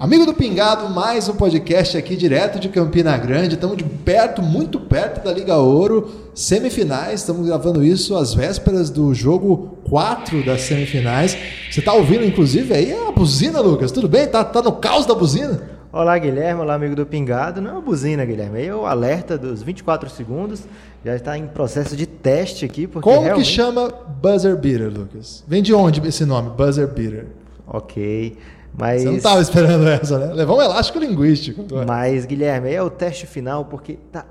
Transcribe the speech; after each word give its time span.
Amigo 0.00 0.24
do 0.24 0.32
Pingado, 0.32 0.88
mais 0.90 1.28
um 1.28 1.34
podcast 1.34 1.96
aqui 1.96 2.14
direto 2.14 2.60
de 2.60 2.68
Campina 2.68 3.16
Grande. 3.18 3.56
Estamos 3.56 3.76
de 3.76 3.82
perto, 3.82 4.40
muito 4.40 4.78
perto 4.78 5.24
da 5.24 5.32
Liga 5.32 5.56
Ouro, 5.56 6.08
semifinais. 6.32 7.18
Estamos 7.18 7.48
gravando 7.48 7.84
isso 7.84 8.16
às 8.16 8.32
vésperas 8.32 8.90
do 8.90 9.12
jogo 9.12 9.76
4 9.88 10.44
das 10.44 10.60
semifinais. 10.60 11.36
Você 11.68 11.80
está 11.80 11.92
ouvindo, 11.94 12.24
inclusive, 12.24 12.72
aí 12.72 12.92
a 12.92 13.10
buzina, 13.10 13.60
Lucas? 13.60 13.90
Tudo 13.90 14.08
bem? 14.08 14.28
Tá, 14.28 14.44
tá 14.44 14.62
no 14.62 14.70
caos 14.70 15.04
da 15.04 15.16
buzina? 15.16 15.62
Olá, 15.92 16.16
Guilherme. 16.16 16.60
Olá, 16.60 16.74
amigo 16.74 16.94
do 16.94 17.04
Pingado. 17.04 17.60
Não 17.60 17.70
é 17.70 17.72
uma 17.72 17.80
buzina, 17.80 18.24
Guilherme. 18.24 18.66
É 18.66 18.72
o 18.72 18.86
alerta 18.86 19.36
dos 19.36 19.64
24 19.64 20.08
segundos. 20.10 20.62
Já 21.04 21.16
está 21.16 21.36
em 21.36 21.48
processo 21.48 21.96
de 21.96 22.06
teste 22.06 22.64
aqui. 22.64 22.86
Porque 22.86 23.02
Como 23.02 23.22
realmente... 23.22 23.44
que 23.44 23.52
chama 23.52 23.92
buzzer 24.22 24.54
beater, 24.54 24.92
Lucas? 24.96 25.42
Vem 25.48 25.60
de 25.60 25.74
onde 25.74 26.06
esse 26.06 26.24
nome, 26.24 26.50
buzzer 26.50 26.86
beater? 26.86 27.26
Ok. 27.66 28.36
Mas... 28.76 29.02
Você 29.02 29.08
não 29.08 29.16
estava 29.16 29.40
esperando 29.40 29.86
essa, 29.88 30.18
né? 30.18 30.32
Levar 30.32 30.54
um 30.54 30.62
elástico 30.62 30.98
linguístico. 30.98 31.64
Mas, 31.86 32.24
Guilherme, 32.24 32.72
é 32.72 32.82
o 32.82 32.90
teste 32.90 33.26
final 33.26 33.64
porque 33.64 33.98
tá 34.12 34.24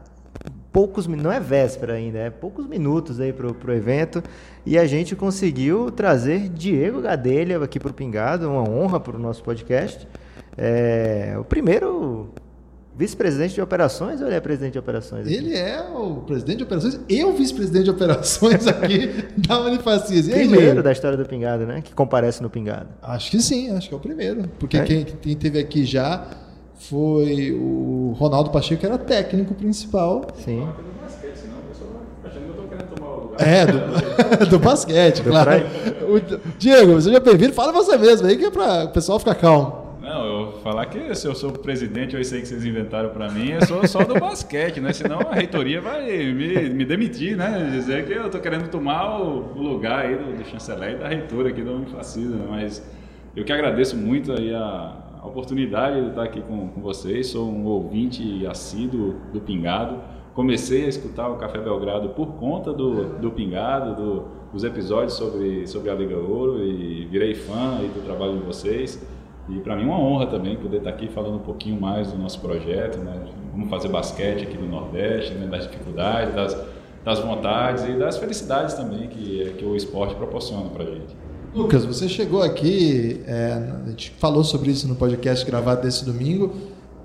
poucos 0.72 1.08
não 1.08 1.32
é 1.32 1.40
véspera 1.40 1.94
ainda, 1.94 2.20
é 2.20 2.30
poucos 2.30 2.68
minutos 2.68 3.20
aí 3.20 3.34
pro, 3.34 3.52
pro 3.52 3.74
evento 3.74 4.22
e 4.64 4.78
a 4.78 4.86
gente 4.86 5.16
conseguiu 5.16 5.90
trazer 5.90 6.50
Diego 6.50 7.02
Gadelha 7.02 7.58
aqui 7.64 7.80
pro 7.80 7.92
Pingado, 7.92 8.48
uma 8.48 8.70
honra 8.70 9.00
para 9.00 9.16
o 9.16 9.20
nosso 9.20 9.42
podcast. 9.42 10.08
É, 10.56 11.36
o 11.40 11.44
primeiro 11.44 12.30
vice-presidente 12.98 13.54
de 13.54 13.62
operações 13.62 14.20
ou 14.22 14.28
ele 14.28 14.36
é 14.36 14.40
presidente 14.40 14.74
de 14.74 14.80
operações? 14.80 15.28
Aqui? 15.28 15.36
Ele 15.36 15.56
é 15.56 15.80
o 15.82 16.16
presidente 16.22 16.58
de 16.58 16.64
operações 16.64 17.00
e 17.08 17.24
o 17.24 17.32
vice-presidente 17.32 17.84
de 17.84 17.92
operações 17.92 18.66
aqui 18.66 19.26
da 19.48 19.60
Unifacis. 19.62 20.28
Primeiro 20.28 20.82
da 20.82 20.92
história 20.92 21.16
do 21.16 21.24
Pingado, 21.24 21.66
né? 21.66 21.82
Que 21.82 21.94
comparece 21.94 22.42
no 22.42 22.50
Pingado. 22.50 22.88
Acho 23.02 23.30
que 23.30 23.40
sim, 23.40 23.70
acho 23.70 23.88
que 23.88 23.94
é 23.94 23.98
o 23.98 24.00
primeiro. 24.00 24.50
Porque 24.58 24.78
é? 24.78 24.84
quem, 24.84 25.06
quem 25.06 25.36
teve 25.36 25.60
aqui 25.60 25.86
já 25.86 26.26
foi 26.74 27.52
o 27.52 28.16
Ronaldo 28.18 28.50
Pacheco, 28.50 28.80
que 28.80 28.86
era 28.88 28.98
técnico 28.98 29.54
principal. 29.54 30.26
Sim. 30.44 30.68
É, 33.38 33.68
do, 33.68 34.46
do 34.50 34.58
basquete, 34.58 35.22
claro. 35.22 35.52
O, 36.02 36.58
Diego, 36.58 37.00
seja 37.00 37.20
bem-vindo. 37.20 37.54
Fala 37.54 37.72
você 37.72 37.96
mesmo 37.96 38.26
aí, 38.26 38.36
que 38.36 38.46
é 38.46 38.50
para 38.50 38.86
o 38.86 38.90
pessoal 38.90 39.20
ficar 39.20 39.36
calmo. 39.36 39.87
Não, 40.18 40.26
eu 40.26 40.52
falar 40.64 40.88
que 40.88 41.14
se 41.14 41.28
eu 41.28 41.36
sou 41.36 41.52
presidente, 41.52 42.16
eu 42.16 42.24
sei 42.24 42.42
que 42.42 42.48
vocês 42.48 42.66
inventaram 42.66 43.10
para 43.10 43.30
mim, 43.30 43.52
eu 43.52 43.64
sou 43.68 43.88
só 43.88 44.04
do 44.04 44.20
basquete, 44.20 44.80
né? 44.80 44.92
Senão 44.92 45.20
a 45.20 45.36
reitoria 45.36 45.80
vai 45.80 46.08
me, 46.34 46.70
me 46.72 46.86
demitir, 46.86 47.38
né? 47.38 47.70
Dizer 47.72 48.04
que 48.08 48.14
eu 48.14 48.28
tô 48.28 48.40
querendo 48.40 48.68
tomar 48.68 49.22
o, 49.22 49.54
lugar 49.62 50.06
aí 50.06 50.16
do, 50.16 50.36
do, 50.36 50.44
chanceler 50.46 50.94
e 50.94 50.96
da 50.96 51.08
reitora 51.08 51.50
aqui 51.50 51.62
da 51.62 51.72
Unifacisa, 51.72 52.36
né? 52.36 52.48
Mas 52.50 52.84
eu 53.36 53.46
que 53.46 53.54
agradeço 53.54 53.96
muito 53.96 54.32
aí 54.32 54.56
a, 54.56 55.20
a 55.22 55.28
oportunidade 55.28 56.02
de 56.02 56.10
estar 56.10 56.24
aqui 56.24 56.42
com, 56.42 56.70
com 56.70 56.82
vocês. 56.82 57.28
Sou 57.28 57.48
um 57.48 57.66
ouvinte 57.66 58.44
assíduo 58.48 59.18
do 59.32 59.40
Pingado. 59.40 60.00
Comecei 60.34 60.86
a 60.86 60.88
escutar 60.88 61.30
o 61.30 61.36
Café 61.36 61.60
Belgrado 61.60 62.10
por 62.10 62.34
conta 62.38 62.74
do, 62.74 63.20
do 63.20 63.30
Pingado, 63.30 63.96
do, 63.96 64.24
dos 64.52 64.64
episódios 64.64 65.14
sobre, 65.14 65.68
sobre 65.68 65.92
a 65.92 65.94
Liga 65.94 66.18
Ouro 66.18 66.64
e 66.64 67.06
virei 67.06 67.36
fã 67.36 67.78
aí 67.78 67.88
do 67.88 68.04
trabalho 68.04 68.38
de 68.38 68.44
vocês. 68.44 69.00
E 69.50 69.60
para 69.60 69.76
mim 69.76 69.84
é 69.84 69.86
uma 69.86 70.00
honra 70.00 70.28
também 70.28 70.58
poder 70.58 70.78
estar 70.78 70.90
aqui 70.90 71.08
falando 71.08 71.36
um 71.36 71.44
pouquinho 71.44 71.80
mais 71.80 72.12
do 72.12 72.18
nosso 72.18 72.40
projeto, 72.40 72.98
né? 72.98 73.14
Como 73.52 73.68
fazer 73.68 73.88
basquete 73.88 74.44
aqui 74.44 74.58
no 74.58 74.68
Nordeste, 74.68 75.34
né? 75.34 75.48
das 75.48 75.64
dificuldades, 75.64 76.36
das, 76.36 76.58
das 77.04 77.20
vontades 77.20 77.86
e 77.86 77.94
das 77.94 78.18
felicidades 78.18 78.74
também 78.74 79.08
que, 79.08 79.56
que 79.58 79.66
o 79.66 79.76
esporte 79.76 80.16
proporciona 80.16 80.70
para 80.70 80.84
a 80.84 80.88
gente. 80.88 81.16
Lucas, 81.56 81.86
você 81.86 82.10
chegou 82.10 82.44
aqui, 82.44 83.24
é, 83.26 83.54
a 83.86 83.90
gente 83.90 84.12
falou 84.20 84.44
sobre 84.44 84.70
isso 84.70 84.88
no 84.88 84.96
podcast 84.96 85.46
gravado 85.46 85.82
desse 85.82 86.04
domingo. 86.04 86.54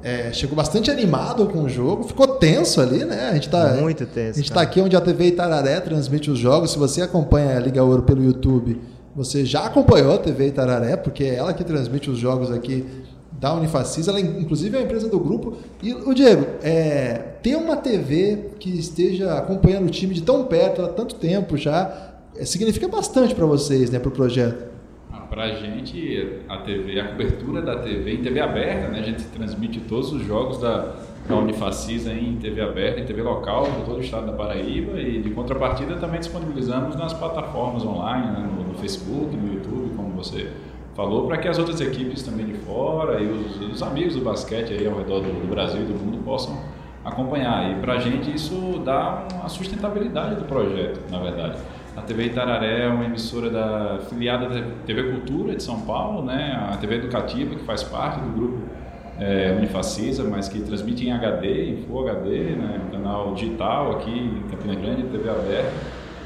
É, 0.03 0.33
chegou 0.33 0.57
bastante 0.57 0.91
animado 0.91 1.47
com 1.47 1.63
o 1.63 1.69
jogo, 1.69 2.03
ficou 2.03 2.27
tenso 2.27 2.81
ali, 2.81 3.05
né? 3.05 3.29
A 3.31 3.35
gente 3.35 3.49
tá, 3.49 3.75
Muito 3.75 4.05
tenso. 4.05 4.31
A 4.31 4.43
gente 4.43 4.51
está 4.51 4.61
aqui 4.61 4.81
onde 4.81 4.97
a 4.97 5.01
TV 5.01 5.29
Itararé 5.29 5.81
transmite 5.81 6.29
os 6.29 6.41
jogos. 6.41 6.73
Se 6.73 6.79
você 6.79 7.03
acompanha 7.03 7.57
a 7.57 7.61
Liga 7.61 7.85
Ouro 7.85 8.03
pelo 8.03 8.23
YouTube, 8.23 8.81
você 9.15 9.45
já 9.45 9.67
acompanhou 9.67 10.15
a 10.15 10.19
TV 10.19 10.49
Itararé, 10.49 10.97
porque 10.97 11.25
é 11.25 11.37
ela 11.37 11.53
que 11.53 11.65
transmite 11.65 12.11
os 12.11 12.19
jogos 12.19 12.51
aqui 12.51 12.85
da 13.33 13.55
Unifacis, 13.55 14.07
ela 14.07 14.21
inclusive 14.21 14.77
é 14.77 14.81
a 14.81 14.83
empresa 14.83 15.09
do 15.09 15.19
grupo. 15.19 15.57
E 15.83 15.93
o 15.93 16.15
Diego, 16.15 16.47
é, 16.63 17.15
ter 17.43 17.57
uma 17.57 17.77
TV 17.77 18.51
que 18.61 18.71
esteja 18.71 19.37
acompanhando 19.37 19.87
o 19.87 19.91
time 19.91 20.15
de 20.15 20.23
tão 20.23 20.45
perto 20.45 20.83
há 20.83 20.89
tanto 20.89 21.17
tempo 21.17 21.57
já 21.57 22.13
é, 22.37 22.45
significa 22.45 22.87
bastante 22.89 23.35
para 23.35 23.45
vocês, 23.45 23.91
né, 23.91 23.99
para 23.99 24.09
o 24.09 24.13
projeto. 24.13 24.71
Ah, 25.13 25.21
para 25.29 25.45
a 25.45 25.55
gente, 25.57 26.41
a 26.49 26.59
TV, 26.59 27.01
a 27.01 27.09
cobertura 27.09 27.61
da 27.61 27.81
TV 27.81 28.15
em 28.15 28.23
TV 28.23 28.41
aberta, 28.41 28.89
né, 28.89 29.01
a 29.01 29.03
gente 29.03 29.25
transmite 29.25 29.81
todos 29.81 30.13
os 30.13 30.25
jogos 30.25 30.59
da, 30.59 30.95
da 31.29 31.37
Unifacis 31.37 32.07
em 32.07 32.37
TV 32.37 32.61
aberta, 32.61 33.01
em 33.01 33.05
TV 33.05 33.23
local, 33.23 33.65
de 33.65 33.85
todo 33.85 33.99
o 33.99 34.01
estado 34.01 34.27
da 34.27 34.33
Paraíba 34.33 35.01
e 35.01 35.21
de 35.21 35.31
contrapartida 35.31 35.97
também 35.97 36.21
disponibilizamos 36.21 36.95
nas 36.95 37.13
plataformas 37.13 37.85
online, 37.85 38.27
né, 38.27 38.51
no, 38.57 38.62
no, 38.73 38.79
Facebook, 38.79 39.37
no 39.37 39.55
YouTube, 39.55 39.95
como 39.97 40.11
você 40.11 40.51
falou, 40.95 41.27
para 41.27 41.39
que 41.39 41.49
as 41.49 41.59
outras 41.59 41.81
equipes 41.81 42.23
também 42.23 42.47
de 42.47 42.55
fora 42.55 43.21
e 43.21 43.27
os, 43.27 43.61
os 43.61 43.83
amigos 43.83 44.15
do 44.15 44.23
basquete 44.23 44.73
aí 44.73 44.87
ao 44.87 44.97
redor 44.97 45.21
do, 45.21 45.41
do, 45.41 45.49
Brasil 45.49 45.83
e 45.83 45.85
do 45.85 45.95
mundo 45.95 46.23
possam 46.25 46.59
acompanhar. 47.05 47.71
E 47.71 47.81
para 47.81 47.95
a 47.95 47.99
gente 47.99 48.35
isso 48.35 48.83
dá 48.85 49.27
uma 49.33 49.49
sustentabilidade 49.49 50.37
do 50.37 50.45
projeto, 50.45 51.01
na 51.11 51.19
verdade. 51.19 51.59
A 51.97 52.01
TV 52.01 52.27
Itararé 52.27 52.85
é 52.85 52.89
uma 52.89 53.05
emissora 53.05 53.51
da 53.51 54.01
filiada 54.09 54.49
da 54.49 54.63
TV 54.87 55.13
Cultura 55.13 55.55
de 55.55 55.63
São 55.63 55.83
Paulo, 55.83 56.25
né? 56.25 56.59
a 56.73 56.77
TV 56.77 56.97
Educativa, 56.97 57.55
que 57.55 57.65
faz 57.65 57.83
parte 57.83 58.21
do 58.21 58.31
grupo 58.31 58.59
é, 59.19 59.55
Unifacisa, 59.57 60.25
mas 60.25 60.49
que 60.49 60.61
transmite 60.61 61.07
em 61.07 61.13
HD, 61.13 61.71
em 61.71 61.77
Full 61.85 62.09
HD, 62.09 62.57
né, 62.57 62.81
um 62.87 62.91
canal 62.91 63.35
digital 63.35 63.93
aqui 63.93 64.11
em 64.11 64.43
Campina 64.51 64.75
Grande, 64.75 65.03
TV 65.05 65.29
aberta, 65.29 65.73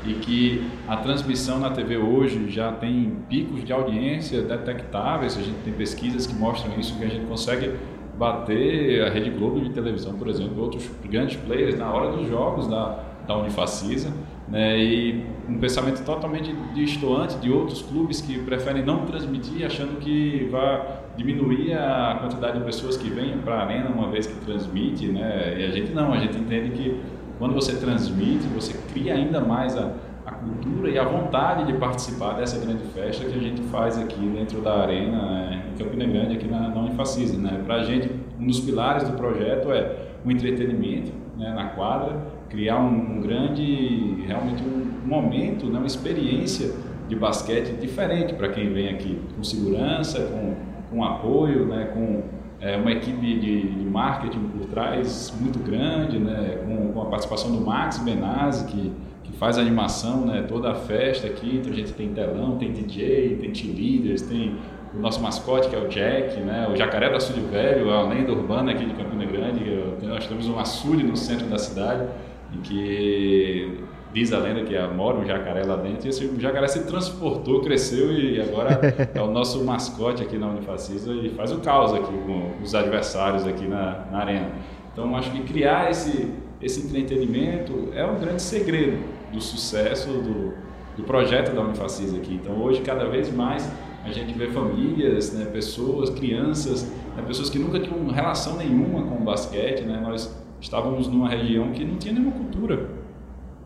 e 0.07 0.15
que 0.15 0.67
a 0.87 0.97
transmissão 0.97 1.59
na 1.59 1.71
TV 1.71 1.97
hoje 1.97 2.49
já 2.51 2.73
tem 2.73 3.17
picos 3.29 3.65
de 3.65 3.73
audiência 3.73 4.43
detectáveis, 4.43 5.37
a 5.37 5.43
gente 5.43 5.59
tem 5.65 5.73
pesquisas 5.73 6.27
que 6.27 6.35
mostram 6.35 6.79
isso, 6.79 6.97
que 6.97 7.05
a 7.05 7.09
gente 7.09 7.27
consegue 7.27 7.73
bater 8.17 9.05
a 9.05 9.11
Rede 9.11 9.31
Globo 9.31 9.61
de 9.61 9.71
televisão, 9.71 10.15
por 10.15 10.29
exemplo, 10.29 10.63
outros 10.63 10.89
grandes 11.05 11.37
players 11.37 11.79
na 11.79 11.93
hora 11.93 12.17
dos 12.17 12.27
jogos 12.29 12.67
da, 12.67 12.99
da 13.27 13.37
Unifacisa, 13.37 14.13
né, 14.49 14.79
e 14.79 15.25
um 15.49 15.59
pensamento 15.59 16.05
totalmente 16.05 16.55
distoante 16.73 17.37
de 17.39 17.51
outros 17.51 17.83
clubes 17.83 18.21
que 18.21 18.39
preferem 18.39 18.85
não 18.85 19.05
transmitir, 19.05 19.67
achando 19.67 19.99
que 19.99 20.49
vai 20.51 21.01
diminuir 21.17 21.75
a 21.75 22.19
quantidade 22.21 22.59
de 22.59 22.65
pessoas 22.65 22.97
que 22.97 23.11
vêm 23.11 23.39
para 23.39 23.57
a 23.57 23.65
arena 23.65 23.91
uma 23.91 24.09
vez 24.09 24.27
que 24.27 24.35
transmite, 24.45 25.07
né? 25.09 25.57
E 25.59 25.65
a 25.65 25.71
gente 25.71 25.93
não, 25.93 26.13
a 26.13 26.19
gente 26.19 26.39
entende 26.39 26.71
que 26.71 27.01
quando 27.39 27.55
você 27.55 27.77
transmite, 27.77 28.47
você 28.55 28.75
cria 28.93 29.15
ainda 29.15 29.41
mais 29.41 29.77
a, 29.77 29.93
a 30.25 30.33
cultura 30.33 30.91
e 30.91 30.99
a 30.99 31.05
vontade 31.05 31.67
de 31.67 31.79
participar 31.79 32.35
dessa 32.35 32.59
grande 32.59 32.85
festa 32.95 33.25
que 33.25 33.37
a 33.37 33.41
gente 33.41 33.63
faz 33.63 33.99
aqui 33.99 34.21
dentro 34.21 34.61
da 34.61 34.83
arena 34.83 35.23
né? 35.23 35.67
em 35.73 35.79
Campina 35.79 36.07
Grande, 36.07 36.37
aqui 36.37 36.49
na, 36.49 36.69
na 36.69 36.81
Unifacisa, 36.81 37.39
né? 37.39 37.63
Para 37.65 37.77
a 37.77 37.85
gente, 37.85 38.11
um 38.41 38.47
dos 38.47 38.61
pilares 38.61 39.09
do 39.09 39.17
projeto 39.17 39.71
é 39.71 40.09
o 40.25 40.31
entretenimento 40.31 41.13
né, 41.37 41.53
na 41.55 41.67
quadra, 41.71 42.17
criar 42.49 42.79
um, 42.81 43.19
um 43.19 43.21
grande, 43.21 44.25
realmente 44.27 44.63
um 44.63 45.07
momento, 45.07 45.67
né, 45.67 45.79
uma 45.79 45.87
experiência 45.87 46.75
de 47.09 47.15
basquete 47.15 47.79
diferente 47.79 48.35
para 48.35 48.49
quem 48.49 48.73
vem 48.73 48.89
aqui, 48.89 49.21
com 49.37 49.45
segurança, 49.45 50.21
com 50.27 50.55
com 50.91 51.05
apoio, 51.05 51.67
né, 51.67 51.91
com 51.93 52.23
é, 52.61 52.77
uma 52.77 52.91
equipe 52.91 53.39
de, 53.39 53.69
de, 53.69 53.85
marketing 53.85 54.49
por 54.49 54.67
trás 54.67 55.33
muito 55.41 55.59
grande, 55.59 56.19
né, 56.19 56.59
com, 56.65 56.93
com 56.93 57.03
a 57.03 57.07
participação 57.07 57.53
do 57.53 57.61
Max 57.61 57.99
Benazzi, 57.99 58.67
que, 58.67 58.93
que 59.25 59.33
faz 59.37 59.59
a 59.59 59.61
animação, 59.61 60.25
né, 60.25 60.45
toda 60.49 60.71
a 60.71 60.75
festa 60.75 61.27
aqui, 61.27 61.57
então 61.57 61.73
a 61.73 61.77
gente 61.77 61.93
tem 61.93 62.13
telão, 62.13 62.57
tem 62.57 62.73
DJ, 62.73 63.37
tem 63.41 63.55
cheerleaders, 63.55 64.23
tem 64.23 64.57
o 64.95 64.99
nosso 64.99 65.21
mascote 65.23 65.69
que 65.69 65.77
é 65.77 65.79
o 65.79 65.89
Jack, 65.89 66.41
né, 66.41 66.67
o 66.73 66.77
Jacaré 66.77 67.11
do 67.11 67.17
Açude 67.17 67.41
Velho, 67.41 67.91
a 67.91 68.03
lenda 68.03 68.33
urbana 68.33 68.73
aqui 68.73 68.87
de 68.87 68.95
Campina 68.95 69.25
Grande, 69.27 69.63
nós 70.03 70.27
temos 70.27 70.49
um 70.49 70.59
açude 70.59 71.03
no 71.03 71.17
centro 71.17 71.47
da 71.47 71.59
cidade, 71.59 72.07
em 72.55 72.61
que 72.61 73.85
diz 74.17 74.33
a 74.33 74.39
lenda 74.39 74.63
que 74.63 74.75
mora 74.95 75.19
um 75.19 75.27
jacaré 75.27 75.63
lá 75.63 75.77
dentro, 75.77 76.07
e 76.07 76.09
esse 76.09 76.27
jacaré 76.41 76.67
se 76.69 76.87
transportou, 76.87 77.61
cresceu 77.61 78.11
e 78.11 78.41
agora 78.41 78.81
é 79.15 79.21
o 79.21 79.31
nosso 79.31 79.63
mascote 79.63 80.23
aqui 80.23 80.39
na 80.39 80.49
Unifacisa 80.49 81.13
e 81.13 81.29
faz 81.29 81.53
o 81.53 81.59
caos 81.59 81.93
aqui 81.93 82.15
com 82.25 82.53
os 82.63 82.75
adversários 82.75 83.47
aqui 83.47 83.67
na, 83.67 84.07
na 84.11 84.19
arena. 84.21 84.53
Então 84.91 85.15
acho 85.15 85.31
que 85.33 85.43
criar 85.43 85.91
esse, 85.91 86.33
esse 86.63 86.81
entretenimento 86.87 87.91
é 87.93 88.07
um 88.07 88.19
grande 88.19 88.41
segredo 88.41 89.05
do 89.31 89.39
sucesso 89.39 90.09
do, 90.09 90.55
do 90.97 91.03
projeto 91.05 91.55
da 91.55 91.61
Unifacisa 91.61 92.17
aqui. 92.17 92.41
Então 92.43 92.59
hoje 92.63 92.81
cada 92.81 93.05
vez 93.11 93.31
mais 93.31 93.71
a 94.03 94.11
gente 94.11 94.33
vê 94.33 94.47
famílias, 94.47 95.35
né, 95.35 95.45
pessoas, 95.45 96.09
crianças, 96.09 96.91
né, 97.15 97.23
pessoas 97.27 97.51
que 97.51 97.59
nunca 97.59 97.79
tinham 97.79 98.09
relação 98.09 98.57
nenhuma 98.57 99.03
com 99.03 99.17
o 99.17 99.25
basquete, 99.25 99.83
né, 99.83 100.01
nós 100.03 100.35
estávamos 100.59 101.07
numa 101.07 101.29
região 101.29 101.71
que 101.73 101.85
não 101.85 101.99
tinha 101.99 102.15
nenhuma 102.15 102.33
cultura 102.33 103.05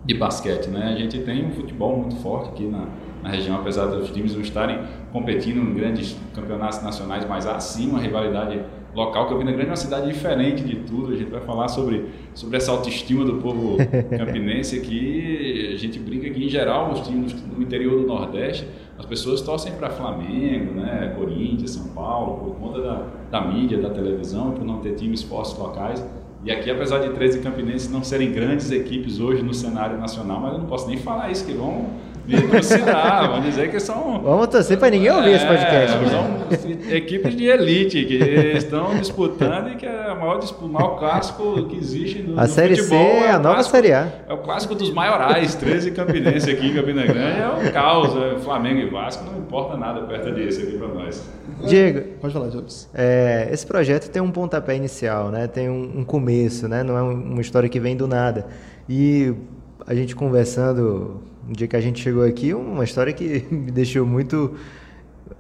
de 0.05 0.15
basquete, 0.15 0.69
né? 0.69 0.95
A 0.95 0.99
gente 0.99 1.19
tem 1.21 1.47
um 1.47 1.51
futebol 1.51 1.97
muito 1.97 2.17
forte 2.17 2.51
aqui 2.51 2.65
na, 2.65 2.87
na 3.23 3.29
região, 3.29 3.57
apesar 3.57 3.87
dos 3.87 4.11
times 4.11 4.35
não 4.35 4.41
estarem 4.41 4.79
competindo 5.13 5.59
em 5.59 5.75
grandes 5.75 6.17
campeonatos 6.35 6.83
nacionais, 6.83 7.27
mas 7.29 7.47
há 7.47 7.59
sim 7.61 7.89
uma 7.91 8.01
rivalidade 8.01 8.61
local. 8.95 9.29
Campina 9.29 9.53
Grande 9.53 9.69
é 9.69 9.71
uma 9.71 9.77
cidade 9.77 10.07
diferente 10.07 10.65
de 10.65 10.77
tudo. 10.77 11.13
A 11.13 11.17
gente 11.17 11.31
vai 11.31 11.41
falar 11.41 11.69
sobre, 11.69 12.07
sobre 12.35 12.57
essa 12.57 12.73
autoestima 12.73 13.25
do 13.25 13.35
povo 13.35 13.77
campinense 14.17 14.79
aqui. 14.79 15.71
A 15.73 15.77
gente 15.77 15.99
brinca 15.99 16.29
que, 16.31 16.45
em 16.45 16.49
geral, 16.49 16.93
os 16.93 17.07
times 17.07 17.35
no 17.45 17.63
interior 17.63 18.01
do 18.01 18.07
Nordeste, 18.07 18.67
as 18.99 19.07
pessoas 19.07 19.41
torcem 19.41 19.73
para 19.75 19.91
Flamengo, 19.91 20.75
né, 20.75 21.15
Corinthians, 21.17 21.73
São 21.73 21.89
Paulo, 21.89 22.45
por 22.45 22.57
conta 22.57 22.83
da, 22.83 23.07
da 23.31 23.41
mídia, 23.41 23.79
da 23.79 23.91
televisão, 23.91 24.53
por 24.53 24.65
não 24.65 24.81
ter 24.81 24.95
times 24.95 25.23
fortes 25.23 25.57
locais. 25.57 26.05
E 26.43 26.51
aqui, 26.51 26.71
apesar 26.71 27.01
de 27.01 27.11
13 27.11 27.41
campinenses 27.41 27.91
não 27.91 28.03
serem 28.03 28.33
grandes 28.33 28.71
equipes 28.71 29.21
hoje 29.21 29.43
no 29.43 29.53
cenário 29.53 29.99
nacional, 29.99 30.41
mas 30.41 30.53
eu 30.55 30.59
não 30.61 30.67
posso 30.67 30.89
nem 30.89 30.97
falar 30.97 31.31
isso, 31.31 31.45
que 31.45 31.53
vão 31.53 31.91
me 32.37 33.29
vão 33.29 33.41
dizer 33.41 33.71
que 33.71 33.81
são... 33.81 34.21
Vamos 34.23 34.49
torcer 34.49 34.79
para 34.79 34.91
ninguém 34.91 35.11
ouvir 35.11 35.31
é, 35.31 35.37
esse 35.37 35.47
podcast. 35.47 35.99
Né? 35.99 36.09
São 36.09 36.95
equipes 36.95 37.37
de 37.37 37.45
elite 37.47 38.05
que 38.05 38.15
estão 38.57 38.97
disputando 38.99 39.73
e 39.73 39.77
que 39.77 39.87
é 39.87 40.13
o 40.13 40.21
maior, 40.21 40.41
o 40.61 40.69
maior 40.69 40.99
clássico 40.99 41.67
que 41.67 41.77
existe 41.77 42.23
no, 42.23 42.39
a 42.39 42.43
no 42.43 42.49
Série 42.49 42.77
futebol. 42.77 42.99
C 42.99 43.05
é 43.05 43.31
a 43.31 43.39
nova 43.39 43.55
clássico, 43.55 43.77
Série 43.77 43.93
A. 43.93 44.09
É 44.29 44.33
o 44.33 44.39
clássico 44.39 44.75
dos 44.75 44.93
maiorais, 44.93 45.55
13 45.55 45.91
campinenses 45.93 46.49
aqui 46.49 46.69
em 46.69 46.75
Campina 46.75 47.05
Grande, 47.05 47.41
é 47.41 47.49
um 47.49 47.73
caos, 47.73 48.17
é 48.17 48.39
Flamengo 48.39 48.81
e 48.81 48.91
Vasco, 48.91 49.25
não 49.25 49.39
importa 49.39 49.77
nada 49.77 50.03
perto 50.03 50.33
disso 50.33 50.63
aqui 50.63 50.79
para 50.79 50.89
nós. 50.89 51.29
Diego, 51.67 52.01
pode 52.21 52.33
falar, 52.33 52.49
Jobs. 52.49 52.89
É, 52.95 53.49
esse 53.53 53.67
projeto 53.67 54.11
tem 54.11 54.23
um 54.23 54.31
pontapé 54.31 54.77
inicial, 54.77 55.31
né? 55.31 55.47
tem 55.47 55.69
um, 55.69 55.99
um 55.99 56.05
começo, 56.05 56.69
né? 56.69 56.83
não 56.83 56.97
é 56.97 57.03
uma 57.03 57.41
história 57.41 57.69
que 57.69 57.81
vem 57.81 57.97
do 57.97 58.07
nada. 58.07 58.47
E 58.89 59.35
a 59.87 59.95
gente 59.95 60.15
conversando, 60.15 61.21
no 61.47 61.55
dia 61.55 61.67
que 61.67 61.77
a 61.77 61.81
gente 61.81 62.01
chegou 62.01 62.25
aqui, 62.25 62.53
uma 62.55 62.85
história 62.85 63.13
que 63.13 63.45
me 63.51 63.71
deixou 63.71 64.07
muito 64.07 64.55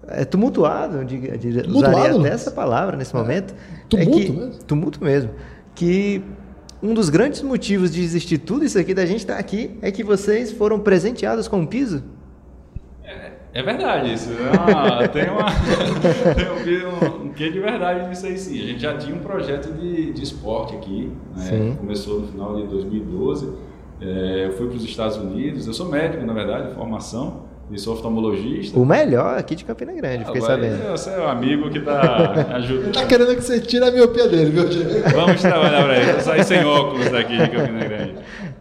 é, 0.09 0.25
tumultuado, 0.25 1.05
de, 1.05 1.19
de, 1.39 1.69
usaria 1.69 2.17
até 2.19 2.29
essa 2.29 2.51
palavra 2.51 2.97
nesse 2.97 3.15
momento. 3.15 3.55
É, 3.55 3.85
tumulto 3.89 4.19
é 4.19 4.25
que, 4.25 4.33
mesmo? 4.33 4.65
Tumulto 4.65 5.05
mesmo. 5.05 5.31
Que 5.75 6.23
um 6.83 6.95
dos 6.95 7.09
grandes 7.09 7.43
motivos 7.43 7.91
de 7.93 8.03
existir 8.03 8.39
tudo 8.39 8.65
isso 8.65 8.79
aqui, 8.79 8.95
da 8.95 9.05
gente 9.05 9.21
estar 9.21 9.39
aqui, 9.39 9.79
é 9.83 9.91
que 9.91 10.03
vocês 10.03 10.53
foram 10.53 10.81
presenteados 10.81 11.47
com 11.47 11.59
um 11.59 11.67
piso. 11.67 12.03
É 13.53 13.63
verdade 13.63 14.13
isso. 14.13 14.31
Ah, 14.53 15.09
tem 15.09 15.29
uma, 15.29 15.45
tem 16.65 16.87
um, 16.87 17.27
um 17.27 17.33
quê 17.33 17.51
de 17.51 17.59
verdade 17.59 18.09
nisso 18.09 18.27
aí 18.27 18.39
sim. 18.39 18.61
A 18.61 18.67
gente 18.67 18.81
já 18.81 18.97
tinha 18.97 19.15
um 19.15 19.19
projeto 19.19 19.73
de, 19.73 20.13
de 20.13 20.23
esporte 20.23 20.77
aqui, 20.77 21.11
né? 21.37 21.77
começou 21.77 22.21
no 22.21 22.29
final 22.29 22.55
de 22.55 22.69
2012. 22.69 23.53
É, 24.01 24.47
eu 24.47 24.53
fui 24.53 24.67
para 24.67 24.77
os 24.77 24.85
Estados 24.85 25.17
Unidos, 25.17 25.67
eu 25.67 25.75
sou 25.75 25.87
médico 25.87 26.25
na 26.25 26.33
verdade, 26.33 26.69
de 26.69 26.75
formação, 26.75 27.51
e 27.71 27.79
sou 27.79 27.95
oftalmologista. 27.95 28.79
O 28.79 28.85
melhor 28.85 29.39
aqui 29.39 29.55
de 29.55 29.65
Campina 29.65 29.93
Grande, 29.93 30.25
fiquei 30.25 30.41
sabendo. 30.41 30.91
Você 30.91 31.11
é 31.11 31.21
um 31.21 31.29
amigo 31.29 31.71
que 31.71 31.79
está 31.79 32.49
ajudando. 32.57 32.85
Ele 32.85 32.93
tá 32.93 33.07
querendo 33.07 33.37
que 33.37 33.43
você 33.43 33.61
tire 33.61 33.85
a 33.85 33.91
miopia 33.91 34.29
dele, 34.29 34.51
viu, 34.51 34.69
Diego? 34.69 35.09
Vamos 35.15 35.41
trabalhar 35.41 35.85
para 35.85 35.97
ele, 35.97 36.11
eu 36.11 36.21
sair 36.21 36.45
sem 36.45 36.65
óculos 36.67 37.09
daqui 37.11 37.37
de 37.37 37.49
Campina 37.49 37.85
Grande. 37.85 38.15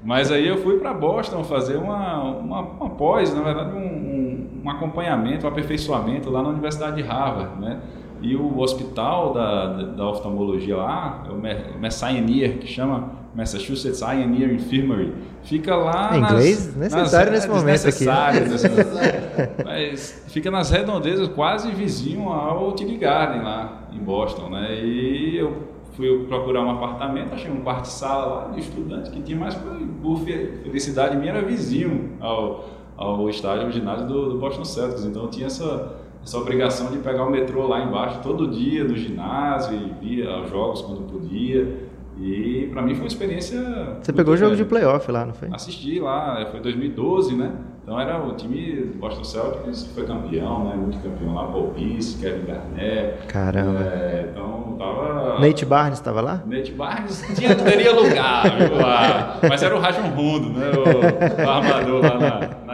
Mas 0.04 0.32
aí 0.32 0.48
eu 0.48 0.58
fui 0.58 0.78
para 0.78 0.94
Boston 0.94 1.44
fazer 1.44 1.78
uma, 1.78 2.24
uma, 2.24 2.62
uma 2.62 2.90
pós, 2.92 3.34
na 3.34 3.42
verdade, 3.42 3.72
um, 3.72 3.80
um, 3.80 4.62
um, 4.64 4.70
acompanhamento, 4.70 5.46
um 5.46 5.50
aperfeiçoamento 5.50 6.30
lá 6.30 6.44
na 6.44 6.50
Universidade 6.50 6.98
de 6.98 7.02
Harvard, 7.02 7.60
né? 7.60 7.80
E 8.22 8.36
o 8.36 8.60
hospital 8.60 9.34
da, 9.34 9.66
da, 9.68 9.84
da 9.84 10.10
oftalmologia 10.10 10.76
lá, 10.76 11.24
é 11.28 11.32
o 11.32 11.80
Messianier, 11.80 12.58
que 12.58 12.68
chama 12.68 13.12
Massachusetts 13.34 14.02
Eye 14.02 14.24
and 14.24 14.36
Ear 14.40 14.52
Infirmary, 14.52 15.14
fica 15.44 15.76
lá 15.76 16.12
é 16.14 16.18
inglês 16.18 16.76
nas, 16.76 16.94
necessário 16.94 17.32
nas, 17.32 17.46
nesse 17.46 17.56
momento 17.56 17.88
aqui. 17.88 18.06
Né? 18.06 19.50
mas 19.64 20.24
fica 20.28 20.52
nas 20.52 20.70
redondezas, 20.70 21.28
quase 21.30 21.72
vizinho 21.72 22.28
ao 22.30 22.74
Tilly 22.74 22.98
Garden 22.98 23.42
lá 23.42 23.84
em 23.94 24.00
Boston, 24.00 24.50
né? 24.50 24.84
E 24.84 25.38
eu 25.38 25.70
fui 25.94 26.26
procurar 26.28 26.62
um 26.62 26.72
apartamento, 26.72 27.34
achei 27.34 27.52
um 27.52 27.62
quarto 27.62 27.84
de 27.84 27.90
sala 27.90 28.26
lá 28.26 28.52
de 28.54 28.60
estudante 28.60 29.10
que 29.12 29.22
tinha 29.22 29.38
mais 29.38 29.54
por 29.56 30.22
felicidade 30.64 31.16
minha 31.18 31.32
era 31.32 31.42
vizinho 31.42 32.12
ao, 32.20 32.70
ao 32.98 33.30
estádio, 33.30 33.66
ao 33.66 33.72
ginásio 33.72 34.08
do, 34.08 34.30
do 34.32 34.40
Boston 34.40 34.66
Celtics, 34.66 35.06
então 35.06 35.28
tinha 35.28 35.48
essa 35.48 35.96
essa 36.24 36.38
obrigação 36.38 36.92
de 36.92 36.98
pegar 37.00 37.26
o 37.26 37.30
metrô 37.30 37.68
lá 37.68 37.82
embaixo 37.84 38.20
todo 38.22 38.48
dia 38.48 38.84
no 38.84 38.96
ginásio 38.96 39.76
e 39.76 40.06
via 40.06 40.42
os 40.42 40.50
jogos 40.50 40.82
quando 40.82 41.10
podia. 41.12 41.90
E 42.22 42.68
para 42.72 42.82
mim 42.82 42.94
foi 42.94 43.04
uma 43.04 43.08
experiência. 43.08 43.98
Você 44.02 44.12
pegou 44.12 44.34
o 44.34 44.38
jogo 44.38 44.56
de 44.56 44.66
playoff 44.66 45.10
lá, 45.10 45.26
não 45.26 45.34
foi? 45.34 45.48
Assisti 45.54 46.00
lá, 46.00 46.46
foi 46.52 46.60
2012, 46.60 47.36
né? 47.36 47.54
Então 47.82 48.00
era 48.00 48.22
o 48.22 48.34
time 48.34 48.92
Boston 49.00 49.24
Celtics 49.24 49.84
que 49.84 49.94
foi 49.96 50.06
campeão, 50.06 50.66
né? 50.66 50.76
Muito 50.76 51.00
campeão 51.00 51.34
lá, 51.34 51.48
Paul 51.48 51.70
Pierce, 51.70 52.20
Kevin 52.20 52.46
Garnett. 52.46 53.26
Caramba. 53.28 53.80
É, 53.80 54.30
então 54.32 54.76
tava. 54.78 55.40
Nate 55.40 55.66
Barnes 55.66 55.98
estava 55.98 56.22
lá? 56.22 56.44
Nate 56.46 56.72
Barnes 56.74 57.24
tinha, 57.36 57.56
teria 57.56 57.92
lugar, 57.94 58.44
viu, 58.58 58.76
lá. 58.76 59.40
Mas 59.48 59.64
era 59.64 59.76
o 59.76 59.80
Rajon 59.80 60.10
Rondo, 60.10 60.50
né? 60.50 60.72
O, 60.72 61.42
o 61.42 61.50
armador 61.50 62.02
lá 62.04 62.20
na. 62.20 62.69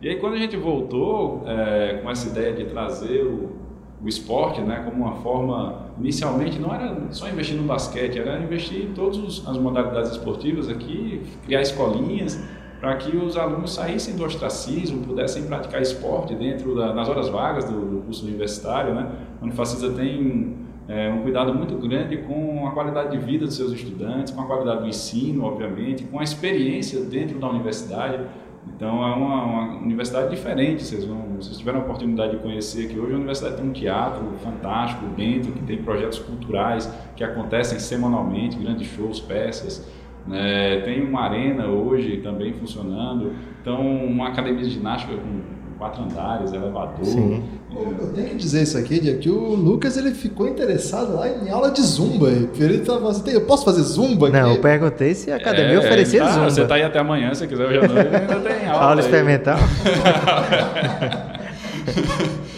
E 0.00 0.08
aí 0.08 0.16
quando 0.16 0.34
a 0.34 0.38
gente 0.38 0.56
voltou 0.56 1.42
é, 1.46 2.00
com 2.02 2.10
essa 2.10 2.28
ideia 2.28 2.52
de 2.52 2.64
trazer 2.64 3.22
o 3.22 3.60
o 4.02 4.08
esporte, 4.08 4.60
né, 4.62 4.82
como 4.84 5.04
uma 5.04 5.16
forma, 5.16 5.90
inicialmente 5.98 6.58
não 6.58 6.74
era 6.74 6.96
só 7.10 7.28
investir 7.28 7.56
no 7.56 7.64
basquete, 7.64 8.18
era 8.18 8.40
investir 8.40 8.82
em 8.86 8.94
todas 8.94 9.46
as 9.46 9.58
modalidades 9.58 10.12
esportivas 10.12 10.68
aqui, 10.68 11.22
criar 11.44 11.60
escolinhas 11.60 12.42
para 12.80 12.96
que 12.96 13.14
os 13.14 13.36
alunos 13.36 13.74
saíssem 13.74 14.16
do 14.16 14.24
ostracismo, 14.24 15.04
pudessem 15.04 15.42
praticar 15.42 15.82
esporte 15.82 16.34
dentro 16.34 16.74
da, 16.74 16.94
nas 16.94 17.10
horas 17.10 17.28
vagas 17.28 17.66
do, 17.66 17.78
do 17.78 18.02
curso 18.04 18.24
universitário, 18.24 18.94
né? 18.94 19.10
A 19.38 19.44
Unifacisa 19.44 19.92
tem 19.92 20.56
é, 20.88 21.10
um 21.10 21.20
cuidado 21.20 21.52
muito 21.52 21.76
grande 21.76 22.16
com 22.16 22.66
a 22.66 22.70
qualidade 22.70 23.10
de 23.10 23.18
vida 23.22 23.44
dos 23.44 23.54
seus 23.54 23.72
estudantes, 23.72 24.32
com 24.32 24.40
a 24.40 24.46
qualidade 24.46 24.80
do 24.80 24.88
ensino, 24.88 25.44
obviamente, 25.44 26.04
com 26.04 26.18
a 26.18 26.22
experiência 26.22 27.04
dentro 27.04 27.38
da 27.38 27.50
universidade. 27.50 28.18
Então 28.66 29.02
é 29.06 29.14
uma, 29.14 29.44
uma, 29.44 29.78
universidade 29.78 30.30
diferente, 30.30 30.82
vocês 30.82 31.04
vão, 31.04 31.36
vocês 31.36 31.56
tiveram 31.56 31.80
a 31.80 31.82
oportunidade 31.82 32.32
de 32.32 32.42
conhecer 32.42 32.86
aqui 32.86 32.98
hoje, 32.98 33.12
a 33.12 33.16
universidade 33.16 33.56
tem 33.56 33.66
um 33.66 33.72
teatro 33.72 34.22
fantástico 34.42 35.06
dentro, 35.16 35.52
que 35.52 35.62
tem 35.62 35.82
projetos 35.82 36.18
culturais 36.18 36.92
que 37.16 37.24
acontecem 37.24 37.78
semanalmente, 37.78 38.58
grandes 38.58 38.86
shows, 38.88 39.18
peças, 39.20 39.90
né? 40.26 40.80
tem 40.80 41.02
uma 41.02 41.22
arena 41.22 41.66
hoje 41.66 42.18
também 42.18 42.52
funcionando, 42.52 43.32
então 43.60 43.80
uma 44.04 44.28
academia 44.28 44.62
de 44.62 44.70
ginástica 44.70 45.14
com 45.14 45.59
quatro 45.80 46.04
andares, 46.04 46.52
elevador. 46.52 47.02
Sim. 47.02 47.42
Eu 47.74 48.12
tenho 48.12 48.28
que 48.28 48.36
dizer 48.36 48.62
isso 48.62 48.76
aqui, 48.76 49.00
que 49.14 49.30
o 49.30 49.54
Lucas 49.54 49.96
ele 49.96 50.10
ficou 50.10 50.46
interessado 50.46 51.14
lá 51.14 51.26
em 51.26 51.48
aula 51.48 51.70
de 51.70 51.80
zumba. 51.80 52.28
Ele 52.28 52.80
tava 52.80 53.10
assim, 53.10 53.30
eu 53.30 53.46
posso 53.46 53.64
fazer 53.64 53.82
zumba 53.82 54.28
aqui? 54.28 54.36
Não, 54.36 54.54
eu 54.54 54.60
perguntei 54.60 55.14
se 55.14 55.32
a 55.32 55.36
academia 55.36 55.76
é, 55.76 55.78
oferecia 55.78 56.22
tá, 56.22 56.32
zumba. 56.32 56.50
Você 56.50 56.66
tá 56.66 56.74
aí 56.74 56.82
até 56.82 56.98
amanhã, 56.98 57.34
se 57.34 57.46
quiser, 57.46 57.66
hoje 57.66 57.78
à 57.78 57.88
noite 57.88 58.14
ainda 58.14 58.36
tem 58.36 58.68
aula. 58.68 58.90
Aula 58.90 59.00
experimental? 59.00 59.58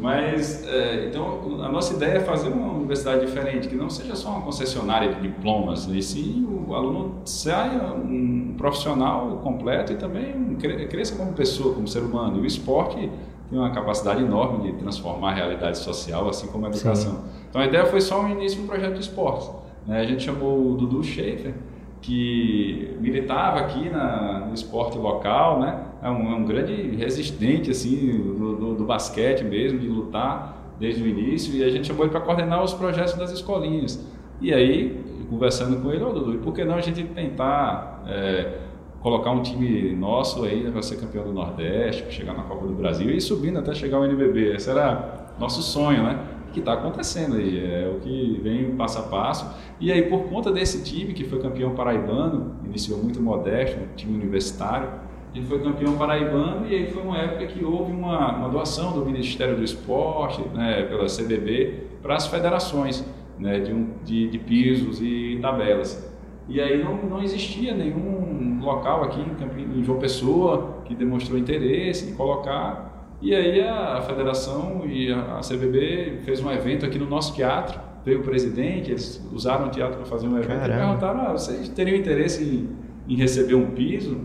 Mas, 0.00 0.66
é, 0.66 1.06
então, 1.06 1.62
a 1.62 1.68
nossa 1.68 1.94
ideia 1.94 2.16
é 2.16 2.20
fazer 2.20 2.48
uma 2.48 2.72
universidade 2.72 3.24
diferente, 3.26 3.68
que 3.68 3.76
não 3.76 3.90
seja 3.90 4.16
só 4.16 4.30
uma 4.30 4.40
concessionária 4.40 5.12
de 5.12 5.20
diplomas, 5.20 5.86
e 5.86 6.02
sim 6.02 6.46
o 6.66 6.74
aluno 6.74 7.16
saia 7.24 7.92
um 7.92 8.54
profissional 8.56 9.40
completo 9.42 9.92
e 9.92 9.96
também 9.96 10.56
cresça 10.88 11.16
como 11.16 11.32
pessoa, 11.34 11.74
como 11.74 11.86
ser 11.86 12.00
humano. 12.00 12.38
E 12.38 12.40
o 12.40 12.46
esporte 12.46 13.10
tem 13.50 13.58
uma 13.58 13.70
capacidade 13.70 14.22
enorme 14.22 14.70
de 14.70 14.78
transformar 14.78 15.32
a 15.32 15.34
realidade 15.34 15.76
social, 15.78 16.28
assim 16.28 16.46
como 16.46 16.66
a 16.66 16.68
educação. 16.70 17.12
Sim. 17.12 17.18
Então, 17.50 17.60
a 17.60 17.66
ideia 17.66 17.84
foi 17.84 18.00
só 18.00 18.24
o 18.24 18.28
início 18.28 18.62
um 18.62 18.66
projeto 18.66 18.94
de 18.94 19.00
esportes. 19.00 19.50
Né? 19.86 20.00
A 20.00 20.04
gente 20.04 20.22
chamou 20.22 20.72
o 20.72 20.76
Dudu 20.76 21.02
Schaefer, 21.02 21.54
que 22.02 22.96
militava 23.00 23.60
aqui 23.60 23.90
na, 23.90 24.46
no 24.46 24.54
esporte 24.54 24.96
local, 24.96 25.60
né? 25.60 25.84
É 26.02 26.10
um, 26.10 26.32
é 26.32 26.34
um 26.34 26.44
grande 26.44 26.96
resistente 26.96 27.70
assim 27.70 28.18
do, 28.18 28.56
do, 28.56 28.74
do, 28.74 28.84
basquete 28.84 29.44
mesmo, 29.44 29.78
de 29.78 29.86
lutar 29.86 30.74
desde 30.78 31.02
o 31.02 31.06
início. 31.06 31.54
E 31.54 31.62
a 31.62 31.68
gente 31.68 31.86
chamou 31.86 32.04
ele 32.04 32.10
para 32.10 32.20
coordenar 32.20 32.62
os 32.62 32.72
projetos 32.72 33.14
das 33.14 33.30
escolinhas. 33.30 34.02
E 34.40 34.52
aí, 34.54 34.98
conversando 35.28 35.82
com 35.82 35.92
ele, 35.92 36.02
oh, 36.02 36.12
Dudu, 36.12 36.38
por 36.38 36.54
que 36.54 36.64
não 36.64 36.76
a 36.76 36.80
gente 36.80 37.04
tentar 37.04 38.02
é, 38.08 38.58
colocar 39.02 39.30
um 39.30 39.42
time 39.42 39.94
nosso 39.94 40.44
aí 40.44 40.70
para 40.70 40.80
ser 40.80 40.96
campeão 40.96 41.24
do 41.24 41.32
Nordeste, 41.32 42.10
chegar 42.10 42.34
na 42.34 42.44
Copa 42.44 42.66
do 42.66 42.72
Brasil 42.72 43.10
e 43.10 43.20
subindo 43.20 43.58
até 43.58 43.74
chegar 43.74 43.98
ao 43.98 44.06
NBB? 44.06 44.54
Esse 44.54 44.70
era 44.70 45.34
nosso 45.38 45.62
sonho, 45.62 46.02
né? 46.02 46.18
Que 46.50 46.60
está 46.60 46.74
acontecendo 46.74 47.36
aí, 47.36 47.58
é 47.58 47.88
o 47.88 48.00
que 48.00 48.40
vem 48.42 48.74
passo 48.76 48.98
a 48.98 49.02
passo. 49.02 49.54
E 49.80 49.90
aí, 49.90 50.02
por 50.02 50.24
conta 50.24 50.50
desse 50.50 50.82
time 50.82 51.12
que 51.12 51.24
foi 51.24 51.40
campeão 51.40 51.74
paraibano, 51.74 52.56
iniciou 52.64 53.02
muito 53.02 53.20
modesto, 53.20 53.78
um 53.80 53.94
time 53.96 54.16
universitário, 54.16 54.88
ele 55.34 55.46
foi 55.46 55.60
campeão 55.60 55.96
paraibano 55.96 56.66
e 56.66 56.74
aí 56.74 56.90
foi 56.90 57.02
uma 57.02 57.16
época 57.16 57.46
que 57.46 57.64
houve 57.64 57.92
uma, 57.92 58.36
uma 58.36 58.48
doação 58.48 58.92
do 58.92 59.04
Ministério 59.04 59.56
do 59.56 59.62
Esporte, 59.62 60.42
né, 60.52 60.82
pela 60.82 61.06
CBB, 61.06 61.84
para 62.02 62.16
as 62.16 62.26
federações 62.26 63.04
né, 63.38 63.60
de, 63.60 63.72
um, 63.72 63.90
de, 64.04 64.28
de 64.28 64.38
pisos 64.38 65.00
e 65.00 65.38
tabelas. 65.40 66.10
E 66.48 66.60
aí 66.60 66.82
não, 66.82 66.96
não 66.96 67.22
existia 67.22 67.72
nenhum 67.72 68.58
local 68.60 69.04
aqui 69.04 69.20
em, 69.20 69.84
João 69.84 70.00
Pessoa 70.00 70.82
que 70.84 70.94
demonstrou 70.94 71.38
interesse 71.38 72.10
em 72.10 72.14
colocar. 72.14 72.89
E 73.22 73.34
aí 73.34 73.60
a 73.60 74.00
federação 74.00 74.82
e 74.86 75.12
a 75.12 75.40
CBB 75.46 76.20
fez 76.24 76.42
um 76.42 76.50
evento 76.50 76.86
aqui 76.86 76.98
no 76.98 77.06
nosso 77.06 77.34
teatro. 77.34 77.78
Veio 78.04 78.20
o 78.20 78.22
presidente, 78.22 78.90
eles 78.90 79.22
usaram 79.30 79.66
o 79.66 79.70
teatro 79.70 79.96
para 79.96 80.06
fazer 80.06 80.26
um 80.26 80.38
evento 80.38 80.58
Caramba. 80.58 80.74
e 80.74 80.78
perguntaram: 80.78 81.20
ah, 81.20 81.32
vocês 81.32 81.68
teriam 81.68 81.96
interesse 81.96 82.42
em, 82.42 82.70
em 83.12 83.16
receber 83.16 83.54
um 83.54 83.72
piso? 83.72 84.18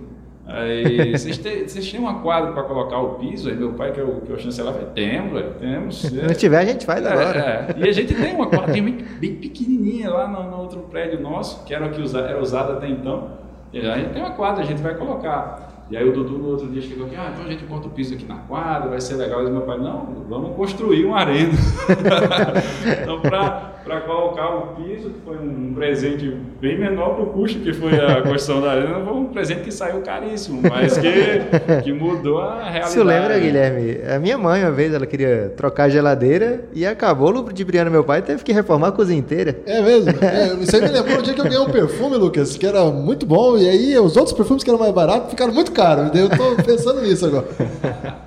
Aí, 0.47 1.11
vocês, 1.11 1.39
têm, 1.39 1.67
vocês 1.67 1.91
têm 1.91 1.99
uma 1.99 2.21
quadra 2.21 2.51
para 2.51 2.63
colocar 2.63 2.99
o 2.99 3.15
piso? 3.15 3.49
Aí 3.49 3.55
meu 3.55 3.73
pai, 3.73 3.91
que 3.91 3.99
é 3.99 4.03
o, 4.03 4.21
que 4.21 4.31
é 4.31 4.35
o 4.35 4.39
chanceler, 4.39 4.73
falou, 4.73 4.89
temos, 4.91 5.43
temos. 5.59 6.01
Se 6.01 6.15
não 6.15 6.33
tiver, 6.33 6.59
a 6.59 6.65
gente 6.65 6.85
faz 6.85 7.03
é, 7.03 7.09
agora. 7.09 7.39
É. 7.39 7.75
E 7.77 7.89
a 7.89 7.91
gente 7.91 8.13
tem 8.13 8.35
uma 8.35 8.47
quadra 8.47 8.71
bem, 8.71 8.83
bem 9.19 9.35
pequenininha 9.35 10.11
lá 10.11 10.27
no, 10.27 10.51
no, 10.51 10.57
outro 10.57 10.81
prédio 10.81 11.19
nosso, 11.19 11.65
que 11.65 11.73
era 11.73 11.87
o 11.87 11.89
que 11.89 11.99
usa, 11.99 12.19
era 12.19 12.39
usado 12.39 12.73
até 12.73 12.87
então. 12.87 13.31
E 13.73 13.79
a 13.79 13.97
gente 13.97 14.13
tem 14.13 14.21
uma 14.21 14.31
quadra, 14.31 14.63
a 14.63 14.65
gente 14.65 14.81
vai 14.81 14.95
colocar. 14.95 15.74
E 15.89 15.95
aí 15.95 16.07
o 16.07 16.11
Dudu 16.11 16.39
no 16.39 16.49
outro 16.49 16.67
dia 16.67 16.81
chegou 16.81 17.05
aqui, 17.05 17.15
ah, 17.15 17.29
então 17.31 17.45
a 17.45 17.47
gente 17.47 17.63
bota 17.65 17.87
o 17.87 17.91
piso 17.91 18.15
aqui 18.15 18.25
na 18.25 18.37
quadra, 18.37 18.89
vai 18.89 18.99
ser 18.99 19.15
legal. 19.15 19.47
E 19.47 19.51
meu 19.51 19.61
pai, 19.61 19.77
não, 19.77 20.25
vamos 20.27 20.55
construir 20.55 21.05
uma 21.05 21.19
arena. 21.19 21.53
então, 23.03 23.19
para 23.21 24.01
colocar 24.01 24.49
o 24.55 24.61
piso, 24.75 25.11
que 25.11 25.19
foi 25.23 25.37
um 25.37 25.73
presente 25.75 26.35
bem 26.59 26.79
menor 26.79 27.13
para 27.13 27.23
o 27.23 27.27
custo 27.27 27.59
que 27.59 27.71
foi 27.71 27.99
a 27.99 28.23
construção 28.23 28.61
da 28.61 28.71
arena, 28.71 28.99
foi 29.05 29.13
um 29.13 29.25
presente 29.25 29.61
que 29.61 29.71
saiu 29.71 30.01
caríssimo, 30.01 30.59
mas 30.67 30.97
que, 30.97 31.81
que 31.83 31.93
mudou 31.93 32.39
a 32.39 32.63
realidade. 32.63 32.93
Você 32.93 33.03
lembra, 33.03 33.37
Guilherme? 33.37 33.99
A 34.11 34.17
minha 34.17 34.39
mãe, 34.39 34.63
uma 34.63 34.71
vez, 34.71 34.91
ela 34.91 35.05
queria 35.05 35.53
trocar 35.55 35.83
a 35.83 35.89
geladeira 35.89 36.65
e 36.73 36.83
acabou 36.83 37.29
ludibriando 37.29 37.91
meu 37.91 38.03
pai 38.03 38.23
teve 38.23 38.43
que 38.43 38.51
reformar 38.51 38.87
a 38.87 38.91
cozinha 38.91 39.19
inteira. 39.19 39.59
É 39.67 39.81
mesmo? 39.83 40.09
É, 40.19 40.55
isso 40.55 40.75
aí 40.75 40.81
me 40.81 40.87
lembrou 40.87 41.19
um 41.19 41.21
dia 41.21 41.33
que 41.35 41.41
eu 41.41 41.45
ganhei 41.45 41.59
um 41.59 41.69
perfume, 41.69 42.17
Lucas, 42.17 42.57
que 42.57 42.65
era 42.65 42.85
muito 42.85 43.27
bom, 43.27 43.55
e 43.55 43.69
aí 43.69 43.99
os 43.99 44.17
outros 44.17 44.35
perfumes 44.35 44.63
que 44.63 44.69
eram 44.69 44.79
mais 44.79 44.91
baratos 44.91 45.29
ficaram 45.29 45.53
muito 45.53 45.74
caro. 45.75 46.09
Eu 46.13 46.27
estou 46.27 46.55
pensando 46.55 47.01
nisso 47.01 47.25
agora. 47.25 47.47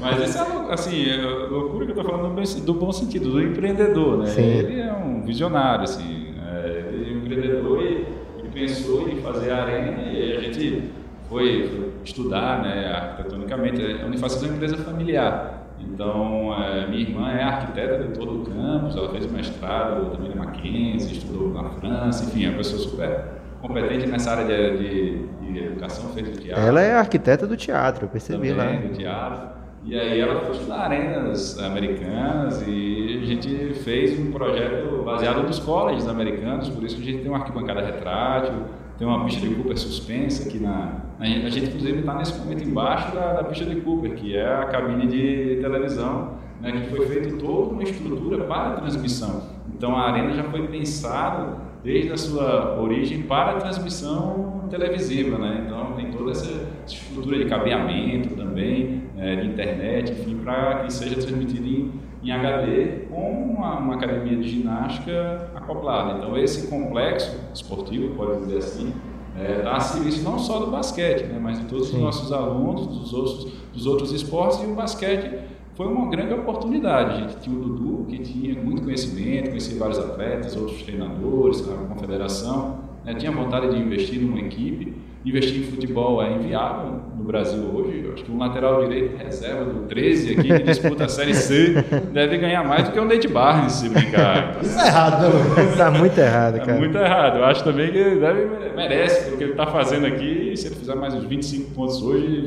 Mas 0.00 0.28
isso 0.28 0.38
é 0.38 0.72
assim, 0.72 1.10
é 1.10 1.16
loucura 1.16 1.86
que 1.86 1.92
eu 1.92 1.96
estou 1.96 2.18
falando 2.18 2.64
do 2.64 2.74
bom 2.74 2.92
sentido, 2.92 3.30
do 3.30 3.42
empreendedor, 3.42 4.18
né? 4.18 4.26
Sim. 4.26 4.42
Ele 4.42 4.80
é 4.80 4.92
um 4.92 5.22
visionário, 5.22 5.84
assim, 5.84 6.34
é, 6.46 6.88
ele 6.92 7.10
é 7.10 7.14
um 7.14 7.18
empreendedor 7.18 7.82
e 7.82 8.06
ele 8.38 8.48
pensou 8.52 9.08
em 9.08 9.20
fazer 9.20 9.50
a 9.50 9.64
arena 9.64 10.02
e 10.12 10.36
a 10.36 10.40
gente 10.40 10.90
foi, 11.28 11.92
estudar, 12.04 12.62
né, 12.62 12.90
arquitetonicamente. 12.92 13.82
A 14.02 14.06
Unifacisa 14.06 14.46
é 14.46 14.48
uma 14.48 14.56
empresa 14.56 14.76
familiar. 14.78 15.66
Então, 15.80 16.54
é, 16.54 16.86
minha 16.88 17.02
irmã 17.02 17.30
é 17.30 17.42
arquiteta 17.42 18.02
de 18.04 18.18
todo 18.18 18.42
o 18.42 18.44
campus, 18.44 18.96
ela 18.96 19.10
fez 19.10 19.30
mestrado 19.30 20.10
também 20.10 20.30
na 20.30 20.44
Mackenzie, 20.44 21.18
estudou 21.18 21.50
na 21.50 21.70
França, 21.70 22.24
enfim, 22.24 22.46
é 22.46 22.48
uma 22.48 22.58
pessoa 22.58 22.80
super 22.80 23.38
competente 23.68 24.06
nessa 24.06 24.32
área 24.32 24.44
de, 24.44 24.78
de, 24.78 25.52
de 25.52 25.58
educação, 25.58 26.10
fez 26.10 26.28
o 26.28 26.32
teatro. 26.32 26.64
Ela 26.64 26.80
é 26.80 26.96
arquiteta 26.96 27.46
do 27.46 27.56
teatro, 27.56 28.06
eu 28.06 28.08
percebi 28.08 28.48
Também, 28.48 28.80
lá. 28.80 28.88
do 28.88 28.92
teatro. 28.94 29.58
E 29.84 29.98
aí 29.98 30.20
ela 30.20 30.40
foi 30.40 30.56
estudar 30.56 30.80
arenas 30.80 31.58
americanas 31.58 32.62
e 32.66 33.20
a 33.22 33.26
gente 33.26 33.74
fez 33.84 34.18
um 34.18 34.32
projeto 34.32 35.02
baseado 35.04 35.42
nos 35.42 35.58
colleges 35.60 36.08
americanos, 36.08 36.68
por 36.68 36.82
isso 36.82 36.96
que 36.96 37.02
a 37.02 37.04
gente 37.04 37.22
tem 37.22 37.30
uma 37.30 37.38
arquibancada 37.38 37.80
retrátil, 37.80 38.54
tem 38.98 39.06
uma 39.06 39.24
pista 39.24 39.40
de 39.40 39.54
Cooper 39.54 39.78
suspensa 39.78 40.48
aqui 40.48 40.58
na... 40.58 40.96
A 41.20 41.24
gente, 41.24 41.46
a 41.46 41.50
gente 41.50 41.66
inclusive 41.68 42.00
está 42.00 42.14
nesse 42.14 42.36
momento 42.38 42.64
embaixo 42.64 43.14
da, 43.14 43.34
da, 43.34 43.44
pista 43.44 43.64
de 43.64 43.80
Cooper, 43.80 44.14
que 44.14 44.36
é 44.36 44.46
a 44.46 44.64
cabine 44.64 45.06
de 45.06 45.60
televisão, 45.60 46.32
né, 46.60 46.72
que 46.72 46.90
foi 46.94 47.06
feita 47.06 47.36
toda 47.36 47.70
uma 47.70 47.82
estrutura 47.82 48.44
para 48.44 48.70
a 48.70 48.72
transmissão. 48.72 49.44
Então 49.72 49.96
a 49.96 50.10
arena 50.10 50.32
já 50.32 50.42
foi 50.44 50.66
pensada 50.66 51.67
desde 51.82 52.12
a 52.12 52.16
sua 52.16 52.80
origem 52.80 53.22
para 53.22 53.52
a 53.52 53.54
transmissão 53.56 54.64
televisiva, 54.68 55.38
né? 55.38 55.64
Então 55.66 55.92
tem 55.92 56.10
toda 56.10 56.30
essa 56.30 56.68
estrutura 56.86 57.38
de 57.38 57.46
cabeamento 57.46 58.34
também, 58.34 59.04
é, 59.16 59.36
de 59.36 59.46
internet, 59.46 60.12
enfim, 60.12 60.38
para 60.38 60.84
que 60.84 60.92
seja 60.92 61.14
transmitido 61.14 61.66
em, 61.66 61.92
em 62.22 62.30
HD 62.30 63.06
com 63.10 63.30
uma, 63.30 63.78
uma, 63.78 63.94
academia 63.94 64.36
de 64.36 64.48
ginástica 64.48 65.50
acoplada. 65.54 66.18
Então 66.18 66.36
esse 66.36 66.68
complexo 66.68 67.36
esportivo, 67.54 68.14
pode 68.14 68.40
dizer 68.40 68.58
assim, 68.58 68.92
é, 69.38 69.62
dá 69.62 69.78
serviço 69.80 70.22
não 70.22 70.38
só 70.38 70.58
do 70.58 70.70
basquete, 70.70 71.24
né, 71.24 71.38
mas 71.40 71.58
de 71.58 71.66
todos 71.66 71.88
Sim. 71.88 71.96
os 71.96 72.02
nossos 72.02 72.32
alunos, 72.32 72.86
dos 72.86 73.12
outros, 73.12 73.52
dos 73.72 73.86
outros 73.86 74.12
esportes 74.12 74.62
e 74.62 74.66
o 74.66 74.74
basquete 74.74 75.30
foi 75.78 75.86
uma 75.86 76.10
grande 76.10 76.34
oportunidade. 76.34 77.12
A 77.12 77.16
gente 77.20 77.40
tinha 77.40 77.56
o 77.56 77.60
Dudu, 77.60 78.04
que 78.06 78.18
tinha 78.18 78.60
muito 78.60 78.82
conhecimento, 78.82 79.50
conhecia 79.50 79.78
vários 79.78 80.00
atletas, 80.00 80.56
outros 80.56 80.82
treinadores, 80.82 81.66
a 81.68 81.74
confederação, 81.84 82.80
né? 83.04 83.14
tinha 83.14 83.30
vontade 83.30 83.70
de 83.72 83.80
investir 83.80 84.20
numa 84.20 84.40
equipe 84.40 84.92
investir 85.24 85.62
em 85.62 85.64
futebol 85.64 86.22
é 86.22 86.32
inviável 86.32 87.00
no 87.16 87.24
Brasil 87.24 87.62
hoje. 87.74 88.02
Eu 88.04 88.14
acho 88.14 88.24
que 88.24 88.30
um 88.30 88.38
lateral 88.38 88.84
direito 88.84 89.16
reserva 89.16 89.64
do 89.64 89.80
13 89.86 90.32
aqui 90.32 90.48
que 90.48 90.62
disputa 90.62 91.04
a 91.04 91.08
Série 91.08 91.34
C 91.34 91.84
deve 92.12 92.38
ganhar 92.38 92.64
mais 92.64 92.84
do 92.84 92.92
que 92.92 93.00
o 93.00 93.04
Nate 93.04 93.28
Barnes 93.28 93.72
se 93.72 93.88
brincar. 93.88 94.58
Isso 94.62 94.78
é 94.78 94.86
errado, 94.86 95.28
né? 95.28 95.64
Está 95.70 95.90
muito 95.90 96.18
errado, 96.18 96.56
é 96.56 96.60
cara. 96.60 96.72
É 96.72 96.78
muito 96.78 96.96
errado. 96.96 97.38
Eu 97.38 97.44
acho 97.44 97.64
também 97.64 97.90
que 97.90 98.02
deve, 98.16 98.46
merece 98.76 99.24
pelo 99.24 99.36
que 99.36 99.44
ele 99.44 99.52
está 99.52 99.66
fazendo 99.66 100.06
aqui. 100.06 100.54
Se 100.56 100.68
ele 100.68 100.76
fizer 100.76 100.94
mais 100.94 101.14
uns 101.14 101.24
25 101.24 101.70
pontos 101.72 102.02
hoje, 102.02 102.46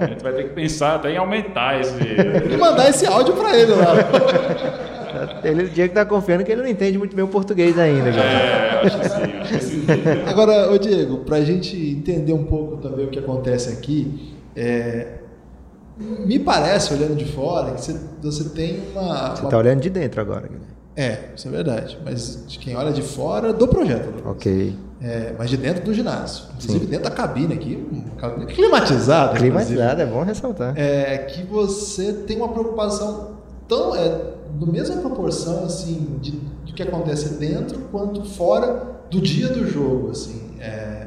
a 0.00 0.06
gente 0.06 0.22
vai 0.22 0.32
ter 0.32 0.44
que 0.44 0.54
pensar 0.54 0.96
até 0.96 1.12
em 1.12 1.16
aumentar 1.16 1.80
esse. 1.80 1.94
E 2.52 2.56
mandar 2.56 2.90
esse 2.90 3.06
áudio 3.06 3.34
para 3.34 3.56
ele 3.56 3.72
lá. 3.72 3.94
Ele, 5.42 5.64
o 5.64 5.68
Diego 5.68 5.94
tá 5.94 6.04
confiando 6.04 6.44
que 6.44 6.52
ele 6.52 6.62
não 6.62 6.68
entende 6.68 6.98
muito 6.98 7.16
bem 7.16 7.24
o 7.24 7.28
português 7.28 7.78
ainda. 7.78 8.12
Cara. 8.12 8.22
É, 8.22 8.80
acho 8.84 9.00
que 9.00 9.08
sim, 9.08 9.22
acho 9.40 9.52
que 9.52 9.64
sim. 9.64 9.77
Agora, 10.26 10.70
ô 10.72 10.78
Diego, 10.78 11.18
pra 11.18 11.40
gente 11.40 11.76
entender 11.76 12.32
um 12.32 12.44
pouco 12.44 12.76
também 12.76 13.06
o 13.06 13.10
que 13.10 13.18
acontece 13.18 13.70
aqui, 13.70 14.34
é, 14.54 15.18
me 15.98 16.38
parece, 16.38 16.94
olhando 16.94 17.16
de 17.16 17.24
fora, 17.24 17.72
que 17.72 17.80
você, 17.80 18.00
você 18.22 18.48
tem 18.50 18.80
uma. 18.92 19.34
Você 19.34 19.42
uma... 19.42 19.50
tá 19.50 19.58
olhando 19.58 19.80
de 19.80 19.90
dentro 19.90 20.20
agora, 20.20 20.42
Guilherme. 20.42 20.78
É, 20.96 21.30
isso 21.36 21.46
é 21.46 21.50
verdade. 21.50 21.98
Mas 22.04 22.44
de 22.46 22.58
quem 22.58 22.76
olha 22.76 22.92
de 22.92 23.02
fora 23.02 23.52
do 23.52 23.68
projeto. 23.68 24.08
Ok. 24.24 24.76
É, 25.00 25.32
mas 25.38 25.48
de 25.48 25.56
dentro 25.56 25.84
do 25.84 25.94
ginásio. 25.94 26.46
Inclusive 26.56 26.84
Sim. 26.86 26.90
dentro 26.90 27.04
da 27.04 27.14
cabine 27.14 27.54
aqui, 27.54 27.86
climatizada. 28.48 29.38
Climatizada, 29.38 30.02
é 30.02 30.06
bom 30.06 30.24
ressaltar. 30.24 30.74
É 30.76 31.18
que 31.18 31.44
você 31.44 32.12
tem 32.12 32.36
uma 32.36 32.48
preocupação 32.48 33.38
tão. 33.68 33.94
É, 33.94 34.38
do 34.54 34.66
mesma 34.66 34.96
proporção 34.96 35.64
assim 35.64 36.18
de, 36.20 36.40
de 36.64 36.72
que 36.72 36.82
acontece 36.82 37.34
dentro 37.34 37.78
quanto 37.92 38.24
fora 38.24 38.97
do 39.10 39.20
dia 39.20 39.48
do 39.48 39.68
jogo 39.68 40.10
assim 40.10 40.50
é, 40.60 41.06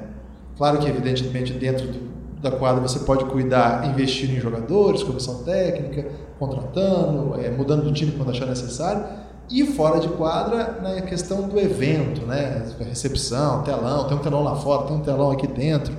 claro 0.58 0.80
que 0.80 0.88
evidentemente 0.88 1.54
dentro 1.54 1.88
do, 1.88 2.12
da 2.42 2.52
quadra 2.52 2.82
você 2.82 3.00
pode 3.00 3.26
cuidar 3.26 3.88
investindo 3.90 4.32
em 4.32 4.40
jogadores 4.40 5.04
comissão 5.04 5.44
técnica 5.44 6.10
contratando 6.40 7.40
é, 7.40 7.52
mudando 7.52 7.84
do 7.84 7.94
time 7.94 8.12
quando 8.14 8.32
achar 8.32 8.48
necessário. 8.48 9.06
E 9.48 9.66
fora 9.66 10.00
de 10.00 10.08
quadra 10.08 10.80
na 10.82 10.94
né, 10.96 11.02
questão 11.02 11.48
do 11.48 11.60
evento 11.60 12.26
né 12.26 12.66
recepção 12.80 13.64
telão 13.64 14.08
tem 14.08 14.18
um 14.18 14.22
telão 14.22 14.44
lá 14.44 14.56
fora 14.56 14.88
tem 14.88 14.96
um 14.96 15.02
telão 15.02 15.30
aqui 15.30 15.46
dentro 15.46 15.94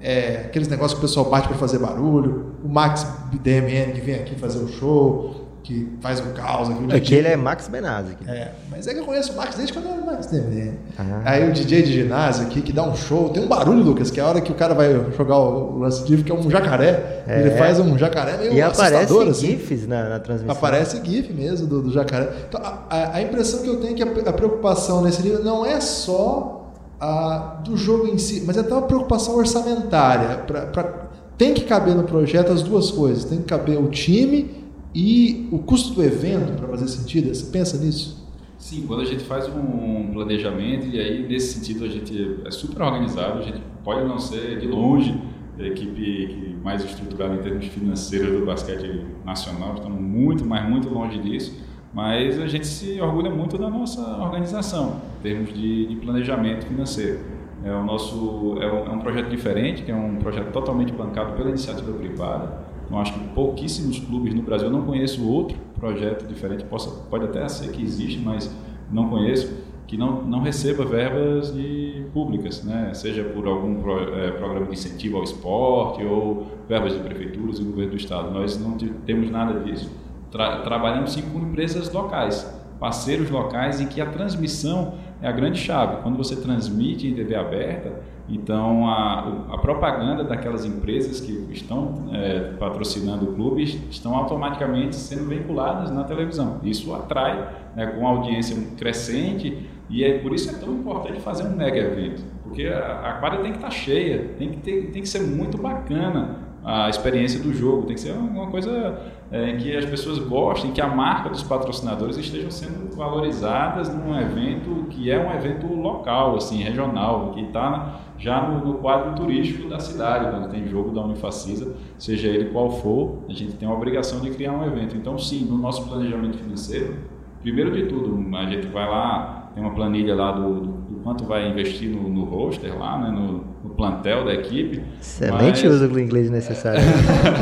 é, 0.00 0.44
aqueles 0.46 0.68
negócios 0.68 0.98
que 0.98 1.04
o 1.04 1.08
pessoal 1.08 1.26
bate 1.28 1.46
para 1.46 1.56
fazer 1.58 1.78
barulho 1.78 2.54
o 2.64 2.68
Max 2.68 3.06
DMN 3.30 3.92
que 3.92 4.00
vem 4.00 4.14
aqui 4.14 4.34
fazer 4.36 4.58
o 4.58 4.68
show 4.68 5.43
que 5.64 5.88
faz 6.02 6.20
o 6.20 6.24
caos 6.34 6.68
aqui. 6.68 6.84
O 6.84 6.86
DJ... 6.86 6.98
Aquele 6.98 7.28
é 7.28 7.36
Max 7.36 7.68
Benazzi. 7.68 8.16
É, 8.28 8.50
mas 8.70 8.86
é 8.86 8.92
que 8.92 9.00
eu 9.00 9.04
conheço 9.04 9.32
o 9.32 9.36
Max 9.36 9.56
desde 9.56 9.72
quando 9.72 9.86
eu 9.86 9.92
era 9.92 10.02
Max 10.04 10.26
TV. 10.26 10.72
Ah. 10.98 11.22
Aí 11.24 11.48
o 11.48 11.52
DJ 11.52 11.82
de 11.82 11.92
ginásio 11.92 12.46
aqui 12.46 12.60
que 12.60 12.70
dá 12.70 12.82
um 12.82 12.94
show, 12.94 13.30
tem 13.30 13.42
um 13.42 13.48
barulho, 13.48 13.82
Lucas, 13.82 14.10
que 14.10 14.20
é 14.20 14.22
a 14.22 14.26
hora 14.26 14.42
que 14.42 14.52
o 14.52 14.54
cara 14.54 14.74
vai 14.74 14.92
jogar 15.16 15.38
o 15.38 15.78
lance 15.78 16.06
livre, 16.06 16.22
que 16.22 16.30
é 16.30 16.34
um 16.34 16.50
jacaré. 16.50 17.24
É. 17.26 17.40
Ele 17.40 17.50
faz 17.52 17.80
um 17.80 17.96
jacaré 17.96 18.36
meio 18.36 18.52
e 18.52 18.60
assustador, 18.60 19.22
aparece 19.22 19.30
assim. 19.30 19.46
GIFs 19.46 19.86
na, 19.86 20.08
na, 20.10 20.20
transmissão. 20.20 20.54
Aparece 20.54 21.00
GIF 21.02 21.32
mesmo 21.32 21.66
do, 21.66 21.80
do 21.80 21.90
jacaré. 21.90 22.28
Então, 22.46 22.60
a, 22.62 23.16
a, 23.16 23.22
impressão 23.22 23.62
que 23.62 23.68
eu 23.68 23.80
tenho 23.80 23.92
é 23.92 23.94
que 23.94 24.02
a, 24.02 24.30
a 24.30 24.32
preocupação 24.34 25.02
nesse 25.02 25.22
livro 25.22 25.42
não 25.42 25.64
é 25.64 25.80
só 25.80 26.74
a, 27.00 27.62
do 27.64 27.74
jogo 27.74 28.06
em 28.06 28.18
si, 28.18 28.44
mas 28.46 28.58
é 28.58 28.60
até 28.60 28.74
uma 28.74 28.82
preocupação 28.82 29.34
orçamentária. 29.34 30.36
Pra, 30.46 30.66
pra, 30.66 31.04
tem 31.38 31.54
que 31.54 31.64
caber 31.64 31.94
no 31.94 32.04
projeto 32.04 32.52
as 32.52 32.62
duas 32.62 32.90
coisas. 32.90 33.24
Tem 33.24 33.38
que 33.38 33.44
caber 33.44 33.78
o 33.78 33.88
time 33.88 34.63
e 34.94 35.48
o 35.50 35.58
custo 35.58 35.94
do 35.94 36.02
evento, 36.02 36.52
para 36.56 36.68
fazer 36.68 36.88
sentido, 36.88 37.34
você 37.34 37.50
pensa 37.50 37.76
nisso? 37.78 38.24
Sim, 38.56 38.86
quando 38.86 39.00
a 39.00 39.04
gente 39.04 39.24
faz 39.24 39.48
um 39.48 40.10
planejamento, 40.12 40.86
e 40.86 41.00
aí 41.00 41.26
nesse 41.26 41.54
sentido 41.54 41.84
a 41.84 41.88
gente 41.88 42.40
é 42.44 42.50
super 42.50 42.82
organizado, 42.82 43.40
a 43.40 43.42
gente 43.42 43.60
pode 43.82 44.06
não 44.06 44.18
ser 44.18 44.60
de 44.60 44.66
longe 44.66 45.20
a 45.58 45.62
equipe 45.64 46.56
mais 46.62 46.84
estruturada 46.84 47.34
em 47.34 47.38
termos 47.38 47.66
financeiros 47.66 48.40
do 48.40 48.46
basquete 48.46 49.04
nacional, 49.24 49.74
estamos 49.74 50.00
muito, 50.00 50.44
mas 50.44 50.68
muito 50.68 50.88
longe 50.88 51.18
disso, 51.18 51.60
mas 51.92 52.40
a 52.40 52.46
gente 52.46 52.66
se 52.66 53.00
orgulha 53.00 53.30
muito 53.30 53.58
da 53.58 53.68
nossa 53.68 54.00
organização 54.18 55.00
em 55.18 55.22
termos 55.22 55.52
de, 55.52 55.86
de 55.86 55.96
planejamento 55.96 56.66
financeiro. 56.66 57.20
É, 57.62 57.70
o 57.72 57.84
nosso, 57.84 58.56
é 58.60 58.72
um, 58.72 58.86
é 58.86 58.90
um 58.90 58.98
projeto 58.98 59.28
diferente, 59.28 59.82
que 59.82 59.90
é 59.90 59.94
um 59.94 60.16
projeto 60.16 60.52
totalmente 60.52 60.92
bancado 60.92 61.34
pela 61.34 61.48
iniciativa 61.48 61.92
privada, 61.92 62.63
eu 62.90 62.98
acho 62.98 63.12
que 63.12 63.20
pouquíssimos 63.28 63.98
clubes 63.98 64.34
no 64.34 64.42
Brasil, 64.42 64.68
eu 64.68 64.72
não 64.72 64.82
conheço 64.82 65.26
outro 65.26 65.56
projeto 65.78 66.26
diferente, 66.26 66.64
possa, 66.64 66.90
pode 67.10 67.24
até 67.24 67.46
ser 67.48 67.70
que 67.70 67.82
existe, 67.82 68.18
mas 68.18 68.54
não 68.90 69.08
conheço, 69.08 69.52
que 69.86 69.96
não, 69.96 70.22
não 70.22 70.40
receba 70.40 70.84
verbas 70.84 71.52
de, 71.52 72.06
públicas, 72.14 72.62
né? 72.62 72.94
seja 72.94 73.24
por 73.24 73.46
algum 73.46 73.82
pro, 73.82 74.14
é, 74.14 74.30
programa 74.30 74.66
de 74.66 74.72
incentivo 74.72 75.16
ao 75.16 75.24
esporte 75.24 76.04
ou 76.04 76.46
verbas 76.68 76.92
de 76.92 77.00
prefeituras 77.00 77.58
e 77.58 77.64
governo 77.64 77.90
do 77.90 77.96
estado. 77.96 78.30
Nós 78.30 78.58
não 78.58 78.78
temos 79.04 79.30
nada 79.30 79.60
disso. 79.60 79.90
Tra 80.30 80.60
trabalhamos 80.62 81.12
sim 81.12 81.22
com 81.22 81.38
empresas 81.40 81.92
locais, 81.92 82.44
parceiros 82.78 83.30
locais 83.30 83.80
em 83.80 83.86
que 83.86 84.00
a 84.00 84.06
transmissão 84.06 84.94
é 85.20 85.28
a 85.28 85.32
grande 85.32 85.58
chave. 85.58 86.02
Quando 86.02 86.16
você 86.16 86.36
transmite 86.36 87.06
em 87.06 87.14
TV 87.14 87.34
aberta, 87.34 88.00
então 88.28 88.88
a, 88.88 89.54
a 89.54 89.58
propaganda 89.58 90.24
daquelas 90.24 90.64
empresas 90.64 91.20
que 91.20 91.32
estão 91.52 92.08
é, 92.12 92.52
patrocinando 92.58 93.30
o 93.30 93.34
clube 93.34 93.62
estão 93.62 94.14
automaticamente 94.14 94.96
sendo 94.96 95.28
vinculadas 95.28 95.90
na 95.90 96.04
televisão. 96.04 96.60
Isso 96.62 96.94
atrai 96.94 97.70
né, 97.76 97.86
com 97.86 98.06
audiência 98.06 98.56
crescente 98.76 99.68
e 99.90 100.02
é 100.02 100.18
por 100.18 100.34
isso 100.34 100.50
é 100.50 100.58
tão 100.58 100.72
importante 100.72 101.20
fazer 101.20 101.46
um 101.46 101.54
mega 101.54 101.78
evento, 101.78 102.24
porque 102.42 102.66
a, 102.66 103.10
a 103.10 103.12
quadra 103.14 103.42
tem 103.42 103.52
que 103.52 103.58
estar 103.58 103.70
cheia, 103.70 104.30
tem 104.38 104.50
que, 104.50 104.56
ter, 104.58 104.90
tem 104.90 105.02
que 105.02 105.08
ser 105.08 105.20
muito 105.20 105.58
bacana 105.58 106.43
a 106.64 106.88
experiência 106.88 107.40
do 107.40 107.52
jogo, 107.52 107.82
tem 107.86 107.94
que 107.94 108.00
ser 108.00 108.12
uma 108.12 108.46
coisa 108.46 108.98
é, 109.30 109.54
que 109.56 109.76
as 109.76 109.84
pessoas 109.84 110.18
gostem, 110.18 110.72
que 110.72 110.80
a 110.80 110.88
marca 110.88 111.28
dos 111.28 111.42
patrocinadores 111.42 112.16
estejam 112.16 112.50
sendo 112.50 112.96
valorizadas 112.96 113.94
num 113.94 114.18
evento 114.18 114.86
que 114.88 115.10
é 115.10 115.18
um 115.18 115.34
evento 115.34 115.66
local, 115.66 116.36
assim, 116.36 116.62
regional, 116.62 117.32
que 117.34 117.42
está 117.42 118.00
já 118.16 118.48
no, 118.48 118.64
no, 118.64 118.74
quadro 118.78 119.14
turístico 119.14 119.68
da 119.68 119.78
cidade, 119.78 120.30
quando 120.30 120.50
tem 120.50 120.66
jogo 120.66 120.90
da 120.90 121.02
Unifacisa, 121.02 121.76
seja 121.98 122.28
ele 122.28 122.50
qual 122.50 122.70
for, 122.70 123.24
a 123.28 123.32
gente 123.32 123.56
tem 123.56 123.68
a 123.68 123.72
obrigação 123.72 124.20
de 124.20 124.30
criar 124.30 124.52
um 124.52 124.64
evento. 124.64 124.96
Então, 124.96 125.18
sim, 125.18 125.44
no 125.44 125.58
nosso 125.58 125.86
planejamento 125.86 126.38
financeiro, 126.38 126.96
primeiro 127.42 127.72
de 127.72 127.86
tudo, 127.86 128.24
a 128.36 128.46
gente 128.46 128.68
vai 128.68 128.88
lá, 128.88 129.50
tem 129.54 129.62
uma 129.62 129.74
planilha 129.74 130.14
lá 130.14 130.32
do, 130.32 130.60
do 130.60 131.00
quanto 131.02 131.24
vai 131.24 131.46
investir 131.46 131.90
no, 131.90 132.08
no 132.08 132.24
roster 132.24 132.78
lá, 132.78 132.98
né, 132.98 133.10
no 133.10 133.53
plantel 133.76 134.24
da 134.24 134.34
equipe. 134.34 134.82
Excelente 135.00 135.64
mas... 135.66 135.74
uso 135.74 135.88
do 135.88 136.00
inglês 136.00 136.30
necessário. 136.30 136.80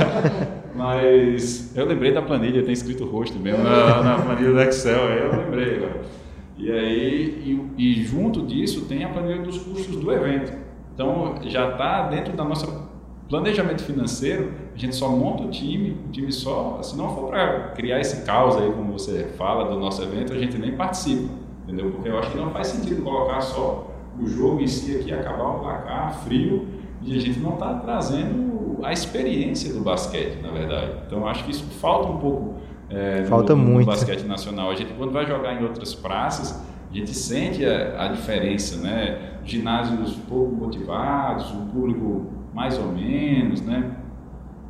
mas 0.75 1.77
eu 1.77 1.87
lembrei 1.87 2.12
da 2.12 2.23
planilha, 2.23 2.62
tem 2.62 2.73
escrito 2.73 3.05
roster 3.05 3.41
mesmo 3.41 3.62
na, 3.62 4.03
na 4.03 4.19
planilha 4.19 4.53
do 4.53 4.61
Excel, 4.62 5.09
aí 5.09 5.19
eu 5.19 5.31
lembrei. 5.31 5.89
E 6.59 6.71
aí, 6.71 7.71
e, 7.77 8.01
e 8.01 8.05
junto 8.05 8.47
disso 8.47 8.83
tem 8.83 9.05
a 9.05 9.09
planilha 9.09 9.43
dos 9.43 9.59
custos 9.59 9.97
do 9.97 10.12
evento. 10.12 10.53
Então 10.95 11.37
já 11.45 11.71
está 11.71 12.09
dentro 12.09 12.37
da 12.37 12.45
nossa 12.45 12.91
planejamento 13.29 13.83
financeiro, 13.83 14.53
a 14.75 14.79
gente 14.79 14.95
só 14.95 15.09
monta 15.09 15.45
o 15.45 15.51
time, 15.51 15.97
o 16.07 16.11
time 16.11 16.31
só, 16.31 16.83
se 16.83 16.95
não 16.95 17.15
for 17.15 17.31
para 17.31 17.71
criar 17.71 17.99
esse 17.99 18.27
caos 18.27 18.59
aí, 18.59 18.71
como 18.71 18.93
você 18.93 19.25
fala 19.39 19.71
do 19.71 19.81
nosso 19.81 20.03
evento, 20.03 20.35
a 20.35 20.39
gente 20.39 20.59
nem 20.59 20.77
participa, 20.77 21.33
entendeu? 21.65 21.91
Porque 21.93 22.11
eu 22.11 22.19
acho 22.19 22.31
que 22.31 22.37
não 22.37 22.51
faz 22.51 22.67
sentido 22.67 23.03
colocar 23.03 23.41
só 23.41 23.92
o 24.21 24.26
jogo 24.26 24.61
em 24.61 24.66
si 24.66 24.97
aqui, 24.97 25.12
acabar 25.12 25.57
o 25.57 25.61
placar 25.61 26.14
frio, 26.25 26.66
e 27.02 27.16
a 27.16 27.21
gente 27.21 27.40
não 27.40 27.54
está 27.54 27.75
trazendo 27.75 28.78
a 28.83 28.92
experiência 28.92 29.73
do 29.73 29.81
basquete, 29.81 30.40
na 30.42 30.50
verdade. 30.50 30.92
Então 31.07 31.26
acho 31.26 31.45
que 31.45 31.50
isso 31.50 31.64
falta 31.64 32.09
um 32.09 32.19
pouco 32.19 32.61
é, 32.92 33.25
falta 33.25 33.54
no, 33.54 33.62
muito. 33.62 33.81
no 33.81 33.87
basquete 33.87 34.25
nacional. 34.25 34.71
A 34.71 34.75
gente, 34.75 34.92
quando 34.95 35.12
vai 35.12 35.26
jogar 35.26 35.61
em 35.61 35.64
outras 35.64 35.95
praças, 35.95 36.62
a 36.90 36.95
gente 36.95 37.14
sente 37.14 37.64
a, 37.64 38.04
a 38.04 38.09
diferença, 38.09 38.76
né? 38.83 39.38
Ginásios 39.45 40.14
pouco 40.28 40.54
motivados, 40.54 41.50
um 41.52 41.66
público 41.66 42.26
mais 42.52 42.78
ou 42.78 42.92
menos, 42.92 43.62
né? 43.62 43.97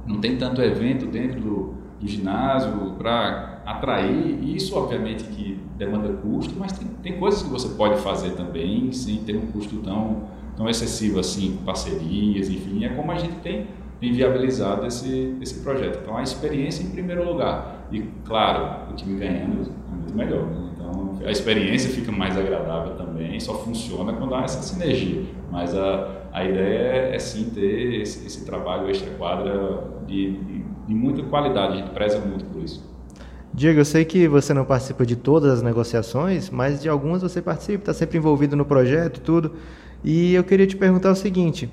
Não 0.06 0.20
tem 0.20 0.36
tanto 0.36 0.62
evento 0.62 1.06
dentro 1.06 1.40
do, 1.40 1.74
do 2.00 2.06
ginásio 2.06 2.94
para 2.96 3.60
atrair. 3.66 4.38
E 4.40 4.56
isso, 4.56 4.76
obviamente, 4.76 5.24
que 5.24 5.60
demanda 5.84 6.12
custo, 6.14 6.54
mas 6.58 6.72
tem, 6.72 6.88
tem 7.02 7.18
coisas 7.18 7.42
que 7.42 7.48
você 7.48 7.68
pode 7.70 8.00
fazer 8.00 8.30
também 8.30 8.92
sem 8.92 9.18
ter 9.18 9.36
um 9.36 9.46
custo 9.46 9.76
tão, 9.78 10.24
tão 10.56 10.68
excessivo 10.68 11.18
assim, 11.18 11.58
parcerias, 11.64 12.48
enfim. 12.48 12.84
É 12.84 12.90
como 12.90 13.10
a 13.12 13.18
gente 13.18 13.36
tem, 13.36 13.66
viabilizado 14.00 14.84
esse, 14.84 15.36
esse 15.40 15.60
projeto. 15.60 16.00
Então, 16.02 16.16
a 16.16 16.22
experiência 16.22 16.82
em 16.82 16.90
primeiro 16.90 17.24
lugar. 17.24 17.86
E, 17.92 18.02
claro, 18.24 18.90
o 18.92 18.96
time 18.96 19.16
ganhando 19.16 19.62
é 19.62 19.94
muito 19.94 20.14
melhor. 20.14 20.44
Né? 20.44 20.70
Então, 20.74 21.20
a 21.24 21.30
experiência 21.30 21.88
fica 21.88 22.10
mais 22.10 22.36
agradável 22.36 22.96
também, 22.96 23.38
só 23.38 23.54
funciona 23.58 24.12
quando 24.12 24.34
há 24.34 24.42
essa 24.42 24.60
sinergia. 24.60 25.22
Mas 25.52 25.72
a 25.76 26.22
a 26.32 26.44
ideia 26.44 26.78
é, 26.78 27.14
é 27.14 27.18
sim 27.18 27.50
ter 27.50 28.00
esse, 28.00 28.26
esse 28.26 28.46
trabalho 28.46 28.88
extra-quadra 28.88 29.84
de, 30.06 30.32
de, 30.32 30.64
de, 30.88 30.94
muita 30.94 31.22
qualidade, 31.24 31.74
a 31.74 31.76
gente 31.76 31.90
preza 31.90 32.18
muito 32.20 32.46
por 32.46 32.62
isso. 32.62 32.82
Diego, 33.54 33.80
eu 33.80 33.84
sei 33.84 34.04
que 34.04 34.26
você 34.26 34.54
não 34.54 34.64
participa 34.64 35.04
de 35.04 35.14
todas 35.14 35.52
as 35.52 35.62
negociações, 35.62 36.48
mas 36.48 36.80
de 36.80 36.88
algumas 36.88 37.20
você 37.20 37.42
participa, 37.42 37.82
está 37.82 37.92
sempre 37.92 38.16
envolvido 38.16 38.56
no 38.56 38.64
projeto 38.64 39.20
tudo. 39.20 39.52
E 40.02 40.34
eu 40.34 40.42
queria 40.42 40.66
te 40.66 40.76
perguntar 40.76 41.10
o 41.10 41.14
seguinte: 41.14 41.70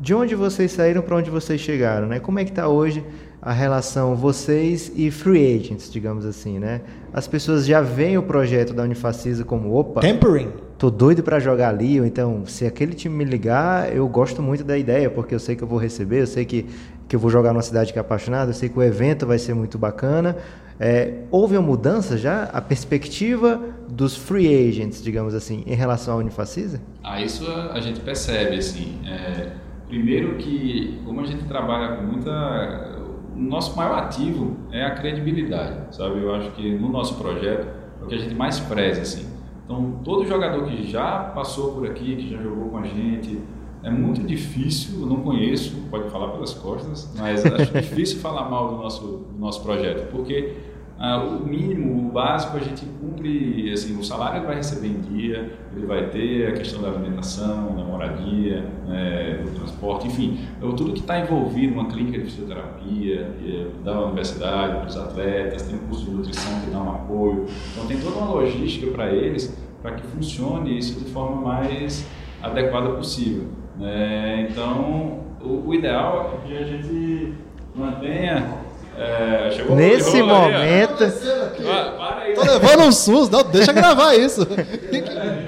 de 0.00 0.14
onde 0.14 0.34
vocês 0.34 0.70
saíram 0.72 1.02
para 1.02 1.16
onde 1.16 1.30
vocês 1.30 1.60
chegaram? 1.60 2.06
Né? 2.06 2.20
Como 2.20 2.38
é 2.38 2.44
que 2.44 2.50
está 2.50 2.68
hoje 2.68 3.04
a 3.42 3.52
relação 3.52 4.14
vocês 4.14 4.92
e 4.94 5.10
free 5.10 5.56
agents, 5.56 5.90
digamos 5.90 6.26
assim, 6.26 6.58
né? 6.58 6.82
As 7.12 7.26
pessoas 7.26 7.64
já 7.64 7.80
veem 7.80 8.18
o 8.18 8.22
projeto 8.22 8.74
da 8.74 8.82
Unifacisa 8.82 9.44
como, 9.44 9.74
opa... 9.74 10.00
Tempering. 10.00 10.52
Tô 10.76 10.90
doido 10.90 11.22
para 11.22 11.38
jogar 11.38 11.70
ali, 11.70 11.98
ou 12.00 12.06
então, 12.06 12.44
se 12.46 12.66
aquele 12.66 12.94
time 12.94 13.14
me 13.16 13.24
ligar, 13.24 13.94
eu 13.94 14.06
gosto 14.08 14.42
muito 14.42 14.62
da 14.62 14.76
ideia, 14.76 15.10
porque 15.10 15.34
eu 15.34 15.38
sei 15.38 15.56
que 15.56 15.62
eu 15.62 15.68
vou 15.68 15.78
receber, 15.78 16.22
eu 16.22 16.26
sei 16.26 16.44
que, 16.44 16.66
que 17.08 17.16
eu 17.16 17.20
vou 17.20 17.30
jogar 17.30 17.52
numa 17.52 17.62
cidade 17.62 17.92
que 17.92 17.98
é 17.98 18.00
apaixonada, 18.00 18.50
eu 18.50 18.54
sei 18.54 18.68
que 18.68 18.78
o 18.78 18.82
evento 18.82 19.26
vai 19.26 19.38
ser 19.38 19.54
muito 19.54 19.78
bacana. 19.78 20.36
É, 20.80 21.24
houve 21.30 21.58
uma 21.58 21.66
mudança 21.66 22.16
já, 22.16 22.44
a 22.44 22.60
perspectiva 22.62 23.60
dos 23.86 24.16
free 24.16 24.48
agents, 24.68 25.02
digamos 25.02 25.34
assim, 25.34 25.62
em 25.66 25.74
relação 25.74 26.14
à 26.14 26.16
Unifacisa? 26.16 26.80
Ah, 27.04 27.20
isso 27.20 27.46
a, 27.50 27.74
a 27.74 27.80
gente 27.80 28.00
percebe, 28.00 28.56
assim. 28.56 28.98
É, 29.06 29.52
primeiro 29.86 30.36
que, 30.38 30.98
como 31.04 31.20
a 31.20 31.26
gente 31.26 31.44
trabalha 31.44 31.96
com 31.96 32.04
muita 32.04 32.98
o 33.36 33.42
nosso 33.42 33.76
maior 33.76 33.98
ativo 33.98 34.56
é 34.70 34.84
a 34.84 34.90
credibilidade, 34.90 35.96
sabe? 35.96 36.20
Eu 36.20 36.34
acho 36.34 36.50
que 36.52 36.78
no 36.78 36.88
nosso 36.90 37.14
projeto 37.16 37.68
é 38.00 38.04
o 38.04 38.06
que 38.06 38.14
a 38.14 38.18
gente 38.18 38.34
mais 38.34 38.60
preza, 38.60 39.02
assim. 39.02 39.26
Então, 39.64 40.00
todo 40.04 40.26
jogador 40.26 40.64
que 40.64 40.90
já 40.90 41.24
passou 41.34 41.72
por 41.72 41.86
aqui, 41.86 42.16
que 42.16 42.30
já 42.30 42.42
jogou 42.42 42.68
com 42.70 42.78
a 42.78 42.86
gente, 42.86 43.40
é 43.82 43.90
muito 43.90 44.22
difícil, 44.22 45.00
eu 45.00 45.06
não 45.06 45.20
conheço, 45.20 45.74
pode 45.90 46.10
falar 46.10 46.28
pelas 46.28 46.52
costas, 46.52 47.12
mas 47.16 47.46
acho 47.46 47.72
difícil 47.80 48.18
falar 48.20 48.48
mal 48.50 48.68
do 48.68 48.76
nosso, 48.76 49.06
do 49.06 49.38
nosso 49.38 49.62
projeto, 49.62 50.10
porque 50.10 50.54
ah, 51.02 51.16
o 51.16 51.46
mínimo, 51.46 52.08
o 52.08 52.12
básico, 52.12 52.58
a 52.58 52.60
gente 52.60 52.84
cumpre, 53.00 53.72
assim, 53.72 53.98
o 53.98 54.04
salário 54.04 54.40
ele 54.40 54.46
vai 54.46 54.56
receber 54.56 54.88
em 54.88 55.00
dia, 55.00 55.50
ele 55.74 55.86
vai 55.86 56.10
ter 56.10 56.48
a 56.48 56.52
questão 56.52 56.82
da 56.82 56.88
alimentação, 56.88 57.74
da 57.74 57.82
moradia, 57.82 58.66
né, 58.86 59.40
do 59.42 59.50
transporte, 59.58 60.08
enfim, 60.08 60.38
tudo 60.60 60.92
que 60.92 61.00
está 61.00 61.18
envolvido 61.18 61.74
numa 61.74 61.88
clínica 61.88 62.18
de 62.18 62.24
fisioterapia 62.24 63.34
é 63.42 63.66
da 63.82 63.98
universidade, 63.98 64.84
dos 64.84 64.96
atletas, 64.98 65.62
tem 65.62 65.76
um 65.76 65.86
curso 65.86 66.04
de 66.04 66.10
nutrição 66.10 66.60
que 66.60 66.70
dá 66.70 66.82
um 66.82 66.90
apoio, 66.90 67.46
então 67.72 67.86
tem 67.86 67.98
toda 67.98 68.18
uma 68.18 68.32
logística 68.32 68.90
para 68.90 69.10
eles, 69.10 69.56
para 69.80 69.92
que 69.92 70.06
funcione 70.06 70.76
isso 70.76 71.02
de 71.02 71.10
forma 71.10 71.40
mais 71.40 72.06
adequada 72.42 72.90
possível. 72.90 73.48
Né? 73.78 74.48
Então, 74.50 75.20
o, 75.40 75.66
o 75.66 75.74
ideal 75.74 76.34
é 76.34 76.46
que 76.46 76.58
a 76.58 76.62
gente 76.62 77.32
mantenha 77.74 78.59
é, 78.98 79.50
Nesse 79.74 80.22
momento. 80.22 81.04
Aí, 81.04 82.34
Tô 82.34 82.42
levando 82.42 82.82
um 82.82 82.92
SUS, 82.92 83.30
não, 83.30 83.42
deixa 83.42 83.72
gravar 83.72 84.14
isso. 84.14 84.46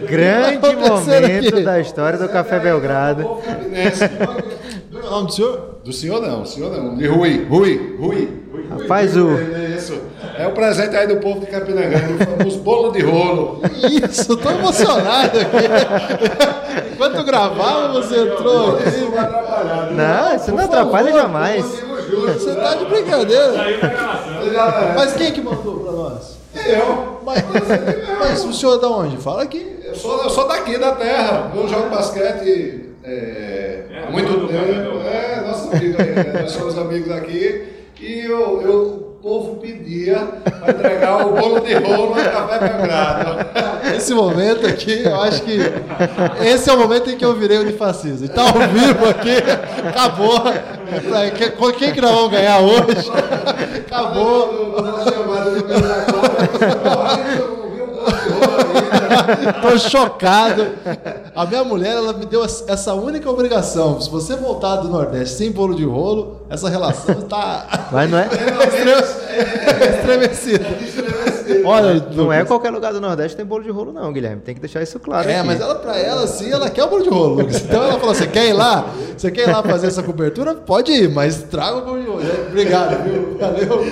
Grande 0.08 0.58
momento 0.58 1.54
aqui? 1.54 1.62
da 1.62 1.80
história 1.80 2.18
do 2.18 2.28
Café 2.28 2.58
Belgrado. 2.58 3.22
O 4.92 5.10
nome 5.10 5.26
do 5.26 5.32
senhor? 5.32 5.72
Do 5.84 5.92
senhor 5.92 6.22
não, 6.22 6.42
do 6.42 6.48
senhor 6.48 6.70
não. 6.70 6.96
De 6.96 7.06
Rui, 7.06 7.44
Rui, 7.48 7.96
Rui. 7.98 8.42
Rapaz, 8.70 9.16
o. 9.16 9.30
Isso. 9.76 10.00
É 10.38 10.46
o 10.46 10.52
presente 10.52 10.96
aí 10.96 11.06
do 11.06 11.16
povo 11.16 11.40
de 11.40 11.46
Campina 11.46 11.82
Grande, 11.82 12.14
o 12.14 12.38
famoso 12.38 12.58
bolo 12.60 12.92
de 12.92 13.02
rolo. 13.02 13.60
Isso, 14.08 14.36
tô 14.36 14.50
emocionado 14.50 15.38
aqui. 15.40 16.92
Enquanto 16.92 17.24
gravava, 17.24 17.88
você 17.92 18.16
entrou. 18.20 18.78
Não, 19.90 20.36
isso 20.36 20.52
não 20.52 20.64
atrapalha 20.64 21.12
jamais. 21.12 21.82
Você 22.16 22.54
tá 22.54 22.74
de 22.74 22.84
brincadeira. 22.84 23.52
Mas 24.94 25.14
quem 25.14 25.32
que 25.32 25.40
mandou 25.40 25.80
pra 25.80 25.92
nós? 25.92 26.36
Eu. 26.54 27.20
Mas, 27.24 27.42
mas 28.18 28.44
o 28.44 28.52
senhor 28.52 28.76
é 28.76 28.80
da 28.80 28.88
onde? 28.88 29.16
Fala 29.16 29.42
aqui. 29.42 29.78
Eu 29.84 29.94
sou, 29.94 30.22
eu 30.22 30.30
sou 30.30 30.46
daqui 30.46 30.76
da 30.78 30.92
terra. 30.92 31.50
Eu 31.54 31.66
jogo 31.66 31.88
basquete 31.88 32.90
é, 33.04 33.84
é, 33.90 34.04
há 34.06 34.10
muito 34.10 34.46
tempo. 34.48 35.00
É, 35.06 35.40
nosso 35.46 35.70
amigo 35.74 35.96
aí. 36.00 36.10
Né? 36.14 36.40
Nós 36.42 36.50
somos 36.52 36.78
amigos 36.78 37.10
aqui. 37.10 37.72
E 38.00 38.24
eu, 38.24 38.60
eu 38.62 39.01
povo 39.22 39.54
pedia 39.56 40.18
para 40.42 40.72
entregar 40.72 41.24
o 41.24 41.30
bolo 41.30 41.60
de 41.60 41.74
rolo 41.74 42.08
no 42.08 42.22
Café 42.24 42.58
Belgrado. 42.58 43.46
Esse 43.96 44.12
momento 44.12 44.66
aqui, 44.66 45.04
eu 45.04 45.20
acho 45.20 45.42
que 45.42 45.58
esse 46.44 46.68
é 46.68 46.72
o 46.72 46.78
momento 46.78 47.08
em 47.08 47.16
que 47.16 47.24
eu 47.24 47.32
virei 47.34 47.58
unifascista. 47.58 48.24
Está 48.24 48.42
ao 48.42 48.52
vivo 48.68 49.08
aqui, 49.08 49.36
acabou. 49.88 50.42
Quem 51.78 51.92
que 51.92 52.00
nós 52.00 52.10
vamos 52.10 52.32
ganhar 52.32 52.58
hoje? 52.58 53.12
Acabou. 53.86 54.74
Tô 59.62 59.78
chocado. 59.78 60.66
A 61.34 61.46
minha 61.46 61.62
mulher, 61.62 61.92
ela 61.92 62.12
me 62.12 62.26
deu 62.26 62.44
essa 62.44 62.92
única 62.94 63.30
obrigação. 63.30 64.00
Se 64.00 64.10
você 64.10 64.34
voltar 64.34 64.76
do 64.76 64.88
Nordeste 64.88 65.36
sem 65.36 65.52
bolo 65.52 65.76
de 65.76 65.84
rolo, 65.84 66.42
essa 66.50 66.68
relação 66.68 67.20
está. 67.20 67.81
Mas 67.92 68.10
não 68.10 68.18
é? 68.18 68.28
Estremecida. 69.98 70.64
Olha, 71.64 71.94
não 72.14 72.32
é 72.32 72.44
qualquer 72.44 72.70
lugar 72.70 72.92
do 72.92 73.00
Nordeste 73.00 73.36
tem 73.36 73.44
bolo 73.46 73.62
de 73.62 73.70
rolo, 73.70 73.92
não, 73.92 74.12
Guilherme. 74.12 74.40
Tem 74.42 74.54
que 74.54 74.60
deixar 74.60 74.82
isso 74.82 74.98
claro. 74.98 75.28
É, 75.28 75.38
aqui. 75.38 75.46
mas 75.46 75.60
ela, 75.60 75.74
pra 75.76 75.96
ela, 75.98 76.26
sim, 76.26 76.50
ela 76.50 76.68
quer 76.70 76.84
o 76.84 76.88
bolo 76.88 77.02
de 77.02 77.08
rolo, 77.10 77.34
Lucas. 77.36 77.62
Então 77.62 77.82
ela 77.82 77.98
falou: 77.98 78.14
você 78.14 78.26
quer 78.26 78.48
ir 78.48 78.52
lá? 78.52 78.86
Você 79.16 79.30
quer 79.30 79.48
ir 79.48 79.52
lá 79.52 79.62
fazer 79.62 79.86
essa 79.88 80.02
cobertura? 80.02 80.54
Pode 80.54 80.92
ir, 80.92 81.08
mas 81.10 81.42
traga 81.44 81.76
o 81.76 81.82
bolo 81.82 82.00
de 82.00 82.06
rolo. 82.08 82.22
Obrigado, 82.48 83.02
viu? 83.04 83.36
Valeu. 83.38 83.86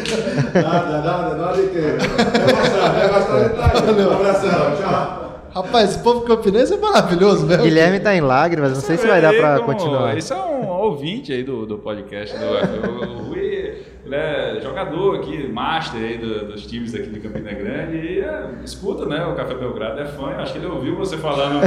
Nada, 0.54 0.98
nada, 1.02 1.34
nada 1.36 1.62
quê. 1.62 1.96
Vai 1.98 3.08
gostar, 3.08 3.36
vai 3.36 3.48
gostar 3.68 3.92
de 3.92 4.00
Um 4.02 4.10
abração, 4.12 4.76
tchau. 4.80 5.26
Rapaz, 5.52 5.90
esse 5.90 5.98
povo 5.98 6.20
campinense 6.20 6.72
é 6.72 6.76
maravilhoso 6.76 7.44
mesmo. 7.44 7.64
Guilherme 7.64 7.98
tá 7.98 8.14
em 8.14 8.20
lágrimas, 8.20 8.72
não 8.72 8.80
sei 8.80 8.96
se 8.96 9.04
vai 9.06 9.20
dar 9.20 9.32
pra 9.34 9.58
como- 9.58 9.72
continuar. 9.72 10.16
Isso 10.16 10.32
é 10.32 10.36
um 10.36 10.68
ouvinte 10.68 11.32
aí 11.32 11.42
do, 11.42 11.66
do 11.66 11.76
podcast. 11.78 12.36
Do, 12.38 12.44
o, 12.44 13.02
o 13.02 13.28
Rui, 13.30 13.59
ele 14.04 14.14
é 14.14 14.58
jogador 14.62 15.16
aqui, 15.16 15.46
master 15.48 16.00
aí 16.00 16.16
do- 16.18 16.46
dos 16.48 16.66
times 16.66 16.94
aqui 16.94 17.08
de 17.10 17.20
Campina 17.20 17.52
Grande 17.52 17.96
e 17.96 18.20
é, 18.20 18.44
escuta, 18.64 19.04
né? 19.06 19.24
O 19.26 19.34
Café 19.34 19.54
Belgrado 19.54 20.00
é 20.00 20.06
fã. 20.06 20.28
Acho 20.38 20.52
que 20.52 20.58
ele 20.58 20.66
ouviu 20.66 20.96
você 20.96 21.16
falando 21.18 21.60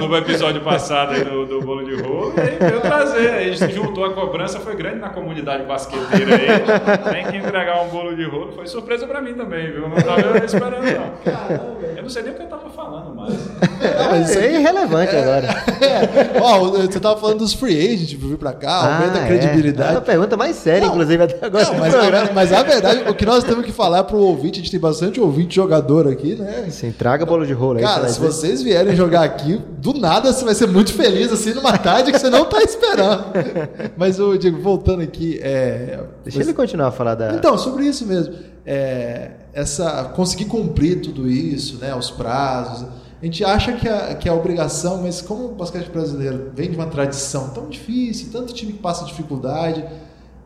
no, 0.00 0.08
no 0.08 0.16
episódio 0.16 0.60
passado 0.62 1.12
aí 1.12 1.24
do, 1.24 1.46
do 1.46 1.60
bolo 1.62 1.84
de 1.84 2.02
rolo 2.02 2.32
e 2.36 2.40
aí 2.40 2.58
veio 2.58 2.80
trazer. 2.80 3.30
Aí 3.30 3.50
a 3.50 3.52
gente 3.54 3.74
juntou 3.74 4.04
a 4.04 4.12
cobrança, 4.12 4.58
foi 4.60 4.74
grande 4.74 4.96
na 4.98 5.08
comunidade 5.10 5.64
basqueteira 5.64 6.34
aí. 6.36 7.12
Tem 7.12 7.26
que 7.26 7.36
entregar 7.46 7.80
um 7.82 7.88
bolo 7.88 8.14
de 8.16 8.24
rolo. 8.24 8.52
Foi 8.52 8.66
surpresa 8.66 9.06
pra 9.06 9.20
mim 9.20 9.34
também, 9.34 9.70
viu? 9.72 9.88
Não 9.88 9.96
tava 9.96 10.44
esperando, 10.44 10.82
não. 10.82 11.92
Eu 11.96 12.02
não 12.02 12.10
sei 12.10 12.22
nem 12.24 12.32
o 12.32 12.34
que 12.36 12.42
eu 12.42 12.46
tava 12.48 12.68
falando 12.70 13.14
mais. 13.14 13.32
Mas 14.10 14.30
isso 14.30 14.38
É 14.40 14.52
irrelevante 14.58 15.14
agora. 15.14 15.46
É. 15.80 16.40
Ó, 16.40 16.58
você 16.70 16.98
tava 17.00 17.18
falando 17.20 17.38
dos 17.38 17.52
free 17.54 17.78
agents 17.78 18.14
pra 18.14 18.28
vir 18.28 18.36
pra 18.36 18.52
cá, 18.52 18.94
aumenta 18.96 19.18
a 19.18 19.22
é. 19.24 19.26
credibilidade. 19.28 19.94
É 19.94 19.98
a 19.98 20.00
pergunta 20.00 20.36
mais 20.36 20.56
séria, 20.56 20.82
Não. 20.86 20.88
inclusive, 20.94 21.21
até 21.24 21.44
agora. 21.44 21.64
Não, 21.64 21.78
mas, 21.78 21.94
a, 21.94 22.32
mas 22.32 22.52
a 22.52 22.62
verdade, 22.62 23.08
o 23.08 23.14
que 23.14 23.24
nós 23.24 23.44
temos 23.44 23.64
que 23.64 23.72
falar 23.72 24.04
pro 24.04 24.18
ouvinte, 24.18 24.60
a 24.60 24.62
gente 24.62 24.70
tem 24.70 24.80
bastante 24.80 25.20
ouvinte 25.20 25.54
jogador 25.54 26.08
aqui, 26.08 26.34
né? 26.34 26.66
Sim, 26.70 26.92
traga 26.92 27.24
bolo 27.24 27.46
de 27.46 27.52
rolo 27.52 27.78
aí. 27.78 27.84
Cara, 27.84 28.08
você 28.08 28.14
se 28.14 28.20
vocês 28.20 28.62
vierem 28.62 28.94
jogar 28.94 29.22
aqui, 29.22 29.60
do 29.78 29.94
nada 29.94 30.32
você 30.32 30.44
vai 30.44 30.54
ser 30.54 30.68
muito 30.68 30.92
feliz, 30.92 31.32
assim, 31.32 31.52
numa 31.54 31.76
tarde 31.78 32.12
que 32.12 32.18
você 32.18 32.30
não 32.30 32.44
tá 32.44 32.62
esperando. 32.62 33.24
Mas, 33.96 34.18
eu 34.18 34.36
digo, 34.36 34.60
voltando 34.60 35.02
aqui, 35.02 35.38
é... 35.42 36.00
Deixa 36.24 36.40
ele 36.40 36.54
continuar 36.54 36.88
a 36.88 36.92
falar 36.92 37.14
da. 37.14 37.34
Então, 37.34 37.56
sobre 37.58 37.86
isso 37.86 38.06
mesmo. 38.06 38.34
É, 38.64 39.30
essa, 39.52 40.04
conseguir 40.14 40.46
cumprir 40.46 41.00
tudo 41.00 41.28
isso, 41.28 41.78
né, 41.78 41.94
os 41.94 42.10
prazos. 42.10 42.86
A 43.20 43.24
gente 43.24 43.44
acha 43.44 43.72
que 43.74 43.88
é, 43.88 44.14
que 44.16 44.28
é 44.28 44.32
obrigação, 44.32 45.00
mas 45.00 45.20
como 45.20 45.44
o 45.44 45.54
basquete 45.54 45.88
brasileiro 45.90 46.50
vem 46.54 46.68
de 46.68 46.76
uma 46.76 46.86
tradição 46.86 47.50
tão 47.50 47.68
difícil, 47.68 48.30
tanto 48.32 48.52
time 48.52 48.72
que 48.72 48.80
passa 48.80 49.04
dificuldade, 49.04 49.84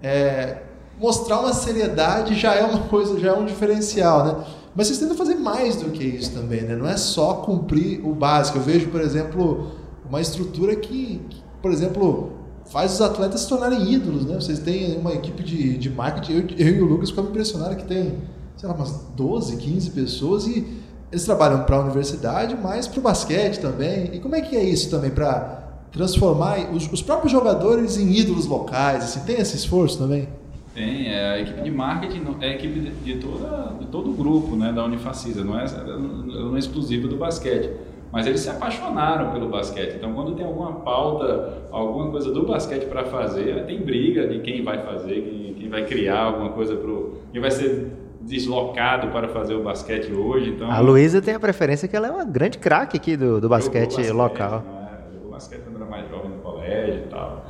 é, 0.03 0.59
mostrar 0.99 1.41
uma 1.41 1.53
seriedade 1.53 2.35
já 2.35 2.55
é 2.55 2.65
uma 2.65 2.81
coisa, 2.85 3.19
já 3.19 3.29
é 3.29 3.33
um 3.33 3.45
diferencial, 3.45 4.25
né? 4.25 4.45
Mas 4.75 4.89
vocês 4.89 4.99
tentam 4.99 5.17
fazer 5.17 5.37
mais 5.37 5.77
do 5.77 5.91
que 5.91 6.05
isso 6.05 6.33
também, 6.33 6.63
né? 6.63 6.77
Não 6.77 6.87
é 6.87 6.97
só 6.97 7.35
cumprir 7.35 8.05
o 8.07 8.15
básico. 8.15 8.59
Eu 8.59 8.63
vejo, 8.63 8.89
por 8.89 9.01
exemplo, 9.01 9.73
uma 10.09 10.21
estrutura 10.21 10.77
que, 10.77 11.23
que, 11.31 11.43
por 11.63 11.71
exemplo, 11.73 12.33
faz 12.67 12.93
os 12.93 13.01
atletas 13.01 13.41
se 13.41 13.49
tornarem 13.49 13.91
ídolos, 13.91 14.27
né? 14.27 14.35
Vocês 14.35 14.59
têm 14.59 14.99
uma 14.99 15.15
equipe 15.15 15.43
de, 15.43 15.79
de 15.79 15.89
marketing, 15.91 16.33
eu, 16.33 16.67
eu 16.67 16.77
e 16.77 16.83
o 16.83 16.85
Lucas 16.85 17.11
ficamos 17.11 17.31
impressionados 17.31 17.77
que 17.77 17.85
tem, 17.85 18.19
sei 18.57 18.69
lá, 18.69 18.75
umas 18.75 18.93
12, 19.17 19.57
15 19.57 19.91
pessoas 19.91 20.47
e 20.47 20.67
eles 21.11 21.25
trabalham 21.25 21.65
para 21.65 21.77
a 21.77 21.81
universidade, 21.81 22.57
mas 22.61 22.87
para 22.87 23.01
o 23.01 23.03
basquete 23.03 23.61
também. 23.61 24.11
E 24.13 24.21
como 24.21 24.35
é 24.35 24.41
que 24.41 24.57
é 24.57 24.63
isso 24.63 24.91
também 24.91 25.11
para 25.11 25.65
transformar 25.93 26.71
os, 26.73 26.91
os 26.93 27.01
próprios 27.01 27.33
jogadores 27.33 27.97
em 27.97 28.13
ídolos 28.13 28.47
locais? 28.47 29.05
Assim, 29.05 29.21
tem 29.21 29.41
esse 29.41 29.57
esforço 29.57 29.99
também? 29.99 30.29
Tem, 30.77 31.09
é, 31.11 31.31
a 31.31 31.41
equipe 31.41 31.63
de 31.63 31.71
marketing 31.71 32.23
é 32.43 32.49
a 32.49 32.53
equipe 32.53 32.81
de, 32.81 32.91
de 32.91 33.17
toda, 33.17 33.73
de 33.81 33.87
todo 33.87 34.11
o 34.11 34.13
grupo 34.13 34.55
né, 34.55 34.71
da 34.75 34.85
Unifacisa, 34.85 35.43
não 35.43 35.59
é, 35.59 35.65
não 35.87 36.55
é 36.55 36.59
exclusiva 36.59 37.09
do 37.09 37.17
basquete. 37.17 37.71
Mas 38.13 38.27
eles 38.27 38.41
se 38.41 38.51
apaixonaram 38.51 39.33
pelo 39.33 39.49
basquete. 39.49 39.95
Então, 39.97 40.13
quando 40.13 40.35
tem 40.35 40.45
alguma 40.45 40.73
pauta, 40.81 41.63
alguma 41.73 42.11
coisa 42.11 42.31
do 42.31 42.45
basquete 42.47 42.85
para 42.85 43.05
fazer, 43.05 43.65
tem 43.65 43.81
briga 43.81 44.29
de 44.29 44.41
quem 44.41 44.63
vai 44.63 44.85
fazer, 44.85 45.23
quem, 45.23 45.55
quem 45.55 45.69
vai 45.71 45.87
criar 45.87 46.25
alguma 46.25 46.51
coisa 46.51 46.77
para 46.77 46.93
quem 47.33 47.41
vai 47.41 47.51
ser 47.51 47.91
deslocado 48.21 49.09
para 49.09 49.29
fazer 49.29 49.55
o 49.55 49.63
basquete 49.63 50.13
hoje. 50.13 50.51
Então, 50.51 50.71
A 50.71 50.81
Luísa 50.81 51.23
tem 51.23 51.35
a 51.35 51.41
preferência 51.41 51.89
que 51.89 51.97
ela 51.97 52.09
é 52.09 52.11
uma 52.11 52.25
grande 52.25 52.59
craque 52.59 52.99
aqui 52.99 53.17
do, 53.17 53.41
do 53.41 53.49
basquete, 53.49 54.03
Jogou 54.03 54.25
local. 54.25 54.61
né? 54.61 54.89
Jogou 55.15 55.31
basquete 55.31 55.61
quando 55.63 55.77
era 55.77 55.91
mais 55.91 56.07
jovem 56.11 56.31
no 56.33 56.39
colégio 56.43 57.05
e 57.07 57.09
tal. 57.09 57.47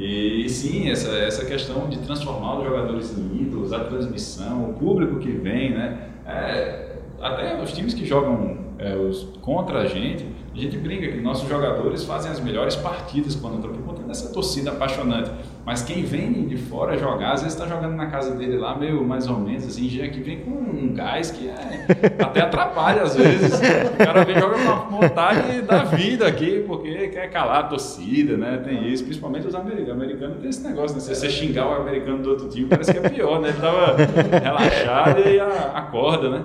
E 0.00 0.48
sim, 0.48 0.88
essa, 0.88 1.10
essa 1.10 1.44
questão 1.44 1.88
de 1.88 1.98
transformar 1.98 2.58
os 2.58 2.64
jogadores 2.64 3.18
em 3.18 3.42
ídolos, 3.42 3.72
a 3.72 3.80
transmissão, 3.80 4.70
o 4.70 4.74
público 4.74 5.18
que 5.18 5.30
vem, 5.30 5.70
né? 5.70 6.10
É, 6.24 6.96
até 7.20 7.60
os 7.60 7.72
times 7.72 7.94
que 7.94 8.06
jogam 8.06 8.58
é, 8.78 8.94
os, 8.94 9.24
contra 9.42 9.80
a 9.80 9.86
gente, 9.86 10.24
a 10.58 10.62
gente 10.62 10.76
brinca 10.76 11.06
que 11.06 11.20
nossos 11.20 11.48
jogadores 11.48 12.04
fazem 12.04 12.30
as 12.30 12.40
melhores 12.40 12.74
partidas 12.74 13.36
quando 13.36 13.56
estão 13.56 13.70
aqui, 13.70 13.80
contando 13.80 14.10
essa 14.10 14.32
torcida 14.32 14.70
apaixonante. 14.70 15.30
Mas 15.64 15.82
quem 15.82 16.02
vem 16.02 16.46
de 16.46 16.56
fora 16.56 16.96
jogar, 16.98 17.32
às 17.32 17.42
vezes 17.42 17.56
está 17.56 17.68
jogando 17.72 17.94
na 17.94 18.06
casa 18.06 18.34
dele 18.34 18.56
lá, 18.56 18.76
meio 18.76 19.04
mais 19.04 19.28
ou 19.28 19.38
menos 19.38 19.66
assim, 19.66 19.88
já 19.88 20.08
que 20.08 20.20
vem 20.20 20.40
com 20.40 20.50
um 20.50 20.94
gás 20.94 21.30
que 21.30 21.48
é, 21.48 21.86
até 22.20 22.40
atrapalha 22.40 23.02
às 23.02 23.14
vezes. 23.14 23.52
O 23.54 23.96
cara 23.98 24.24
vem 24.24 24.38
joga 24.38 24.56
com 24.58 24.70
a 24.70 25.00
vontade 25.00 25.62
da 25.62 25.84
vida 25.84 26.26
aqui, 26.26 26.64
porque 26.66 27.08
quer 27.08 27.30
calar 27.30 27.60
a 27.60 27.62
torcida, 27.64 28.36
né? 28.36 28.60
Tem 28.64 28.88
isso, 28.88 29.04
principalmente 29.04 29.46
os 29.46 29.54
americanos. 29.54 29.90
O 29.90 29.92
americano 29.92 30.34
tem 30.36 30.50
esse 30.50 30.66
negócio, 30.66 30.96
né? 30.96 31.00
Se 31.00 31.14
você 31.14 31.28
xingar 31.30 31.68
o 31.68 31.82
americano 31.82 32.22
do 32.22 32.30
outro 32.30 32.48
time, 32.48 32.66
parece 32.66 32.92
que 32.92 32.98
é 32.98 33.08
pior, 33.08 33.40
né? 33.40 33.50
Ele 33.50 33.58
tava 33.58 33.96
relaxado 34.42 35.20
e 35.20 35.38
acorda, 35.38 36.30
né? 36.30 36.44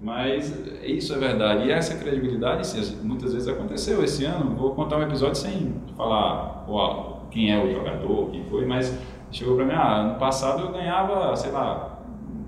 Mas 0.00 0.52
isso 0.82 1.14
é 1.14 1.18
verdade. 1.18 1.68
E 1.68 1.72
essa 1.72 1.96
credibilidade, 1.96 2.66
sim, 2.66 2.98
muitas 3.02 3.32
vezes 3.32 3.48
aconteceu 3.48 4.02
esse 4.04 4.24
ano. 4.24 4.54
Vou 4.54 4.74
contar 4.74 4.98
um 4.98 5.02
episódio 5.02 5.36
sem 5.36 5.74
falar 5.96 6.64
ó, 6.68 7.20
quem 7.30 7.52
é 7.52 7.62
o 7.62 7.72
jogador, 7.72 8.30
quem 8.30 8.44
foi, 8.44 8.66
mas 8.66 8.96
chegou 9.30 9.56
para 9.56 9.64
mim, 9.64 9.72
ah, 9.72 9.96
ano 9.96 10.18
passado 10.18 10.62
eu 10.62 10.72
ganhava, 10.72 11.34
sei 11.36 11.50
lá, 11.50 12.00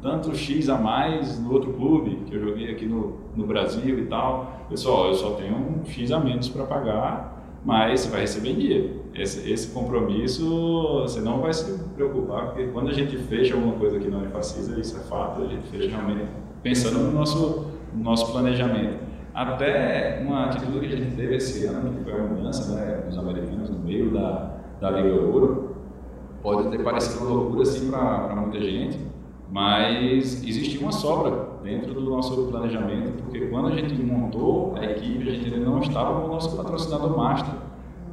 tanto 0.03 0.35
X 0.37 0.69
a 0.69 0.79
mais 0.79 1.41
no 1.41 1.53
outro 1.53 1.73
clube 1.73 2.25
que 2.27 2.35
eu 2.35 2.41
joguei 2.41 2.71
aqui 2.71 2.87
no, 2.87 3.19
no 3.35 3.47
Brasil 3.47 3.99
e 3.99 4.07
tal. 4.07 4.67
Só, 4.75 5.07
eu 5.09 5.15
só 5.15 5.31
tenho 5.31 5.55
um 5.57 5.85
X 5.85 6.13
a 6.13 6.21
menos 6.21 6.49
para 6.49 6.65
pagar, 6.65 7.45
mas 7.65 8.01
você 8.01 8.11
vai 8.11 8.21
receber 8.21 8.51
em 8.51 8.59
dia. 8.59 8.97
Esse, 9.15 9.51
esse 9.51 9.73
compromisso 9.73 11.01
você 11.03 11.21
não 11.21 11.41
vai 11.41 11.53
se 11.53 11.79
preocupar, 11.95 12.47
porque 12.47 12.67
quando 12.69 12.91
a 12.91 12.93
gente 12.93 13.17
fecha 13.17 13.55
alguma 13.55 13.75
coisa 13.75 13.97
aqui 13.97 14.09
na 14.09 14.19
Unifacisa, 14.19 14.79
isso 14.79 14.97
é 14.97 15.01
fato, 15.01 15.43
a 15.43 15.47
gente 15.47 15.67
fecha 15.69 15.89
realmente 15.89 16.27
pensando 16.67 16.99
no 16.99 17.13
nosso, 17.13 17.67
no 17.95 18.03
nosso 18.03 18.33
planejamento. 18.33 18.99
Até 19.33 20.21
uma 20.27 20.47
atitude 20.47 20.89
que 20.89 20.95
a 20.95 20.97
gente 20.97 21.15
teve 21.15 21.37
esse 21.37 21.65
ano, 21.67 21.95
que 21.95 22.03
foi 22.03 22.13
a 22.13 22.25
mudança 22.25 22.75
né, 22.75 23.05
dos 23.07 23.17
americanos 23.17 23.71
no 23.71 23.79
meio 23.79 24.11
da, 24.11 24.57
da 24.81 24.91
Liga 24.91 25.15
Ouro, 25.15 25.77
pode 26.43 26.69
ter 26.71 26.83
parecido 26.83 27.25
uma 27.25 27.35
loucura 27.35 27.63
assim 27.63 27.89
para 27.89 28.35
muita 28.35 28.61
gente, 28.61 28.99
mas 29.49 30.43
existe 30.43 30.79
uma 30.79 30.91
sobra 30.91 31.51
dentro 31.63 31.95
do 31.95 32.01
nosso 32.01 32.49
planejamento, 32.49 33.23
porque 33.23 33.47
quando 33.47 33.69
a 33.69 33.73
gente 33.73 33.95
montou 34.03 34.75
a 34.77 34.85
equipe, 34.85 35.29
a 35.29 35.33
gente 35.33 35.55
ainda 35.55 35.71
não 35.71 35.79
estava 35.81 36.21
com 36.21 36.27
o 36.27 36.31
nosso 36.33 36.57
patrocinador 36.57 37.17
master. 37.17 37.55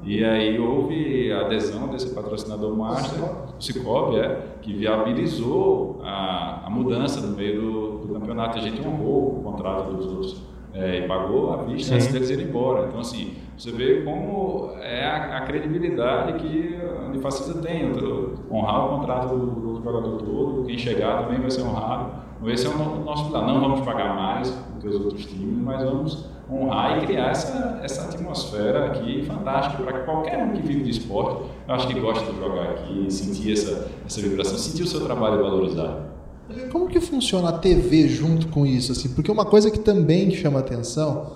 E 0.05 0.23
aí 0.23 0.59
houve 0.59 1.31
a 1.31 1.41
adesão 1.41 1.87
desse 1.87 2.13
patrocinador 2.13 2.75
master, 2.75 3.23
o 3.57 3.61
Cicobi, 3.61 4.17
é, 4.19 4.55
que 4.61 4.73
viabilizou 4.73 6.01
a, 6.03 6.63
a 6.65 6.69
mudança 6.69 7.21
no 7.21 7.35
meio 7.35 7.61
do, 7.61 7.97
do 8.07 8.13
campeonato. 8.13 8.57
A 8.57 8.61
gente 8.61 8.85
honrou 8.85 9.39
o 9.39 9.43
contrato 9.43 9.93
dos 9.93 10.05
outros 10.07 10.41
é, 10.73 10.99
e 10.99 11.07
pagou 11.07 11.53
a 11.53 11.57
vista 11.63 11.95
antes 11.95 12.07
deles 12.07 12.29
irem 12.29 12.47
embora. 12.47 12.87
Então, 12.87 12.99
assim, 12.99 13.35
você 13.57 13.71
vê 13.71 14.01
como 14.01 14.71
é 14.81 15.05
a, 15.05 15.37
a 15.37 15.41
credibilidade 15.41 16.33
que 16.39 16.75
a 16.81 17.05
Unifacisa 17.07 17.61
tem. 17.61 17.85
Então, 17.91 18.31
honrar 18.51 18.85
o 18.85 18.97
contrato 18.99 19.29
do, 19.37 19.45
do 19.51 19.75
jogador 19.83 20.17
todo, 20.21 20.63
quem 20.65 20.77
chegar 20.77 21.23
também 21.23 21.39
vai 21.39 21.49
ser 21.51 21.61
honrado. 21.63 22.23
Esse 22.47 22.67
é 22.67 22.69
o 22.69 22.77
no- 22.77 23.05
nosso 23.05 23.29
plano. 23.29 23.47
Não 23.53 23.61
vamos 23.61 23.81
pagar 23.85 24.13
mais 24.15 24.51
do 24.51 24.81
que 24.81 24.87
os 24.89 24.95
outros 24.95 25.25
times, 25.25 25.63
mas 25.63 25.81
vamos 25.81 26.25
honrar 26.49 26.97
e 26.97 27.05
criar 27.05 27.29
essa, 27.29 27.79
essa 27.83 28.03
atmosfera 28.03 28.87
aqui 28.87 29.23
fantástica 29.25 29.83
para 29.83 29.99
qualquer 29.99 30.43
um 30.43 30.51
que 30.53 30.61
vive 30.61 30.83
de 30.83 30.91
esporte. 30.91 31.43
Eu 31.67 31.75
acho 31.75 31.87
que 31.87 31.99
gosta 31.99 32.31
de 32.31 32.39
jogar 32.39 32.71
aqui, 32.71 33.11
sentir 33.11 33.53
essa, 33.53 33.89
essa 34.05 34.21
vibração, 34.21 34.57
sentir 34.57 34.83
o 34.83 34.87
seu 34.87 35.03
trabalho 35.03 35.41
valorizado. 35.41 36.13
Como 36.71 36.87
que 36.87 36.99
funciona 36.99 37.49
a 37.49 37.57
TV 37.57 38.07
junto 38.07 38.47
com 38.49 38.65
isso? 38.65 38.91
Assim? 38.91 39.09
Porque 39.09 39.31
uma 39.31 39.45
coisa 39.45 39.71
que 39.71 39.79
também 39.79 40.29
chama 40.31 40.59
atenção, 40.59 41.31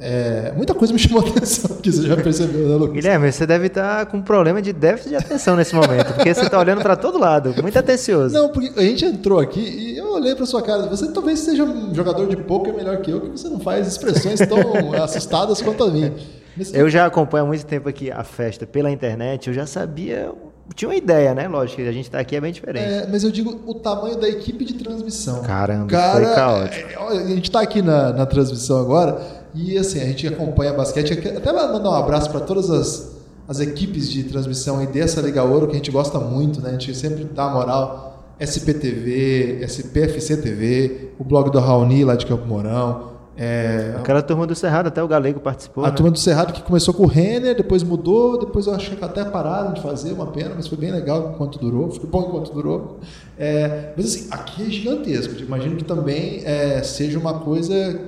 é... 0.00 0.52
muita 0.56 0.74
coisa 0.74 0.92
me 0.92 0.98
chamou 0.98 1.20
atenção, 1.26 1.76
que 1.76 1.92
você 1.92 2.02
já 2.02 2.16
percebeu, 2.16 2.68
né, 2.68 2.74
Lucas? 2.74 2.94
Guilherme, 2.94 3.30
você 3.30 3.46
deve 3.46 3.66
estar 3.66 4.06
com 4.06 4.16
um 4.16 4.22
problema 4.22 4.62
de 4.62 4.72
déficit 4.72 5.10
de 5.10 5.16
atenção 5.16 5.56
nesse 5.56 5.74
momento, 5.74 6.14
porque 6.14 6.32
você 6.32 6.42
está 6.42 6.58
olhando 6.58 6.82
para 6.82 6.96
todo 6.96 7.18
lado, 7.18 7.54
muito 7.62 7.78
atencioso. 7.78 8.34
Não, 8.34 8.48
porque 8.48 8.78
a 8.78 8.82
gente 8.82 9.04
entrou 9.04 9.38
aqui 9.38 9.60
e 9.60 9.98
eu 9.98 10.12
olhei 10.12 10.34
pra 10.34 10.46
sua 10.46 10.62
cara. 10.62 10.86
Você 10.86 11.12
talvez 11.12 11.40
seja 11.40 11.64
um 11.64 11.94
jogador 11.94 12.26
de 12.26 12.36
poker 12.36 12.74
melhor 12.74 12.98
que 12.98 13.10
eu, 13.10 13.20
que 13.20 13.30
você 13.30 13.48
não 13.48 13.60
faz 13.60 13.86
expressões 13.86 14.40
tão 14.40 14.94
assustadas 15.02 15.60
quanto 15.60 15.84
a 15.84 15.90
minha. 15.90 16.14
Mas, 16.56 16.74
eu 16.74 16.88
já 16.88 17.06
acompanho 17.06 17.44
há 17.44 17.46
muito 17.46 17.64
tempo 17.64 17.88
aqui 17.88 18.10
a 18.10 18.24
festa 18.24 18.66
pela 18.66 18.90
internet, 18.90 19.48
eu 19.48 19.54
já 19.54 19.66
sabia 19.66 20.32
tinha 20.74 20.88
uma 20.88 20.94
ideia, 20.94 21.34
né? 21.34 21.48
Lógico 21.48 21.82
que 21.82 21.88
a 21.88 21.92
gente 21.92 22.04
está 22.04 22.20
aqui 22.20 22.36
é 22.36 22.40
bem 22.40 22.52
diferente. 22.52 22.86
É, 22.86 23.06
mas 23.10 23.24
eu 23.24 23.30
digo 23.32 23.60
o 23.66 23.74
tamanho 23.74 24.16
da 24.16 24.28
equipe 24.28 24.64
de 24.64 24.74
transmissão. 24.74 25.42
Caramba, 25.42 25.88
Cara, 25.88 26.24
foi 26.24 26.34
caótico. 26.34 26.90
É, 26.90 27.18
a 27.18 27.26
gente 27.26 27.44
está 27.44 27.60
aqui 27.60 27.82
na, 27.82 28.12
na 28.12 28.24
transmissão 28.24 28.78
agora 28.78 29.39
e 29.54 29.76
assim, 29.76 30.00
a 30.00 30.06
gente 30.06 30.26
acompanha 30.26 30.72
basquete. 30.72 31.12
Até 31.12 31.52
mandar 31.52 31.90
um 31.90 31.94
abraço 31.94 32.30
para 32.30 32.40
todas 32.40 32.70
as, 32.70 33.16
as 33.48 33.60
equipes 33.60 34.10
de 34.10 34.24
transmissão 34.24 34.82
e 34.82 34.86
dessa 34.86 35.20
Liga 35.20 35.42
Ouro, 35.42 35.66
que 35.66 35.72
a 35.72 35.76
gente 35.76 35.90
gosta 35.90 36.18
muito, 36.18 36.60
né? 36.60 36.70
A 36.70 36.72
gente 36.72 36.94
sempre 36.94 37.24
dá 37.24 37.48
moral. 37.48 38.08
SPTV, 38.38 39.62
SPFC 39.64 40.38
TV, 40.38 41.10
o 41.18 41.24
blog 41.24 41.50
do 41.50 41.58
Raoni 41.58 42.04
lá 42.04 42.16
de 42.16 42.24
Campo 42.24 42.46
Mourão, 42.46 43.10
é, 43.42 43.94
Aquela 43.96 44.20
turma 44.20 44.46
do 44.46 44.54
Cerrado, 44.54 44.88
até 44.88 45.02
o 45.02 45.08
Galego 45.08 45.40
participou. 45.40 45.82
A 45.82 45.88
né? 45.88 45.94
turma 45.94 46.10
do 46.10 46.18
Cerrado 46.18 46.52
que 46.52 46.62
começou 46.62 46.92
com 46.92 47.04
o 47.04 47.06
Renner, 47.06 47.56
depois 47.56 47.82
mudou, 47.82 48.38
depois 48.38 48.66
eu 48.66 48.74
acho 48.74 48.94
que 48.94 49.02
até 49.02 49.24
pararam 49.24 49.72
de 49.72 49.80
fazer, 49.80 50.12
uma 50.12 50.26
pena, 50.26 50.52
mas 50.54 50.68
foi 50.68 50.76
bem 50.76 50.92
legal 50.92 51.32
enquanto 51.34 51.58
durou, 51.58 51.90
foi 51.90 52.06
bom 52.06 52.26
enquanto 52.28 52.52
durou. 52.52 52.98
É, 53.38 53.94
mas 53.96 54.04
assim, 54.04 54.28
aqui 54.30 54.66
é 54.66 54.70
gigantesco. 54.70 55.42
Imagino 55.42 55.74
que 55.76 55.84
também 55.84 56.42
é, 56.44 56.82
seja 56.82 57.18
uma 57.18 57.38
coisa 57.38 57.98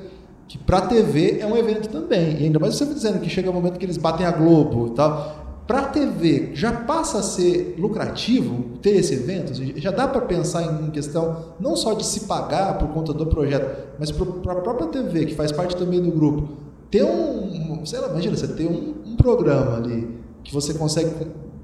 que 0.52 0.58
para 0.58 0.76
a 0.76 0.80
TV 0.82 1.38
é 1.40 1.46
um 1.46 1.56
evento 1.56 1.88
também. 1.88 2.36
E 2.38 2.44
ainda 2.44 2.58
mais 2.58 2.74
você 2.74 2.84
dizendo 2.84 3.20
que 3.20 3.30
chega 3.30 3.48
o 3.48 3.52
um 3.52 3.54
momento 3.54 3.78
que 3.78 3.86
eles 3.86 3.96
batem 3.96 4.26
a 4.26 4.30
Globo 4.30 4.88
e 4.88 4.90
tal 4.90 5.40
para 5.66 5.78
a 5.78 5.84
TV 5.84 6.50
já 6.52 6.70
passa 6.72 7.20
a 7.20 7.22
ser 7.22 7.76
lucrativo 7.78 8.76
ter 8.82 8.96
esse 8.96 9.14
evento? 9.14 9.54
Já 9.80 9.90
dá 9.90 10.06
para 10.06 10.20
pensar 10.20 10.62
em 10.62 10.90
questão 10.90 11.54
não 11.58 11.74
só 11.74 11.94
de 11.94 12.04
se 12.04 12.26
pagar 12.26 12.76
por 12.76 12.88
conta 12.88 13.14
do 13.14 13.24
projeto, 13.24 13.94
mas 13.98 14.10
para 14.10 14.52
a 14.52 14.60
própria 14.60 14.88
TV, 14.88 15.24
que 15.24 15.34
faz 15.34 15.50
parte 15.50 15.74
também 15.74 16.02
do 16.02 16.10
grupo, 16.10 16.48
ter 16.90 17.02
um, 17.02 17.86
sei 17.86 18.00
lá, 18.00 18.08
imagina, 18.08 18.36
você 18.36 18.48
ter 18.48 18.66
um, 18.66 18.94
um 19.06 19.16
programa 19.16 19.78
ali 19.78 20.18
que 20.44 20.52
você 20.52 20.74
consegue 20.74 21.10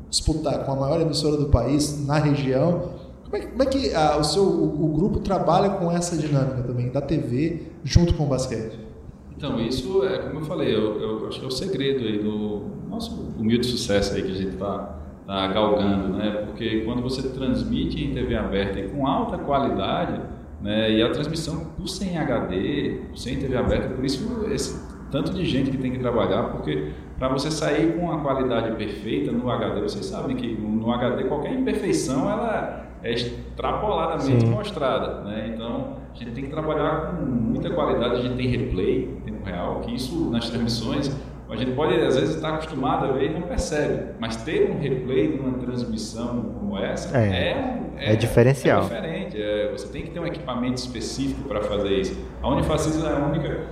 disputar 0.08 0.64
com 0.64 0.72
a 0.72 0.76
maior 0.76 0.98
emissora 1.02 1.36
do 1.36 1.50
país 1.50 2.06
na 2.06 2.18
região. 2.18 2.92
Como 3.28 3.42
é, 3.42 3.46
como 3.46 3.62
é 3.62 3.66
que 3.66 3.94
a, 3.94 4.16
o 4.16 4.24
seu 4.24 4.42
o, 4.42 4.84
o 4.84 4.88
grupo 4.94 5.20
trabalha 5.20 5.70
com 5.70 5.92
essa 5.92 6.16
dinâmica 6.16 6.62
também 6.62 6.90
da 6.90 7.00
TV 7.00 7.62
junto 7.84 8.14
com 8.14 8.24
o 8.24 8.26
basquete? 8.26 8.78
Então, 9.36 9.60
isso 9.60 10.02
é, 10.04 10.18
como 10.18 10.40
eu 10.40 10.44
falei, 10.44 10.74
eu, 10.74 11.00
eu 11.00 11.28
acho 11.28 11.38
que 11.38 11.44
é 11.44 11.48
o 11.48 11.50
segredo 11.50 12.04
aí 12.04 12.18
do 12.18 12.62
nosso 12.88 13.14
humilde 13.38 13.66
sucesso 13.66 14.14
aí 14.14 14.22
que 14.22 14.32
a 14.32 14.34
gente 14.34 14.54
está 14.54 14.98
tá 15.26 15.46
galgando, 15.48 16.08
né? 16.16 16.42
Porque 16.46 16.80
quando 16.80 17.02
você 17.02 17.22
transmite 17.28 18.02
em 18.02 18.14
TV 18.14 18.34
aberta 18.34 18.80
e 18.80 18.88
com 18.88 19.06
alta 19.06 19.36
qualidade, 19.36 20.20
né? 20.60 20.90
E 20.90 21.02
a 21.02 21.10
transmissão 21.10 21.66
por 21.76 21.86
sem 21.86 22.18
HD, 22.18 23.02
sem 23.14 23.38
TV 23.38 23.56
aberta, 23.56 23.94
por 23.94 24.04
isso 24.04 24.46
esse 24.50 24.88
tanto 25.10 25.32
de 25.32 25.44
gente 25.44 25.70
que 25.70 25.76
tem 25.76 25.92
que 25.92 25.98
trabalhar, 25.98 26.44
porque 26.44 26.92
para 27.18 27.28
você 27.28 27.50
sair 27.50 27.96
com 27.96 28.10
a 28.10 28.20
qualidade 28.20 28.74
perfeita 28.76 29.30
no 29.30 29.50
HD, 29.50 29.82
vocês 29.82 30.06
sabem 30.06 30.34
que 30.36 30.48
no 30.54 30.90
HD 30.90 31.24
qualquer 31.24 31.52
imperfeição 31.52 32.28
ela 32.30 32.87
é 33.02 33.12
extrapoladamente 33.12 34.46
Sim. 34.46 34.50
mostrada, 34.50 35.22
né? 35.22 35.52
Então 35.54 35.98
a 36.12 36.18
gente 36.18 36.32
tem 36.32 36.44
que 36.44 36.50
trabalhar 36.50 37.12
com 37.12 37.24
muita 37.24 37.70
qualidade, 37.70 38.16
a 38.16 38.20
gente 38.20 38.36
tem 38.36 38.48
replay 38.48 39.04
em 39.04 39.20
tempo 39.20 39.44
real, 39.44 39.80
que 39.80 39.94
isso 39.94 40.30
nas 40.30 40.48
transmissões 40.48 41.14
a 41.50 41.56
gente 41.56 41.72
pode 41.72 41.94
às 41.94 42.14
vezes 42.14 42.36
estar 42.36 42.54
acostumado 42.54 43.06
a 43.06 43.12
ver 43.12 43.30
e 43.30 43.34
não 43.34 43.42
percebe, 43.42 44.12
mas 44.18 44.36
ter 44.36 44.70
um 44.70 44.78
replay 44.78 45.32
de 45.32 45.38
uma 45.38 45.56
transmissão 45.58 46.42
como 46.42 46.76
essa 46.76 47.16
é, 47.16 47.22
é, 47.26 47.82
é, 47.96 48.12
é 48.12 48.16
diferencial. 48.16 48.80
É 48.80 48.82
diferente, 48.82 49.42
é, 49.42 49.72
você 49.72 49.88
tem 49.88 50.02
que 50.02 50.10
ter 50.10 50.20
um 50.20 50.26
equipamento 50.26 50.76
específico 50.76 51.48
para 51.48 51.62
fazer 51.62 52.00
isso. 52.00 52.18
A 52.42 52.50
Unifacis 52.50 53.02
é 53.02 53.08
a 53.08 53.24
única, 53.24 53.64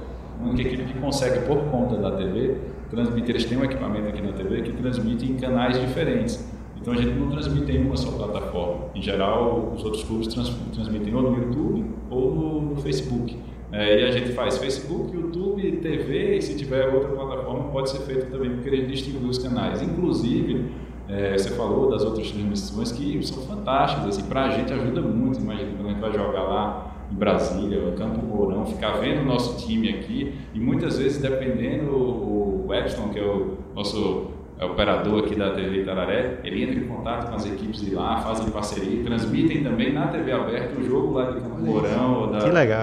única 0.43 0.63
equipe 0.63 0.85
que 0.85 0.99
consegue, 0.99 1.41
por 1.41 1.65
conta 1.65 1.97
da 1.97 2.13
TV, 2.13 2.57
transmitir. 2.89 3.31
Eles 3.31 3.45
têm 3.45 3.59
um 3.59 3.65
equipamento 3.65 4.09
aqui 4.09 4.23
na 4.23 4.33
TV 4.33 4.63
que 4.63 4.73
transmite 4.73 5.31
em 5.31 5.37
canais 5.37 5.79
diferentes. 5.79 6.51
Então 6.87 6.95
a 6.95 7.03
gente 7.03 7.19
não 7.19 7.29
transmite 7.29 7.73
em 7.73 7.85
uma 7.85 7.97
só 7.97 8.13
plataforma. 8.13 8.85
Em 8.95 9.03
geral, 9.03 9.73
os 9.75 9.85
outros 9.85 10.05
clubes 10.05 10.29
trans, 10.29 10.51
transmitem 10.73 11.13
ou 11.17 11.23
no 11.23 11.37
YouTube 11.37 11.85
ou 12.09 12.33
no, 12.33 12.61
no 12.61 12.77
Facebook. 12.77 13.37
É, 13.73 14.03
e 14.03 14.05
a 14.05 14.11
gente 14.13 14.31
faz 14.31 14.57
Facebook, 14.57 15.13
YouTube, 15.13 15.69
TV, 15.79 16.37
e 16.37 16.43
se 16.43 16.57
tiver 16.57 16.87
outra 16.87 17.09
plataforma, 17.09 17.71
pode 17.73 17.91
ser 17.91 17.99
feito 18.03 18.31
também, 18.31 18.53
porque 18.53 18.69
eles 18.69 18.89
distribuem 18.89 19.29
os 19.29 19.39
canais. 19.39 19.83
Inclusive, 19.83 20.71
é, 21.09 21.37
você 21.37 21.51
falou 21.51 21.91
das 21.91 22.05
outras 22.05 22.31
transmissões 22.31 22.93
que 22.93 23.21
são 23.27 23.43
fantásticas, 23.43 24.07
assim, 24.07 24.29
para 24.29 24.45
a 24.45 24.51
gente 24.51 24.73
ajuda 24.73 25.03
muito. 25.03 25.41
Imagina 25.41 25.73
quando 25.77 25.89
a 25.89 25.91
gente 25.91 26.01
vai 26.01 26.13
jogar 26.13 26.43
lá 26.45 26.95
em 27.11 27.17
Brasília, 27.17 27.81
no 27.81 27.97
Campo 27.97 28.25
Mourão, 28.25 28.65
ficar 28.65 28.93
vendo 29.01 29.23
o 29.23 29.25
nosso 29.25 29.67
time 29.67 29.89
aqui, 29.89 30.35
e 30.55 30.61
muitas 30.61 30.99
vezes, 30.99 31.21
dependendo, 31.21 31.91
o 31.91 32.67
Webston, 32.69 33.09
que 33.09 33.19
é 33.19 33.25
o 33.25 33.57
nosso 33.75 34.36
é 34.59 34.65
operador 34.65 35.25
aqui 35.25 35.35
da 35.35 35.51
TV 35.51 35.83
Itararé, 35.83 36.41
ele 36.43 36.63
entra 36.63 36.77
em 36.77 36.89
contato 36.89 37.29
com 37.29 37.35
as 37.35 37.45
equipes 37.45 37.81
de 37.81 37.95
lá, 37.95 38.21
fazem 38.23 38.49
parceria, 38.51 39.05
transmitem 39.05 39.63
também 39.63 39.93
na 39.93 40.07
TV 40.09 40.33
aberta 40.33 40.81
o 40.81 40.85
jogo 40.85 41.13
lá 41.13 41.31
de 41.31 41.41
Campo 41.41 41.61
Mourão 41.61 42.21
ou 42.23 42.27
da, 42.29 42.39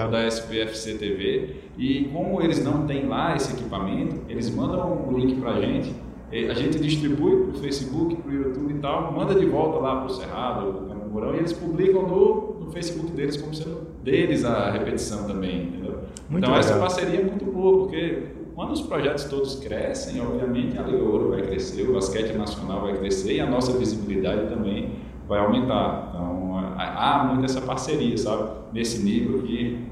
da 0.08 0.26
SPFC 0.26 0.94
TV. 0.94 1.56
E 1.76 2.04
como 2.12 2.40
eles 2.40 2.64
não 2.64 2.86
têm 2.86 3.06
lá 3.06 3.34
esse 3.34 3.54
equipamento, 3.54 4.20
eles 4.28 4.54
mandam 4.54 5.08
o 5.08 5.18
link 5.18 5.40
para 5.40 5.52
a 5.52 5.60
gente, 5.60 5.92
a 6.32 6.54
gente 6.54 6.78
distribui 6.78 7.36
para 7.44 7.50
o 7.50 7.60
Facebook, 7.60 8.16
para 8.16 8.30
o 8.30 8.34
YouTube 8.34 8.74
e 8.74 8.78
tal, 8.78 9.12
manda 9.12 9.34
de 9.34 9.46
volta 9.46 9.78
lá 9.78 9.96
para 9.96 10.06
o 10.06 10.10
Cerrado, 10.10 10.72
para 10.72 10.82
o 10.82 10.88
Campo 10.88 11.08
Mourão, 11.08 11.34
e 11.34 11.38
eles 11.38 11.52
publicam 11.52 12.02
no, 12.02 12.60
no 12.60 12.70
Facebook 12.70 13.10
deles 13.12 13.36
como 13.36 13.52
sendo 13.52 13.84
deles 14.02 14.44
a 14.44 14.70
repetição 14.70 15.26
também, 15.26 15.64
entendeu? 15.64 15.94
Muito 16.28 16.44
então 16.44 16.54
legal. 16.54 16.58
essa 16.58 16.78
parceria 16.78 17.20
é 17.20 17.24
muito 17.24 17.44
boa, 17.46 17.78
porque 17.78 18.33
quando 18.54 18.70
os 18.70 18.82
projetos 18.82 19.24
todos 19.24 19.56
crescem, 19.56 20.20
obviamente 20.20 20.78
a 20.78 20.82
Liga 20.82 21.02
Ouro 21.02 21.30
vai 21.30 21.42
crescer, 21.42 21.88
o 21.88 21.94
basquete 21.94 22.32
nacional 22.34 22.82
vai 22.82 22.96
crescer 22.96 23.34
e 23.34 23.40
a 23.40 23.46
nossa 23.46 23.76
visibilidade 23.76 24.48
também 24.48 24.92
vai 25.28 25.40
aumentar. 25.40 26.10
Então 26.10 26.74
há 26.78 27.24
muito 27.24 27.44
essa 27.44 27.60
parceria, 27.60 28.16
sabe? 28.16 28.50
Nesse 28.72 29.02
nível 29.02 29.42
que 29.42 29.84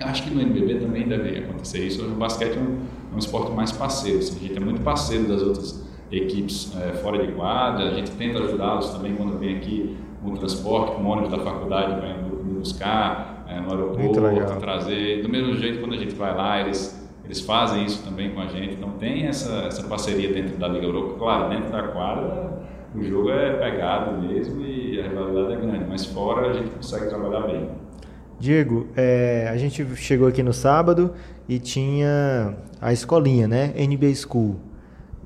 acho 0.00 0.24
que 0.24 0.30
no 0.34 0.40
NBB 0.40 0.80
também 0.80 1.06
deve 1.06 1.38
acontecer 1.38 1.86
isso. 1.86 2.04
O 2.04 2.10
basquete 2.10 2.56
é 2.56 2.60
um, 2.60 2.80
é 3.12 3.14
um 3.14 3.18
esporte 3.18 3.52
mais 3.52 3.70
parceiro, 3.70 4.18
assim, 4.18 4.36
a 4.36 4.48
gente 4.48 4.56
é 4.56 4.60
muito 4.60 4.80
parceiro 4.82 5.28
das 5.28 5.42
outras 5.42 5.88
equipes 6.10 6.76
é, 6.76 6.92
fora 6.94 7.24
de 7.24 7.32
quadra, 7.32 7.88
a 7.88 7.94
gente 7.94 8.10
tenta 8.12 8.40
ajudá-los 8.40 8.90
também 8.90 9.14
quando 9.14 9.38
vem 9.38 9.56
aqui 9.56 9.96
com 10.22 10.34
transporte, 10.34 10.96
com 10.96 11.04
ônibus 11.04 11.30
da 11.30 11.38
faculdade 11.38 12.00
para 12.00 12.10
ir 12.10 12.58
buscar 12.58 13.44
é, 13.48 13.60
no 13.60 13.70
aeroporto, 13.70 14.20
trazer. 14.60 15.22
Do 15.22 15.28
mesmo 15.28 15.54
jeito, 15.56 15.80
quando 15.80 15.94
a 15.94 15.98
gente 15.98 16.14
vai 16.14 16.36
lá, 16.36 16.60
eles 16.60 17.01
eles 17.32 17.40
fazem 17.40 17.86
isso 17.86 18.02
também 18.02 18.30
com 18.30 18.40
a 18.42 18.46
gente, 18.46 18.74
então 18.74 18.90
tem 18.90 19.26
essa, 19.26 19.64
essa 19.66 19.82
parceria 19.84 20.30
dentro 20.30 20.58
da 20.58 20.68
Liga 20.68 20.84
Europa. 20.84 21.18
Claro, 21.18 21.48
dentro 21.48 21.72
da 21.72 21.82
quadra 21.84 22.60
o 22.94 23.02
jogo 23.02 23.30
é 23.30 23.54
pegado 23.54 24.20
mesmo 24.20 24.60
e 24.60 25.00
a 25.00 25.08
rivalidade 25.08 25.54
é 25.54 25.56
grande, 25.56 25.86
mas 25.88 26.04
fora 26.04 26.50
a 26.50 26.52
gente 26.52 26.68
consegue 26.68 27.06
trabalhar 27.06 27.46
bem. 27.46 27.70
Diego, 28.38 28.86
é, 28.94 29.48
a 29.50 29.56
gente 29.56 29.82
chegou 29.96 30.28
aqui 30.28 30.42
no 30.42 30.52
sábado 30.52 31.14
e 31.48 31.58
tinha 31.58 32.54
a 32.78 32.92
escolinha, 32.92 33.48
né? 33.48 33.72
NBA 33.78 34.14
School. 34.14 34.56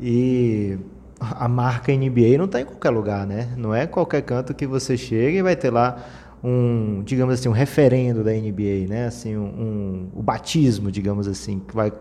E 0.00 0.78
a 1.20 1.48
marca 1.48 1.92
NBA 1.92 2.38
não 2.38 2.44
está 2.44 2.60
em 2.60 2.64
qualquer 2.64 2.90
lugar, 2.90 3.26
né? 3.26 3.48
Não 3.56 3.74
é 3.74 3.84
qualquer 3.84 4.22
canto 4.22 4.54
que 4.54 4.66
você 4.66 4.96
chega 4.96 5.38
e 5.38 5.42
vai 5.42 5.56
ter 5.56 5.70
lá 5.72 5.96
um, 6.42 7.02
digamos 7.04 7.34
assim, 7.34 7.48
um 7.48 7.52
referendo 7.52 8.22
da 8.22 8.32
NBA, 8.32 8.86
né? 8.88 9.06
Assim, 9.06 9.36
um, 9.36 9.44
um, 9.44 10.08
o 10.14 10.22
batismo, 10.22 10.90
digamos 10.90 11.26
assim, 11.26 11.60
que 11.60 11.74
vai 11.74 11.92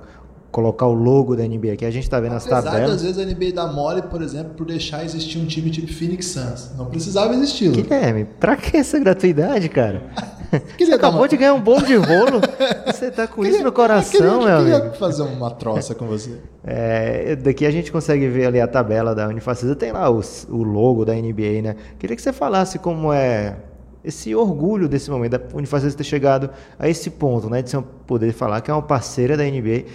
colocar 0.55 0.85
o 0.85 0.93
logo 0.93 1.35
da 1.35 1.43
NBA, 1.45 1.75
que 1.75 1.83
a 1.83 1.91
gente 1.91 2.03
está 2.03 2.17
vendo 2.17 2.31
Apesar 2.31 2.55
nas 2.55 2.63
tabelas. 2.63 2.91
às 2.91 3.01
vezes 3.01 3.19
a 3.19 3.25
NBA 3.25 3.51
dá 3.53 3.67
mole, 3.67 4.03
por 4.03 4.21
exemplo, 4.21 4.53
por 4.53 4.65
deixar 4.65 5.03
existir 5.03 5.37
um 5.37 5.45
time 5.45 5.69
tipo 5.69 5.91
Phoenix 5.91 6.27
Suns. 6.27 6.71
Não 6.77 6.85
precisava 6.85 7.33
existir. 7.33 7.71
Guilherme, 7.71 8.23
pra 8.23 8.55
que 8.55 8.77
essa 8.77 8.97
gratuidade, 8.97 9.67
cara? 9.67 10.03
Você 10.79 10.93
acabou 10.93 11.21
uma... 11.21 11.27
de 11.27 11.35
ganhar 11.35 11.53
um 11.53 11.59
bolo 11.59 11.85
de 11.85 11.95
rolo. 11.95 12.39
Você 12.87 13.11
tá 13.11 13.27
com 13.27 13.41
queria, 13.41 13.57
isso 13.57 13.65
no 13.65 13.71
coração, 13.73 14.39
queria, 14.39 14.61
meu 14.61 14.77
amigo. 14.77 14.95
fazer 14.95 15.23
uma 15.23 15.51
troça 15.51 15.93
com 15.93 16.07
você. 16.07 16.39
É, 16.67 17.35
daqui 17.35 17.63
a 17.63 17.69
gente 17.69 17.91
consegue 17.91 18.27
ver 18.27 18.47
ali 18.47 18.59
a 18.59 18.67
tabela 18.67 19.13
da 19.13 19.27
Unifacisa, 19.27 19.75
tem 19.75 19.91
lá 19.91 20.09
o 20.09 20.23
logo 20.63 21.05
da 21.05 21.13
NBA, 21.13 21.61
né? 21.61 21.75
Queria 21.99 22.15
que 22.15 22.21
você 22.23 22.33
falasse 22.33 22.79
como 22.79 23.13
é 23.13 23.55
esse 24.05 24.35
orgulho 24.35 24.87
desse 24.87 25.09
momento, 25.09 25.31
da 25.31 25.41
Unifacisa 25.53 25.95
ter 25.95 26.03
chegado 26.03 26.49
a 26.77 26.87
esse 26.87 27.09
ponto, 27.09 27.49
né, 27.49 27.61
de 27.61 27.69
ser 27.69 27.81
poder 28.05 28.31
falar 28.31 28.61
que 28.61 28.69
é 28.69 28.73
uma 28.73 28.83
parceira 28.83 29.35
da 29.35 29.43
NBA, 29.43 29.85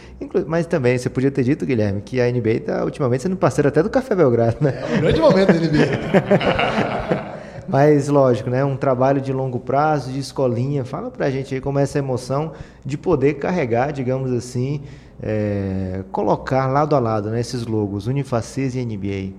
mas 0.47 0.67
também 0.67 0.99
você 0.99 1.09
podia 1.09 1.31
ter 1.31 1.45
dito, 1.45 1.65
Guilherme, 1.65 2.01
que 2.01 2.21
a 2.21 2.31
NBA 2.31 2.51
está 2.51 2.85
ultimamente 2.85 3.23
sendo 3.23 3.37
parceira 3.37 3.69
até 3.69 3.83
do 3.83 3.91
Café 3.91 4.15
Belgrado, 4.15 4.57
né? 4.61 4.83
É 4.93 4.97
um 4.97 5.01
grande 5.01 5.21
momento 5.21 5.53
da 5.53 5.55
NBA. 5.55 7.31
Mas, 7.71 8.09
lógico, 8.09 8.51
né? 8.51 8.65
Um 8.65 8.77
trabalho 8.77 9.21
de 9.21 9.33
longo 9.33 9.61
prazo, 9.61 10.11
de 10.11 10.19
escolinha. 10.19 10.85
Fala 10.85 11.09
pra 11.09 11.31
gente 11.31 11.55
aí 11.55 11.61
como 11.61 11.79
é 11.79 11.85
essa 11.85 12.01
emoção 12.01 12.51
de 12.85 12.99
poder 12.99 13.35
carregar, 13.35 13.93
digamos 13.93 14.33
assim, 14.33 14.83
é, 15.23 16.03
colocar 16.11 16.67
lado 16.67 16.97
a 16.97 16.99
lado 16.99 17.31
né, 17.31 17.39
esses 17.39 17.67
logos, 17.67 18.09
Unifacis 18.09 18.75
e 18.75 18.85
NBA. 18.85 19.33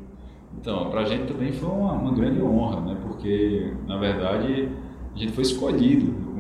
Então, 0.60 0.90
para 0.90 1.02
a 1.02 1.06
gente 1.06 1.32
também 1.32 1.52
foi 1.52 1.70
uma, 1.70 1.94
uma, 1.94 2.14
grande 2.14 2.42
honra, 2.42 2.82
né? 2.82 2.98
Porque, 3.02 3.74
na 3.88 3.98
verdade, 3.98 4.70
a 5.16 5.18
gente 5.18 5.32
foi 5.32 5.44
escolhido 5.44 6.32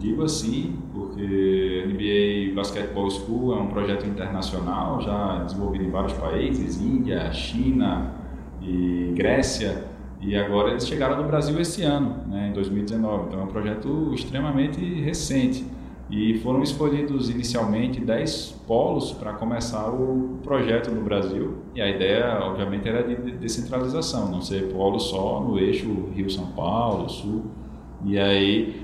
Digo 0.00 0.24
assim 0.24 0.78
porque 0.94 1.84
NBA 1.86 2.54
Basketball 2.54 3.10
School 3.10 3.52
é 3.52 3.60
um 3.60 3.66
projeto 3.66 4.06
internacional 4.06 4.98
já 5.02 5.44
desenvolvido 5.44 5.84
em 5.84 5.90
vários 5.90 6.14
países, 6.14 6.80
Índia, 6.80 7.30
China 7.32 8.14
e 8.62 9.12
Grécia, 9.14 9.84
e 10.18 10.34
agora 10.34 10.70
eles 10.70 10.88
chegaram 10.88 11.18
no 11.18 11.24
Brasil 11.24 11.60
esse 11.60 11.82
ano, 11.82 12.16
né, 12.26 12.48
em 12.48 12.52
2019. 12.54 13.26
Então 13.26 13.40
é 13.40 13.42
um 13.44 13.48
projeto 13.48 14.10
extremamente 14.14 14.80
recente. 14.80 15.66
E 16.10 16.38
foram 16.40 16.60
escolhidos 16.60 17.30
inicialmente 17.30 18.00
10 18.00 18.62
polos 18.66 19.12
para 19.12 19.32
começar 19.34 19.88
o 19.90 20.38
projeto 20.42 20.90
no 20.90 21.02
Brasil. 21.02 21.58
E 21.72 21.80
a 21.80 21.88
ideia, 21.88 22.40
obviamente, 22.42 22.88
era 22.88 23.02
de 23.04 23.14
descentralização, 23.32 24.28
não 24.28 24.42
ser 24.42 24.72
polo 24.72 24.98
só 24.98 25.40
no 25.40 25.56
eixo 25.56 26.08
Rio-São 26.12 26.46
Paulo, 26.48 27.08
Sul. 27.08 27.44
E 28.04 28.18
aí, 28.18 28.82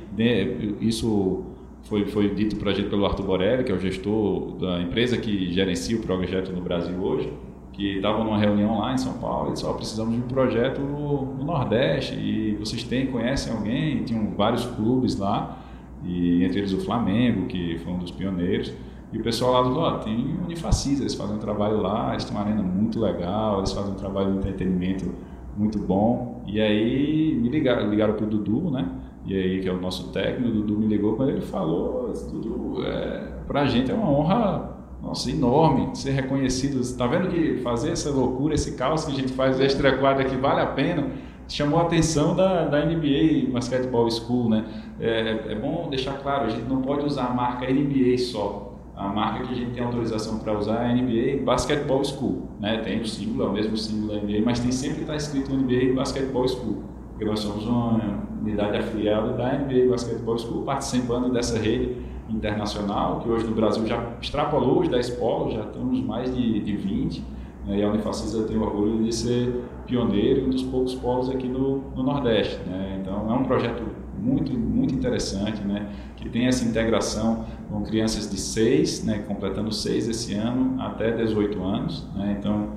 isso 0.81 1.43
foi, 1.83 2.07
foi 2.07 2.33
dito 2.33 2.55
para 2.57 2.71
a 2.71 2.75
gente 2.75 2.89
pelo 2.89 3.05
Arthur 3.05 3.27
Borelli, 3.27 3.65
que 3.65 3.73
é 3.73 3.75
o 3.75 3.81
gestor 3.81 4.57
da 4.59 4.81
empresa 4.81 5.17
que 5.17 5.53
gerencia 5.53 5.97
o 5.97 6.03
projeto 6.03 6.53
no 6.53 6.61
Brasil 6.61 6.97
hoje, 7.01 7.33
que 7.73 7.97
estavam 7.97 8.23
numa 8.23 8.39
reunião 8.39 8.79
lá 8.79 8.95
em 8.95 8.99
São 8.99 9.15
Paulo 9.15 9.51
e 9.51 9.53
disse, 9.55 9.67
oh, 9.67 9.75
precisamos 9.75 10.15
de 10.15 10.21
um 10.21 10.29
projeto 10.29 10.81
no, 10.81 11.35
no 11.35 11.45
Nordeste 11.45 12.15
e 12.15 12.55
vocês 12.55 12.85
têm, 12.85 13.09
conhecem 13.09 13.53
alguém? 13.53 14.05
Tinham 14.05 14.31
vários 14.37 14.65
clubes 14.65 15.19
lá 15.19 15.66
e 16.05 16.45
entre 16.45 16.59
eles 16.59 16.73
o 16.73 16.81
Flamengo, 16.81 17.47
que 17.47 17.79
foi 17.79 17.93
um 17.93 17.99
dos 17.99 18.11
pioneiros. 18.11 18.73
E 19.13 19.19
o 19.19 19.23
pessoal 19.23 19.53
lá 19.53 19.63
falou, 19.63 19.89
oh, 19.89 19.99
tem 19.99 20.37
Unifacisa, 20.45 21.03
eles 21.03 21.15
fazem 21.15 21.37
um 21.37 21.39
trabalho 21.39 21.81
lá, 21.81 22.11
eles 22.11 22.25
têm 22.25 22.37
uma 22.37 22.45
arena 22.45 22.63
muito 22.63 23.01
legal, 23.01 23.59
eles 23.59 23.73
fazem 23.73 23.93
um 23.93 23.97
trabalho 23.97 24.33
de 24.33 24.39
entretenimento 24.39 25.13
muito 25.57 25.79
bom. 25.79 26.43
E 26.47 26.61
aí 26.61 27.35
me 27.41 27.49
ligaram, 27.49 27.89
ligaram 27.89 28.15
para 28.15 28.27
o 28.27 28.29
Dudu, 28.29 28.71
né? 28.71 28.89
E 29.25 29.35
aí, 29.35 29.61
que 29.61 29.69
é 29.69 29.73
o 29.73 29.81
nosso 29.81 30.13
técnico, 30.13 30.49
o 30.49 30.53
Dudu 30.53 30.79
me 30.79 30.87
ligou 30.87 31.17
quando 31.17 31.31
ele 31.31 31.41
falou, 31.41 32.13
Dudu, 32.13 32.85
é, 32.85 33.33
para 33.47 33.63
a 33.63 33.67
gente 33.67 33.91
é 33.91 33.95
uma 33.95 34.09
honra 34.09 34.77
nossa, 35.03 35.31
enorme 35.31 35.95
ser 35.95 36.13
reconhecido. 36.13 36.81
Está 36.81 37.07
vendo 37.07 37.29
que 37.29 37.57
fazer 37.59 37.91
essa 37.91 38.11
loucura, 38.11 38.55
esse 38.55 38.77
caos 38.77 39.05
que 39.05 39.13
a 39.13 39.15
gente 39.15 39.33
faz 39.33 39.61
extra 39.61 39.97
quadra 39.99 40.25
aqui 40.25 40.37
vale 40.37 40.61
a 40.61 40.67
pena? 40.67 41.07
chamou 41.49 41.79
a 41.79 41.83
atenção 41.83 42.35
da, 42.35 42.65
da 42.65 42.85
NBA 42.85 43.51
Basketball 43.53 44.11
School, 44.11 44.51
né? 44.51 44.65
É, 44.99 45.53
é, 45.53 45.55
bom 45.55 45.89
deixar 45.91 46.15
claro, 46.15 46.47
a 46.47 46.49
gente 46.49 46.67
não 46.69 46.81
pode 46.81 47.05
usar 47.05 47.27
a 47.27 47.35
marca 47.35 47.71
NBA 47.71 48.19
só. 48.19 48.75
A 48.97 49.09
marca 49.09 49.45
que 49.45 49.53
a 49.53 49.57
gente 49.57 49.73
tem 49.73 49.85
autorização 49.85 50.39
para 50.39 50.59
usar 50.59 50.85
é 50.85 50.95
NBA 50.95 51.45
Basketball 51.45 52.03
School, 52.03 52.49
né? 52.59 52.79
Tem 52.79 52.99
o 53.01 53.07
símbolo, 53.07 53.45
é 53.45 53.51
o 53.51 53.53
mesmo 53.53 53.77
símbolo 53.77 54.15
da 54.15 54.21
NBA, 54.23 54.41
mas 54.43 54.59
tem 54.59 54.73
sempre 54.73 54.97
que 54.97 55.01
estar 55.03 55.13
tá 55.13 55.19
escrito 55.19 55.53
NBA 55.53 55.95
Basketball 55.95 56.49
School, 56.49 56.83
porque 57.11 57.27
nós 57.27 57.41
somos 57.41 57.67
uma 57.67 58.01
unidade 58.41 58.79
afiliada 58.79 59.35
da 59.35 59.53
NBA 59.53 59.91
Basketball 59.91 60.39
School, 60.39 60.63
participando 60.63 61.31
dessa 61.31 61.59
rede 61.59 61.97
internacional, 62.31 63.21
que 63.21 63.29
hoje 63.29 63.47
no 63.47 63.55
Brasil 63.55 63.87
já 63.87 64.03
extrapolou 64.21 64.81
os 64.81 64.89
10 64.89 65.11
polos, 65.11 65.55
já 65.55 65.65
estamos 65.65 66.01
mais 66.01 66.35
de, 66.35 66.61
de 66.61 66.75
20, 66.75 67.23
né? 67.67 67.79
e 67.79 67.83
a 67.85 67.89
Unifacisa 67.89 68.45
tem 68.45 68.57
orgulho 68.57 69.05
de 69.05 69.15
ser 69.15 69.63
pioneiro 69.87 70.47
um 70.47 70.51
dos 70.51 70.63
poucos 70.63 70.95
polos 70.95 71.29
aqui 71.29 71.49
no, 71.49 71.83
no 71.95 72.03
Nordeste. 72.03 72.59
Né? 72.67 72.99
Então, 73.01 73.31
é 73.31 73.35
um 73.35 73.45
projeto 73.45 73.83
muito, 74.27 74.53
muito 74.53 74.95
interessante, 74.95 75.63
né? 75.63 75.89
que 76.17 76.29
tem 76.29 76.47
essa 76.47 76.65
integração 76.65 77.45
com 77.71 77.83
crianças 77.83 78.29
de 78.29 78.39
6, 78.39 79.05
né? 79.05 79.25
completando 79.27 79.73
6 79.73 80.09
esse 80.09 80.35
ano, 80.35 80.81
até 80.81 81.13
18 81.13 81.63
anos. 81.63 82.07
Né? 82.15 82.37
Então, 82.39 82.71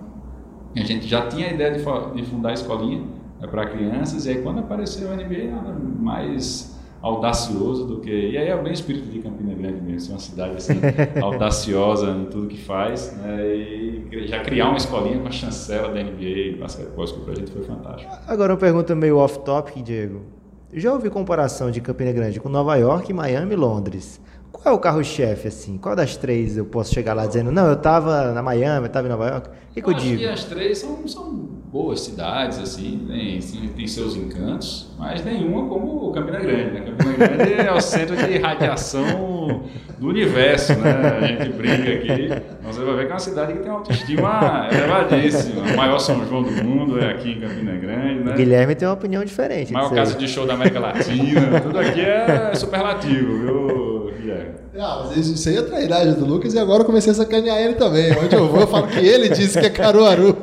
a 0.76 0.82
gente 0.82 1.08
já 1.08 1.28
tinha 1.28 1.48
a 1.48 1.54
ideia 1.54 1.72
de, 1.72 1.80
de 1.80 2.24
fundar 2.30 2.50
a 2.50 2.54
escolinha 2.54 3.02
né, 3.40 3.48
para 3.48 3.66
crianças, 3.66 4.26
e 4.26 4.30
aí 4.30 4.42
quando 4.42 4.60
apareceu 4.60 5.12
a 5.12 5.16
NBA, 5.16 5.52
nada 5.52 5.74
mais 5.74 6.78
audacioso 7.02 7.86
do 7.86 8.02
que. 8.02 8.12
E 8.12 8.38
aí 8.38 8.50
é 8.50 8.58
bem 8.58 8.72
o 8.72 8.74
espírito 8.74 9.10
de 9.10 9.20
Campina 9.20 9.54
Grande 9.54 9.82
mesmo, 9.82 10.12
é 10.12 10.14
uma 10.16 10.20
cidade 10.20 10.58
assim, 10.58 10.80
audaciosa 11.22 12.12
em 12.12 12.26
tudo 12.26 12.48
que 12.48 12.58
faz. 12.58 13.16
Né? 13.18 13.46
E 13.48 14.28
já 14.28 14.44
criar 14.44 14.68
uma 14.70 14.78
escolinha 14.78 15.20
com 15.20 15.28
a 15.28 15.32
chancela 15.32 15.90
da 15.90 16.04
NBA, 16.04 16.58
basquetebol, 16.60 17.06
que 17.06 17.20
para 17.22 17.34
a 17.34 17.36
gente 17.36 17.52
foi 17.52 17.64
fantástico. 17.64 18.12
Agora 18.28 18.54
uma 18.54 18.60
pergunta 18.60 18.94
meio 18.96 19.18
off-topic, 19.18 19.82
Diego. 19.82 20.39
Já 20.72 20.94
ouvi 20.94 21.10
comparação 21.10 21.72
de 21.72 21.82
Campina 21.82 22.12
Grande 22.12 22.40
com 22.40 22.48
Nova 22.48 22.76
York, 22.76 23.12
Miami 23.12 23.54
e 23.54 23.56
Londres. 23.56 24.22
Qual 24.62 24.76
é 24.76 24.78
o 24.78 24.80
carro-chefe, 24.80 25.48
assim? 25.48 25.78
Qual 25.78 25.96
das 25.96 26.18
três 26.18 26.58
eu 26.58 26.66
posso 26.66 26.94
chegar 26.94 27.14
lá 27.14 27.26
dizendo, 27.26 27.52
não, 27.52 27.68
eu 27.68 27.74
estava 27.74 28.34
na 28.34 28.42
Miami, 28.42 28.82
eu 28.82 28.88
estava 28.88 29.08
em 29.08 29.10
Nova 29.10 29.28
York? 29.28 29.48
O 29.48 29.74
que, 29.74 29.82
que 29.82 29.88
eu, 29.88 29.94
eu 29.94 30.00
digo? 30.00 30.18
que 30.18 30.26
as 30.28 30.44
três 30.44 30.78
são, 30.80 31.08
são 31.08 31.32
boas 31.72 32.02
cidades, 32.02 32.60
assim, 32.60 33.06
tem, 33.08 33.40
tem 33.70 33.88
seus 33.88 34.16
encantos, 34.16 34.92
mas 34.98 35.24
nenhuma 35.24 35.70
como 35.70 36.12
Campina 36.12 36.40
Grande, 36.40 36.72
né? 36.72 36.82
Campina 36.82 37.28
Grande 37.28 37.54
é 37.54 37.72
o 37.72 37.80
centro 37.80 38.18
de 38.18 38.38
radiação 38.40 39.64
do 40.00 40.08
universo, 40.08 40.74
né? 40.76 41.18
A 41.22 41.28
gente 41.28 41.50
brinca 41.54 41.92
aqui, 41.92 42.30
você 42.64 42.84
vai 42.84 42.96
ver 42.96 43.06
que 43.06 43.12
é 43.12 43.14
uma 43.14 43.20
cidade 43.20 43.54
que 43.54 43.60
tem 43.60 43.70
uma 43.70 43.78
autoestima 43.78 44.68
elevadíssima. 44.72 45.62
O 45.62 45.78
maior 45.78 46.00
São 46.00 46.26
João 46.28 46.44
do 46.44 46.52
mundo 46.64 47.00
é 47.00 47.12
aqui 47.12 47.32
em 47.34 47.40
Campina 47.40 47.76
Grande, 47.76 48.24
né? 48.24 48.34
O 48.34 48.36
Guilherme 48.36 48.76
tem 48.76 48.88
uma 48.88 48.96
opinião 48.96 49.24
diferente. 49.24 49.72
Maior 49.72 49.94
casa 49.94 50.18
de 50.18 50.28
show 50.28 50.46
da 50.48 50.56
América 50.56 50.80
Latina, 50.80 51.62
tudo 51.62 51.80
aqui 51.80 52.02
é 52.02 52.56
superlativo, 52.56 53.38
viu, 53.38 53.99
Guilherme? 54.30 54.60
Ah, 54.78 55.04
mas 55.06 55.28
isso 55.28 55.50
aí 55.50 55.58
é 55.58 55.62
trairagem 55.62 56.14
do 56.14 56.26
Lucas 56.26 56.54
e 56.54 56.60
agora 56.60 56.82
eu 56.82 56.86
comecei 56.86 57.12
a 57.12 57.16
sacanear 57.16 57.58
ele 57.58 57.74
também. 57.74 58.12
Onde 58.18 58.36
eu 58.36 58.48
vou, 58.48 58.62
eu 58.62 58.68
falo 58.68 58.88
que 58.88 59.00
ele 59.00 59.30
disse 59.30 59.60
que 59.60 59.66
é 59.66 59.70
Caruaru. 59.70 60.38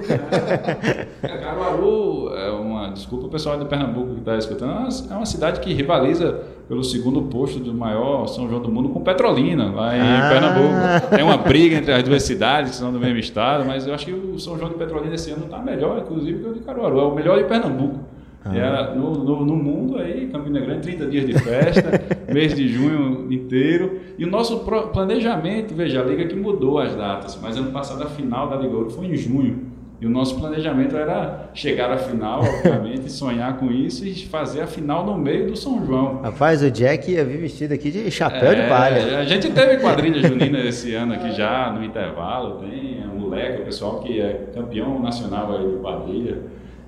É, 1.22 1.28
Caruaru 1.38 2.34
é 2.36 2.50
uma. 2.50 2.90
Desculpa 2.90 3.26
o 3.26 3.30
pessoal 3.30 3.58
de 3.58 3.64
Pernambuco 3.66 4.14
que 4.14 4.20
está 4.20 4.36
escutando, 4.36 4.88
é 5.10 5.14
uma 5.14 5.26
cidade 5.26 5.60
que 5.60 5.72
rivaliza 5.72 6.40
pelo 6.68 6.82
segundo 6.82 7.22
posto 7.22 7.60
do 7.60 7.72
maior 7.72 8.26
São 8.26 8.48
João 8.48 8.60
do 8.60 8.70
mundo 8.70 8.88
com 8.88 9.00
Petrolina, 9.00 9.70
lá 9.70 9.96
em 9.96 10.00
ah. 10.00 10.28
Pernambuco. 10.30 11.14
Tem 11.14 11.24
uma 11.24 11.36
briga 11.36 11.76
entre 11.76 11.92
as 11.92 12.02
duas 12.02 12.22
cidades, 12.22 12.72
que 12.72 12.76
são 12.76 12.92
do 12.92 12.98
mesmo 12.98 13.18
estado, 13.18 13.64
mas 13.64 13.86
eu 13.86 13.94
acho 13.94 14.06
que 14.06 14.12
o 14.12 14.38
São 14.38 14.58
João 14.58 14.70
de 14.70 14.76
Petrolina 14.76 15.14
esse 15.14 15.30
ano 15.30 15.44
está 15.44 15.58
melhor, 15.58 15.98
inclusive, 15.98 16.42
que 16.42 16.48
o 16.48 16.54
de 16.54 16.60
Caruaru. 16.60 16.98
É 16.98 17.04
o 17.04 17.14
melhor 17.14 17.38
de 17.38 17.44
Pernambuco. 17.44 18.00
Ah. 18.48 18.56
Era 18.56 18.94
no, 18.94 19.12
no, 19.12 19.44
no, 19.44 19.56
mundo 19.56 19.98
aí, 19.98 20.28
Campina 20.28 20.60
Grande, 20.60 20.82
30 20.82 21.06
dias 21.06 21.26
de 21.26 21.38
festa, 21.38 22.00
mês 22.32 22.54
de 22.54 22.68
junho 22.68 23.32
inteiro. 23.32 24.00
E 24.16 24.24
o 24.24 24.30
nosso 24.30 24.60
planejamento, 24.60 25.74
veja, 25.74 26.00
a 26.00 26.04
Liga 26.04 26.26
que 26.26 26.36
mudou 26.36 26.78
as 26.78 26.94
datas, 26.94 27.38
mas 27.42 27.56
ano 27.56 27.72
passado 27.72 28.02
a 28.02 28.06
final 28.06 28.48
da 28.48 28.56
Liga 28.56 28.76
Ouro 28.76 28.90
foi 28.90 29.06
em 29.06 29.16
junho. 29.16 29.76
E 29.98 30.04
o 30.04 30.10
nosso 30.10 30.38
planejamento 30.38 30.94
era 30.94 31.48
chegar 31.54 31.90
à 31.90 31.96
final, 31.96 32.42
obviamente, 32.44 33.10
sonhar 33.10 33.56
com 33.56 33.72
isso 33.72 34.06
e 34.06 34.14
fazer 34.26 34.60
a 34.60 34.66
final 34.66 35.06
no 35.06 35.16
meio 35.16 35.46
do 35.46 35.56
São 35.56 35.84
João. 35.84 36.20
Rapaz, 36.20 36.62
o 36.62 36.70
Jack 36.70 37.10
ia 37.10 37.24
vir 37.24 37.38
vestido 37.38 37.72
aqui 37.72 37.90
de 37.90 38.10
chapéu 38.10 38.52
é, 38.52 38.62
de 38.62 38.68
palha. 38.68 39.18
A 39.18 39.24
gente 39.24 39.50
teve 39.50 39.78
quadrilha 39.78 40.20
junina 40.28 40.60
esse 40.60 40.94
ano 40.94 41.14
aqui 41.14 41.32
já, 41.32 41.72
no 41.72 41.82
intervalo. 41.82 42.60
Tem 42.60 43.02
um 43.06 43.20
moleque, 43.20 43.62
o 43.62 43.64
pessoal 43.64 44.00
que 44.00 44.20
é 44.20 44.50
campeão 44.54 45.00
nacional 45.00 45.56
aí 45.56 45.66
de 45.66 45.76
quadrilha. 45.78 46.42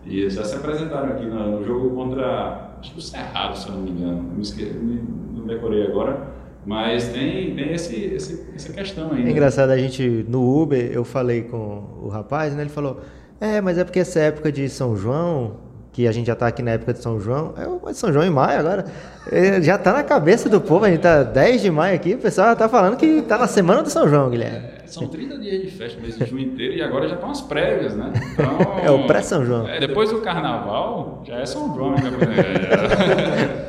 E 0.09 0.21
eles 0.21 0.35
já 0.35 0.45
se 0.45 0.57
apresentaram 0.57 1.11
aqui 1.11 1.27
no, 1.27 1.59
no 1.59 1.65
jogo 1.65 1.91
contra, 1.91 2.71
acho 2.81 2.93
que 2.93 2.99
o 2.99 3.03
Cerrado, 3.03 3.57
se 3.57 3.69
eu 3.69 3.75
não 3.75 3.83
me 3.83 3.91
engano. 3.91 4.23
Não, 4.35 4.41
esque, 4.41 4.65
não 4.65 5.47
decorei 5.47 5.87
agora. 5.87 6.39
Mas 6.65 7.09
tem, 7.09 7.55
tem 7.55 7.73
esse, 7.73 7.95
esse, 7.95 8.47
essa 8.55 8.73
questão 8.73 9.13
aí. 9.13 9.21
É 9.21 9.25
né? 9.25 9.31
engraçado, 9.31 9.71
a 9.71 9.79
gente, 9.79 10.25
no 10.29 10.61
Uber, 10.61 10.91
eu 10.93 11.05
falei 11.05 11.43
com 11.43 12.01
o 12.03 12.09
rapaz, 12.09 12.55
né? 12.55 12.63
Ele 12.63 12.71
falou, 12.71 13.01
é, 13.41 13.61
mas 13.61 13.79
é 13.79 13.85
porque 13.85 14.01
essa 14.01 14.19
época 14.21 14.51
de 14.51 14.69
São 14.69 14.97
João, 14.97 15.57
que 15.93 16.09
a 16.09 16.13
gente 16.13 16.27
já 16.27 16.33
está 16.33 16.47
aqui 16.47 16.63
na 16.63 16.73
época 16.73 16.93
de 16.93 17.01
São 17.01 17.21
João, 17.21 17.55
é 17.57 17.67
o 17.67 17.81
São 17.95 18.13
João 18.13 18.25
em 18.25 18.31
maio 18.31 18.61
agora, 18.61 18.85
é, 19.31 19.61
já 19.61 19.77
está 19.77 19.93
na 19.93 20.03
cabeça 20.03 20.49
do 20.49 20.61
povo, 20.61 20.85
a 20.85 20.89
gente 20.89 20.99
está 20.99 21.23
10 21.23 21.63
de 21.63 21.71
maio 21.71 21.95
aqui, 21.95 22.15
o 22.15 22.19
pessoal 22.19 22.53
está 22.53 22.69
falando 22.69 22.97
que 22.97 23.07
está 23.07 23.39
na 23.39 23.47
semana 23.47 23.83
do 23.83 23.91
São 23.91 24.09
João, 24.09 24.31
Guilherme. 24.31 24.78
É, 24.89 24.91
são 24.91 25.07
30 25.07 25.39
dias 25.39 25.63
de 25.63 25.71
festa, 25.71 26.01
mês 26.01 26.17
de 26.17 26.25
junho 26.25 26.47
inteiro, 26.47 26.75
e 26.75 26.83
agora 26.83 27.07
já 27.07 27.15
estão 27.15 27.31
as 27.31 27.43
prévias, 27.43 27.95
né? 27.95 28.11
Então, 28.33 28.59
é 28.83 28.91
o 28.91 29.07
pré-São 29.07 29.45
João. 29.45 29.69
É, 29.69 29.79
depois 29.79 30.11
do 30.11 30.21
carnaval, 30.23 31.23
já 31.27 31.37
é 31.37 31.45
São 31.47 31.75
João. 31.75 31.91
Né? 31.91 32.11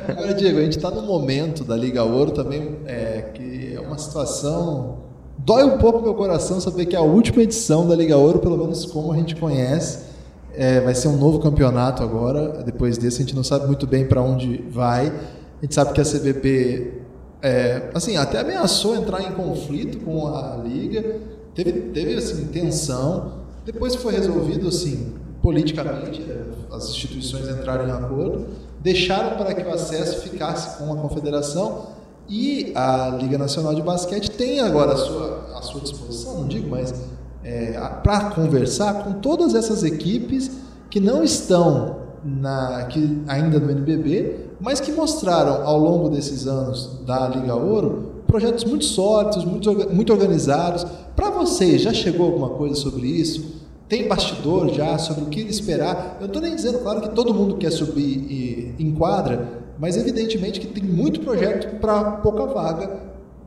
agora, 0.08 0.32
Diego, 0.34 0.58
a 0.58 0.62
gente 0.62 0.78
está 0.78 0.90
num 0.90 1.04
momento 1.04 1.62
da 1.62 1.76
Liga 1.76 2.02
Ouro 2.02 2.30
também, 2.30 2.78
é, 2.86 3.30
que 3.34 3.74
é 3.74 3.80
uma 3.80 3.98
situação... 3.98 5.10
Dói 5.38 5.64
um 5.64 5.78
pouco 5.78 6.02
meu 6.02 6.14
coração 6.14 6.60
saber 6.60 6.86
que 6.86 6.96
a 6.96 7.00
última 7.00 7.42
edição 7.42 7.86
da 7.86 7.94
Liga 7.94 8.16
Ouro, 8.16 8.40
pelo 8.40 8.58
menos 8.58 8.84
como 8.84 9.12
a 9.12 9.16
gente 9.16 9.36
conhece, 9.36 10.10
é, 10.54 10.80
vai 10.80 10.94
ser 10.94 11.08
um 11.08 11.16
novo 11.16 11.38
campeonato 11.38 12.02
agora. 12.02 12.62
Depois 12.62 12.98
desse, 12.98 13.22
a 13.22 13.24
gente 13.24 13.34
não 13.34 13.44
sabe 13.44 13.66
muito 13.66 13.86
bem 13.86 14.06
para 14.06 14.20
onde 14.20 14.64
vai. 14.70 15.06
A 15.06 15.62
gente 15.62 15.74
sabe 15.74 15.92
que 15.92 16.00
a 16.00 16.04
CBP, 16.04 17.00
é, 17.42 17.90
assim, 17.94 18.16
até 18.16 18.40
ameaçou 18.40 18.94
entrar 18.94 19.22
em 19.22 19.32
conflito 19.32 19.98
com 20.04 20.26
a 20.28 20.56
liga. 20.64 21.20
Teve, 21.54 21.72
teve 21.72 22.14
assim, 22.14 22.46
tensão. 22.46 23.40
Depois 23.64 23.94
foi 23.94 24.14
resolvido, 24.14 24.68
assim, 24.68 25.14
politicamente, 25.42 26.22
é, 26.22 26.44
as 26.74 26.90
instituições 26.90 27.48
entraram 27.48 27.88
em 27.88 27.92
acordo, 27.92 28.46
deixaram 28.80 29.36
para 29.36 29.54
que 29.54 29.62
o 29.62 29.72
acesso 29.72 30.20
ficasse 30.20 30.78
com 30.78 30.92
a 30.92 30.96
confederação 30.96 31.88
e 32.28 32.72
a 32.74 33.08
Liga 33.20 33.36
Nacional 33.36 33.74
de 33.74 33.82
Basquete 33.82 34.30
tem 34.30 34.60
agora 34.60 34.92
a 34.92 34.96
sua, 34.96 35.58
a 35.58 35.62
sua 35.62 35.80
disposição, 35.80 36.38
não 36.38 36.46
digo, 36.46 36.68
mas 36.68 36.94
é, 37.42 37.72
para 38.02 38.30
conversar 38.30 39.02
com 39.02 39.14
todas 39.14 39.54
essas 39.54 39.82
equipes 39.82 40.50
que 40.88 41.00
não 41.00 41.24
estão 41.24 41.96
na, 42.24 42.84
que, 42.84 43.22
ainda 43.26 43.58
no 43.58 43.70
NBB, 43.70 44.49
mas 44.60 44.80
que 44.80 44.92
mostraram 44.92 45.66
ao 45.66 45.78
longo 45.78 46.08
desses 46.08 46.46
anos 46.46 47.00
da 47.06 47.28
Liga 47.28 47.54
Ouro 47.54 48.10
projetos 48.30 48.64
muito 48.64 48.84
sólidos, 48.84 49.44
muito, 49.44 49.92
muito 49.92 50.12
organizados. 50.12 50.86
Para 51.16 51.30
vocês, 51.30 51.82
já 51.82 51.92
chegou 51.92 52.26
alguma 52.26 52.50
coisa 52.50 52.76
sobre 52.76 53.06
isso? 53.06 53.60
Tem 53.88 54.06
bastidor 54.06 54.72
já 54.72 54.96
sobre 54.98 55.24
o 55.24 55.26
que 55.26 55.40
esperar? 55.40 56.18
Eu 56.20 56.26
estou 56.26 56.40
nem 56.40 56.54
dizendo, 56.54 56.78
claro, 56.78 57.00
que 57.00 57.08
todo 57.10 57.34
mundo 57.34 57.56
quer 57.56 57.72
subir 57.72 58.02
e 58.30 58.74
enquadra, 58.78 59.48
mas 59.78 59.96
evidentemente 59.96 60.60
que 60.60 60.68
tem 60.68 60.84
muito 60.84 61.20
projeto 61.20 61.80
para 61.80 62.04
pouca 62.18 62.46
vaga, 62.46 62.88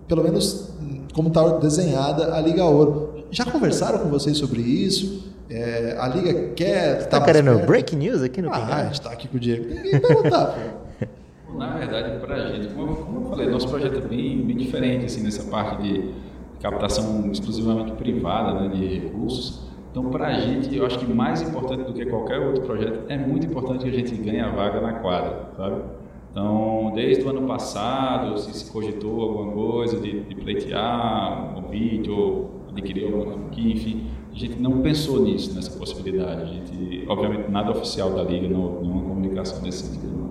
pelo 0.06 0.22
menos 0.22 0.74
como 1.14 1.30
está 1.30 1.48
desenhada 1.60 2.36
a 2.36 2.42
Liga 2.42 2.66
Ouro. 2.66 3.24
Já 3.32 3.46
conversaram 3.46 4.00
com 4.00 4.10
vocês 4.10 4.38
sobre 4.38 4.62
isso? 4.62 5.32
É, 5.50 5.96
a 5.98 6.08
Liga 6.10 6.50
quer. 6.56 7.02
Você 7.02 7.08
tá, 7.08 7.20
tá 7.20 7.26
querendo 7.26 7.54
perto? 7.54 7.68
break 7.68 7.96
news 7.96 8.22
aqui 8.22 8.42
no 8.42 8.52
Ah, 8.52 8.66
a 8.66 8.84
gente 8.84 8.94
está 8.96 9.12
aqui 9.12 9.30
com 9.30 9.38
o 9.38 9.40
Diego. 9.40 9.66
Tem 9.66 9.82
que 9.82 10.00
perguntar, 10.00 10.46
pô. 10.48 10.83
Na 11.58 11.78
verdade, 11.78 12.20
para 12.20 12.36
a 12.36 12.52
gente, 12.52 12.74
como 12.74 12.92
eu, 12.92 13.30
falei, 13.30 13.48
nosso 13.48 13.68
projeto 13.70 13.98
é 13.98 14.02
bem, 14.02 14.42
bem 14.42 14.58
diferente 14.58 15.06
assim, 15.06 15.24
nessa 15.24 15.50
parte 15.50 15.82
de 15.82 16.10
captação 16.60 17.30
exclusivamente 17.32 17.92
privada 17.94 18.62
né, 18.62 18.68
de 18.70 19.00
recursos. 19.00 19.68
Então, 19.92 20.10
para 20.10 20.28
a 20.28 20.34
gente, 20.34 20.76
eu 20.76 20.86
acho 20.86 20.98
que 20.98 21.14
mais 21.14 21.42
importante 21.42 21.84
do 21.84 21.94
que 21.94 22.06
qualquer 22.06 22.40
outro 22.40 22.64
projeto, 22.64 23.04
é 23.10 23.18
muito 23.18 23.46
importante 23.46 23.84
que 23.84 23.90
a 23.90 23.94
gente 23.94 24.16
ganhe 24.16 24.40
a 24.40 24.50
vaga 24.50 24.82
na 24.82 24.94
quadra, 24.94 25.52
sabe? 25.56 25.82
Então, 26.32 26.92
desde 26.96 27.24
o 27.24 27.30
ano 27.30 27.48
passado, 27.48 28.40
se, 28.40 28.52
se 28.54 28.72
cogitou 28.72 29.22
alguma 29.22 29.52
coisa 29.52 30.00
de, 30.00 30.22
de 30.22 30.34
pleitear 30.34 31.52
um 31.52 31.62
convite 31.62 32.10
ou 32.10 32.64
adquirir 32.72 33.06
alguma 33.06 33.34
franquia, 33.34 33.72
enfim, 33.72 34.08
a 34.32 34.36
gente 34.36 34.60
não 34.60 34.82
pensou 34.82 35.22
nisso, 35.22 35.54
nessa 35.54 35.78
possibilidade. 35.78 36.42
A 36.42 36.46
gente, 36.46 37.06
obviamente, 37.08 37.52
nada 37.52 37.70
oficial 37.70 38.10
da 38.16 38.24
Liga, 38.24 38.50
não, 38.50 38.82
nenhuma 38.82 39.04
comunicação 39.04 39.62
nesse 39.62 39.86
sentido. 39.86 40.23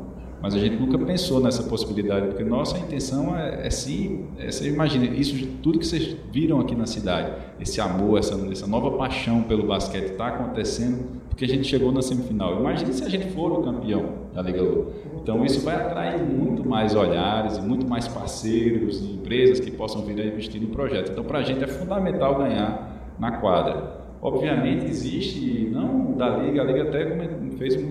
Mas 0.43 0.55
a 0.55 0.59
gente 0.59 0.77
nunca 0.77 0.99
pensou 0.99 1.41
nessa 1.41 1.63
possibilidade, 1.63 2.27
porque 2.27 2.43
nossa 2.43 2.77
intenção 2.79 3.39
é, 3.39 3.67
é 3.67 3.71
sim, 3.71 4.27
é, 4.39 4.51
você 4.51 4.69
imagina, 4.69 5.07
isso 5.07 5.47
tudo 5.63 5.79
que 5.79 5.87
vocês 5.87 6.17
viram 6.33 6.61
aqui 6.61 6.75
na 6.75 6.87
cidade, 6.87 7.33
esse 7.61 7.81
amor, 7.81 8.19
essa, 8.19 8.35
essa 8.51 8.67
nova 8.67 8.91
paixão 8.99 9.43
pelo 9.45 9.65
basquete 9.67 10.11
está 10.11 10.27
acontecendo 10.29 11.23
porque 11.33 11.47
a 11.47 11.49
gente 11.49 11.67
chegou 11.67 11.91
na 11.91 12.03
semifinal. 12.03 12.61
Imagine 12.61 12.93
se 12.93 13.05
a 13.05 13.09
gente 13.09 13.29
for 13.29 13.53
o 13.53 13.63
campeão 13.63 14.05
da 14.35 14.43
Liga 14.43 14.63
Ouro. 14.63 14.93
Então 15.23 15.45
isso 15.47 15.65
vai 15.65 15.77
atrair 15.77 16.23
muito 16.23 16.69
mais 16.69 16.95
olhares, 16.95 17.59
muito 17.59 17.89
mais 17.89 18.07
parceiros 18.07 19.01
e 19.01 19.15
empresas 19.15 19.59
que 19.59 19.71
possam 19.71 20.03
vir 20.03 20.21
a 20.21 20.27
investir 20.27 20.61
no 20.61 20.69
projeto. 20.69 21.11
Então 21.11 21.25
para 21.25 21.39
a 21.39 21.43
gente 21.43 21.65
é 21.65 21.67
fundamental 21.67 22.37
ganhar 22.37 23.15
na 23.19 23.33
quadra. 23.39 24.03
Obviamente 24.21 24.85
existe, 24.85 25.71
não 25.73 26.13
da 26.13 26.29
Liga, 26.37 26.61
a 26.61 26.65
Liga 26.65 26.83
até 26.83 27.29
fez 27.57 27.77
um 27.77 27.91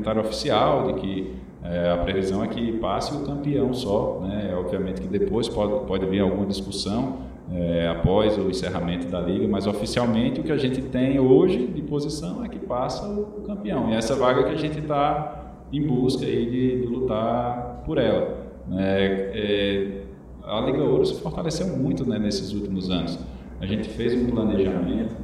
comentário 0.00 0.20
oficial 0.22 0.86
de 0.86 1.00
que 1.00 1.34
é, 1.62 1.90
a 1.90 1.98
previsão 1.98 2.42
é 2.42 2.48
que 2.48 2.72
passe 2.72 3.14
o 3.14 3.20
campeão 3.20 3.72
só, 3.74 4.20
né? 4.22 4.54
Obviamente 4.58 5.02
que 5.02 5.08
depois 5.08 5.48
pode, 5.48 5.86
pode 5.86 6.06
vir 6.06 6.20
alguma 6.20 6.46
discussão 6.46 7.18
é, 7.52 7.88
após 7.88 8.38
o 8.38 8.48
encerramento 8.48 9.08
da 9.08 9.20
liga, 9.20 9.46
mas 9.46 9.66
oficialmente 9.66 10.40
o 10.40 10.42
que 10.42 10.52
a 10.52 10.56
gente 10.56 10.80
tem 10.80 11.20
hoje 11.20 11.66
de 11.66 11.82
posição 11.82 12.42
é 12.44 12.48
que 12.48 12.58
passa 12.58 13.06
o, 13.06 13.42
campeão. 13.46 13.90
E 13.90 13.94
essa 13.94 14.16
vaga 14.16 14.44
que 14.44 14.54
a 14.54 14.56
gente 14.56 14.78
está 14.78 15.54
em 15.70 15.86
busca 15.86 16.24
aí 16.24 16.46
de, 16.46 16.80
de 16.80 16.86
lutar 16.86 17.82
por 17.84 17.98
ela. 17.98 18.38
É, 18.72 19.30
é, 19.34 20.00
a 20.44 20.60
Liga 20.62 20.82
Ouro 20.82 21.04
se 21.04 21.20
fortaleceu 21.20 21.76
muito 21.76 22.08
né, 22.08 22.18
nesses 22.18 22.52
últimos 22.52 22.90
anos. 22.90 23.18
A 23.60 23.66
gente 23.66 23.88
fez 23.88 24.14
um 24.14 24.30
planejamento 24.30 25.14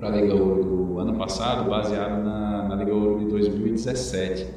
para 0.00 0.08
a 0.08 0.12
Liga 0.20 0.34
Ouro 0.34 0.64
do 0.64 0.98
ano 0.98 1.14
passado, 1.18 1.68
baseado 1.68 2.24
na, 2.24 2.66
na 2.66 2.74
Liga 2.74 2.94
Ouro 2.94 3.18
de 3.18 3.26
2017, 3.26 4.48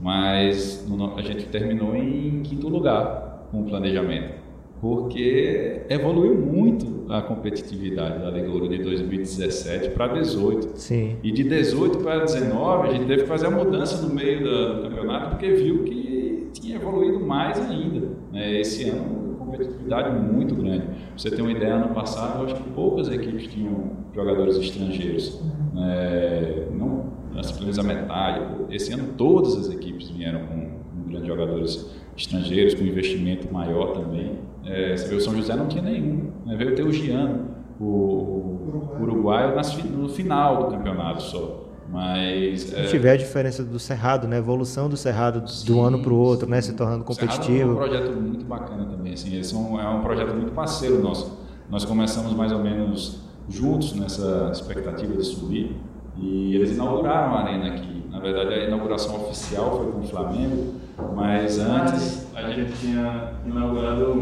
mas 0.00 0.86
no, 0.88 1.18
a 1.18 1.22
gente 1.22 1.46
terminou 1.46 1.96
em 1.96 2.40
quinto 2.44 2.68
lugar 2.68 3.48
com 3.50 3.62
o 3.62 3.64
planejamento 3.64 4.46
porque 4.80 5.82
evoluiu 5.88 6.34
muito 6.34 7.10
a 7.10 7.22
competitividade 7.22 8.20
da 8.20 8.30
Liga 8.30 8.50
Ouro 8.50 8.68
de 8.68 8.78
2017 8.78 9.90
para 9.90 10.08
18. 10.08 10.78
Sim. 10.78 11.16
E 11.22 11.32
de 11.32 11.44
18 11.44 11.98
para 11.98 12.24
19 12.24 12.88
a 12.88 12.92
gente 12.92 13.06
teve 13.06 13.22
que 13.22 13.28
fazer 13.28 13.46
a 13.46 13.50
mudança 13.50 14.06
no 14.06 14.14
meio 14.14 14.44
do 14.44 14.82
campeonato 14.82 15.30
porque 15.30 15.50
viu 15.52 15.82
que 15.84 16.50
tinha 16.52 16.76
evoluído 16.76 17.20
mais 17.20 17.58
ainda. 17.58 18.08
Né? 18.32 18.60
Esse 18.60 18.90
ano, 18.90 19.25
competitividade 19.56 20.10
muito 20.18 20.54
grande. 20.54 20.86
Pra 20.86 20.94
você 21.16 21.30
ter 21.30 21.42
uma 21.42 21.52
ideia, 21.52 21.74
ano 21.74 21.94
passado 21.94 22.40
eu 22.40 22.46
acho 22.46 22.54
que 22.56 22.70
poucas 22.70 23.08
equipes 23.08 23.46
tinham 23.48 23.90
jogadores 24.14 24.56
estrangeiros. 24.56 25.40
Né? 25.74 26.66
Não, 26.72 27.06
pelo 27.32 27.60
menos 27.60 27.78
a 27.78 27.82
metade. 27.82 28.40
Esse 28.70 28.92
ano 28.92 29.14
todas 29.16 29.56
as 29.56 29.70
equipes 29.70 30.10
vieram 30.10 30.40
com, 30.46 30.56
com 30.56 31.08
grandes 31.08 31.26
jogadores 31.26 31.96
estrangeiros, 32.16 32.74
com 32.74 32.84
investimento 32.84 33.52
maior 33.52 33.92
também. 33.92 34.38
É, 34.64 34.96
você 34.96 35.08
vê, 35.08 35.14
o 35.16 35.20
São 35.20 35.34
José 35.34 35.54
não 35.54 35.68
tinha 35.68 35.82
nenhum. 35.82 36.30
Né? 36.44 36.56
Veio 36.56 36.74
ter 36.74 36.82
o 36.82 36.92
Giano, 36.92 37.48
o 37.80 38.96
uruguaio, 39.00 39.54
no 39.96 40.08
final 40.08 40.64
do 40.64 40.76
campeonato 40.76 41.22
só. 41.22 41.65
Mas. 41.90 42.72
É... 42.72 42.86
tiver 42.86 43.12
a 43.12 43.16
diferença 43.16 43.62
do 43.62 43.78
Cerrado, 43.78 44.26
né? 44.26 44.36
A 44.36 44.38
evolução 44.38 44.88
do 44.88 44.96
Cerrado 44.96 45.40
do 45.40 45.50
sim, 45.50 45.80
ano 45.80 46.00
para 46.00 46.12
o 46.12 46.16
outro, 46.16 46.48
né? 46.48 46.60
Se 46.60 46.72
tornando 46.72 47.04
competitivo. 47.04 47.70
é 47.70 47.72
um 47.72 47.76
projeto 47.76 48.12
muito 48.12 48.44
bacana 48.44 48.84
também. 48.86 49.12
Assim, 49.12 49.34
eles 49.34 49.46
são, 49.46 49.80
é 49.80 49.88
um 49.88 50.00
projeto 50.00 50.34
muito 50.34 50.52
parceiro 50.52 51.02
nosso. 51.02 51.38
Nós 51.70 51.84
começamos 51.84 52.32
mais 52.32 52.52
ou 52.52 52.58
menos 52.58 53.20
juntos 53.48 53.92
nessa 53.94 54.50
expectativa 54.52 55.14
de 55.14 55.24
subir. 55.24 55.76
E 56.18 56.54
eles 56.54 56.72
inauguraram 56.72 57.34
a 57.34 57.40
arena 57.42 57.74
aqui. 57.74 58.04
Na 58.10 58.18
verdade, 58.18 58.54
a 58.54 58.64
inauguração 58.64 59.16
oficial 59.16 59.76
foi 59.76 59.92
com 59.92 60.00
o 60.00 60.06
Flamengo, 60.06 60.74
mas 61.14 61.58
antes 61.58 62.26
a 62.34 62.50
gente 62.50 62.72
tinha 62.80 63.32
inaugurado 63.44 64.20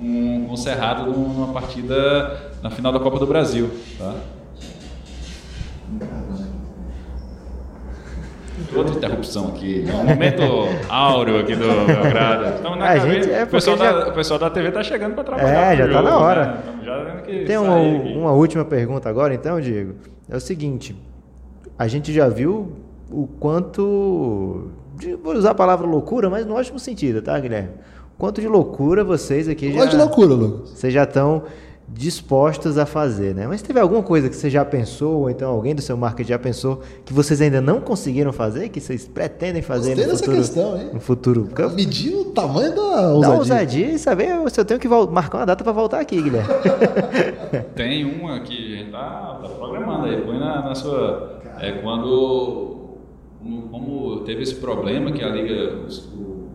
um, 0.00 0.52
um 0.52 0.56
Cerrado 0.56 1.10
numa 1.10 1.52
partida 1.52 2.52
na 2.62 2.70
final 2.70 2.92
da 2.92 3.00
Copa 3.00 3.18
do 3.18 3.26
Brasil. 3.26 3.68
Tá? 3.98 4.14
Outra 8.76 8.94
interrupção 8.94 9.48
aqui, 9.48 9.84
um 9.88 10.04
momento 10.04 10.42
áureo 10.88 11.38
aqui 11.38 11.56
do 11.56 11.64
Belgrado. 11.86 12.56
Estamos 12.56 12.78
na 12.78 12.98
gente, 12.98 13.30
é 13.30 13.44
o, 13.44 13.46
pessoal 13.46 13.76
já... 13.78 13.92
da, 13.92 14.08
o 14.08 14.12
pessoal 14.12 14.38
da 14.38 14.50
TV 14.50 14.68
está 14.68 14.82
chegando 14.82 15.14
para 15.14 15.24
trabalhar. 15.24 15.72
É, 15.72 15.76
já 15.76 15.86
está 15.86 16.02
na 16.02 16.18
hora. 16.18 16.46
Né? 16.46 16.62
Já 16.84 17.22
Tem 17.46 17.56
uma, 17.56 17.76
uma 17.76 18.32
última 18.32 18.64
pergunta 18.64 19.08
agora, 19.08 19.32
então, 19.32 19.58
Diego. 19.60 19.94
É 20.28 20.36
o 20.36 20.40
seguinte: 20.40 20.94
a 21.78 21.88
gente 21.88 22.12
já 22.12 22.28
viu 22.28 22.72
o 23.10 23.26
quanto. 23.26 24.70
Vou 25.22 25.34
usar 25.34 25.50
a 25.50 25.54
palavra 25.54 25.86
loucura, 25.86 26.28
mas 26.28 26.44
no 26.44 26.54
ótimo 26.54 26.78
sentido, 26.78 27.22
tá, 27.22 27.38
Guilherme? 27.38 27.70
Quanto 28.18 28.40
de 28.40 28.48
loucura 28.48 29.04
vocês 29.04 29.48
aqui 29.48 29.72
já. 29.72 29.78
Quanto 29.78 29.90
de 29.90 29.96
loucura, 29.96 30.34
Lucas? 30.34 30.70
Vocês 30.70 30.92
já 30.92 31.04
estão 31.04 31.44
dispostos 31.88 32.78
a 32.78 32.84
fazer, 32.84 33.34
né? 33.34 33.46
Mas 33.46 33.62
teve 33.62 33.78
alguma 33.78 34.02
coisa 34.02 34.28
que 34.28 34.34
você 34.34 34.50
já 34.50 34.64
pensou, 34.64 35.20
ou 35.20 35.30
então 35.30 35.50
alguém 35.50 35.74
do 35.74 35.80
seu 35.80 35.96
marketing 35.96 36.30
já 36.30 36.38
pensou, 36.38 36.82
que 37.04 37.12
vocês 37.12 37.40
ainda 37.40 37.60
não 37.60 37.80
conseguiram 37.80 38.32
fazer, 38.32 38.68
que 38.70 38.80
vocês 38.80 39.06
pretendem 39.06 39.62
fazer 39.62 39.94
Gostei 39.94 40.06
no 40.06 40.18
futuro? 40.18 40.36
questão, 40.36 40.80
hein? 40.80 40.90
No 40.92 41.00
futuro. 41.00 41.48
Medir 41.74 42.14
o 42.14 42.24
tamanho 42.26 42.74
da 42.74 42.82
ousadia. 42.82 43.20
Da 43.20 43.38
ousadia 43.38 43.86
e 43.92 43.98
saber 43.98 44.50
se 44.50 44.60
eu 44.60 44.64
tenho 44.64 44.80
que 44.80 44.88
marcar 44.88 45.38
uma 45.38 45.46
data 45.46 45.62
para 45.62 45.72
voltar 45.72 46.00
aqui, 46.00 46.20
Guilherme. 46.20 46.48
Tem 47.74 48.04
uma 48.04 48.40
que 48.40 48.74
a 48.74 48.76
gente 48.78 48.90
tá, 48.90 49.38
tá 49.42 49.48
programando 49.48 50.06
aí, 50.06 50.20
põe 50.22 50.38
na, 50.38 50.62
na 50.62 50.74
sua... 50.74 51.40
É 51.58 51.72
quando, 51.72 52.98
como 53.70 54.20
teve 54.26 54.42
esse 54.42 54.56
problema 54.56 55.10
que 55.10 55.22
a 55.22 55.28
Liga, 55.28 55.86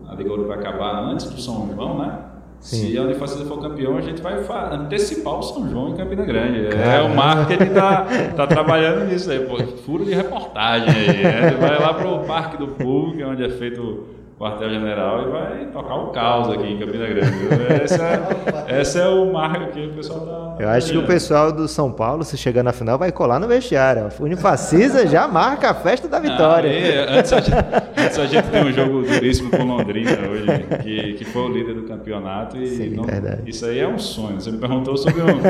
a 0.08 0.14
Liga 0.14 0.30
Ouro 0.30 0.46
vai 0.46 0.58
acabar 0.58 1.02
antes 1.02 1.28
do 1.28 1.40
São 1.40 1.68
João, 1.74 1.98
né? 1.98 2.31
Sim. 2.62 2.92
Se 2.92 2.96
a 2.96 3.02
Unifacisa 3.02 3.44
for 3.44 3.60
campeão, 3.60 3.96
a 3.96 4.00
gente 4.00 4.22
vai 4.22 4.34
antecipar 4.70 5.34
o 5.34 5.42
São 5.42 5.68
João 5.68 5.90
em 5.90 5.96
Campina 5.96 6.24
Grande. 6.24 6.68
Caramba. 6.68 6.92
É, 6.92 7.02
o 7.02 7.14
marketing 7.14 7.64
está 7.64 8.06
tá 8.36 8.46
trabalhando 8.46 9.04
nisso 9.04 9.30
aí, 9.32 9.40
pô, 9.40 9.58
furo 9.78 10.04
de 10.04 10.14
reportagem 10.14 10.88
aí. 10.88 11.22
Né? 11.24 11.50
Vai 11.60 11.78
lá 11.80 11.92
para 11.92 12.08
o 12.08 12.24
Parque 12.24 12.56
do 12.56 12.68
Público, 12.68 13.20
é 13.20 13.26
onde 13.26 13.44
é 13.44 13.48
feito 13.48 14.06
quartel-general 14.42 15.22
e 15.22 15.30
vai 15.30 15.66
tocar 15.66 15.94
o 15.94 16.06
caos 16.08 16.48
aqui 16.48 16.66
em 16.66 16.76
Campina 16.76 17.06
Grande. 17.06 17.32
Essa, 17.82 18.02
é, 18.66 18.80
essa 18.80 18.98
é 18.98 19.08
o 19.08 19.32
marco 19.32 19.72
que 19.72 19.86
o 19.86 19.92
pessoal 19.92 20.20
tá. 20.20 20.64
Eu 20.64 20.68
acho 20.68 20.90
que 20.90 20.98
o 20.98 21.06
pessoal 21.06 21.52
do 21.52 21.68
São 21.68 21.92
Paulo, 21.92 22.24
se 22.24 22.36
chegar 22.36 22.62
na 22.62 22.72
final, 22.72 22.98
vai 22.98 23.12
colar 23.12 23.38
no 23.38 23.46
vestiário. 23.46 24.08
O 24.18 24.24
Unifacisa 24.24 25.06
já 25.08 25.28
marca 25.28 25.70
a 25.70 25.74
festa 25.74 26.08
da 26.08 26.18
vitória. 26.18 26.70
Ah, 27.08 27.18
antes, 27.18 27.32
a 27.32 27.40
gente, 27.40 27.56
antes 27.96 28.18
a 28.18 28.26
gente 28.26 28.48
tem 28.48 28.64
um 28.64 28.72
jogo 28.72 29.02
duríssimo 29.02 29.50
com 29.50 29.62
Londrina 29.62 30.10
hoje, 30.28 30.46
que, 30.82 31.12
que 31.14 31.24
foi 31.24 31.42
o 31.42 31.48
líder 31.48 31.74
do 31.74 31.82
campeonato. 31.82 32.56
E 32.56 32.66
Sim, 32.66 32.96
não, 32.96 33.04
isso 33.46 33.64
aí 33.64 33.78
é 33.78 33.86
um 33.86 33.98
sonho. 33.98 34.40
Você 34.40 34.50
me 34.50 34.58
perguntou 34.58 34.96
sobre 34.96 35.22
um, 35.22 35.40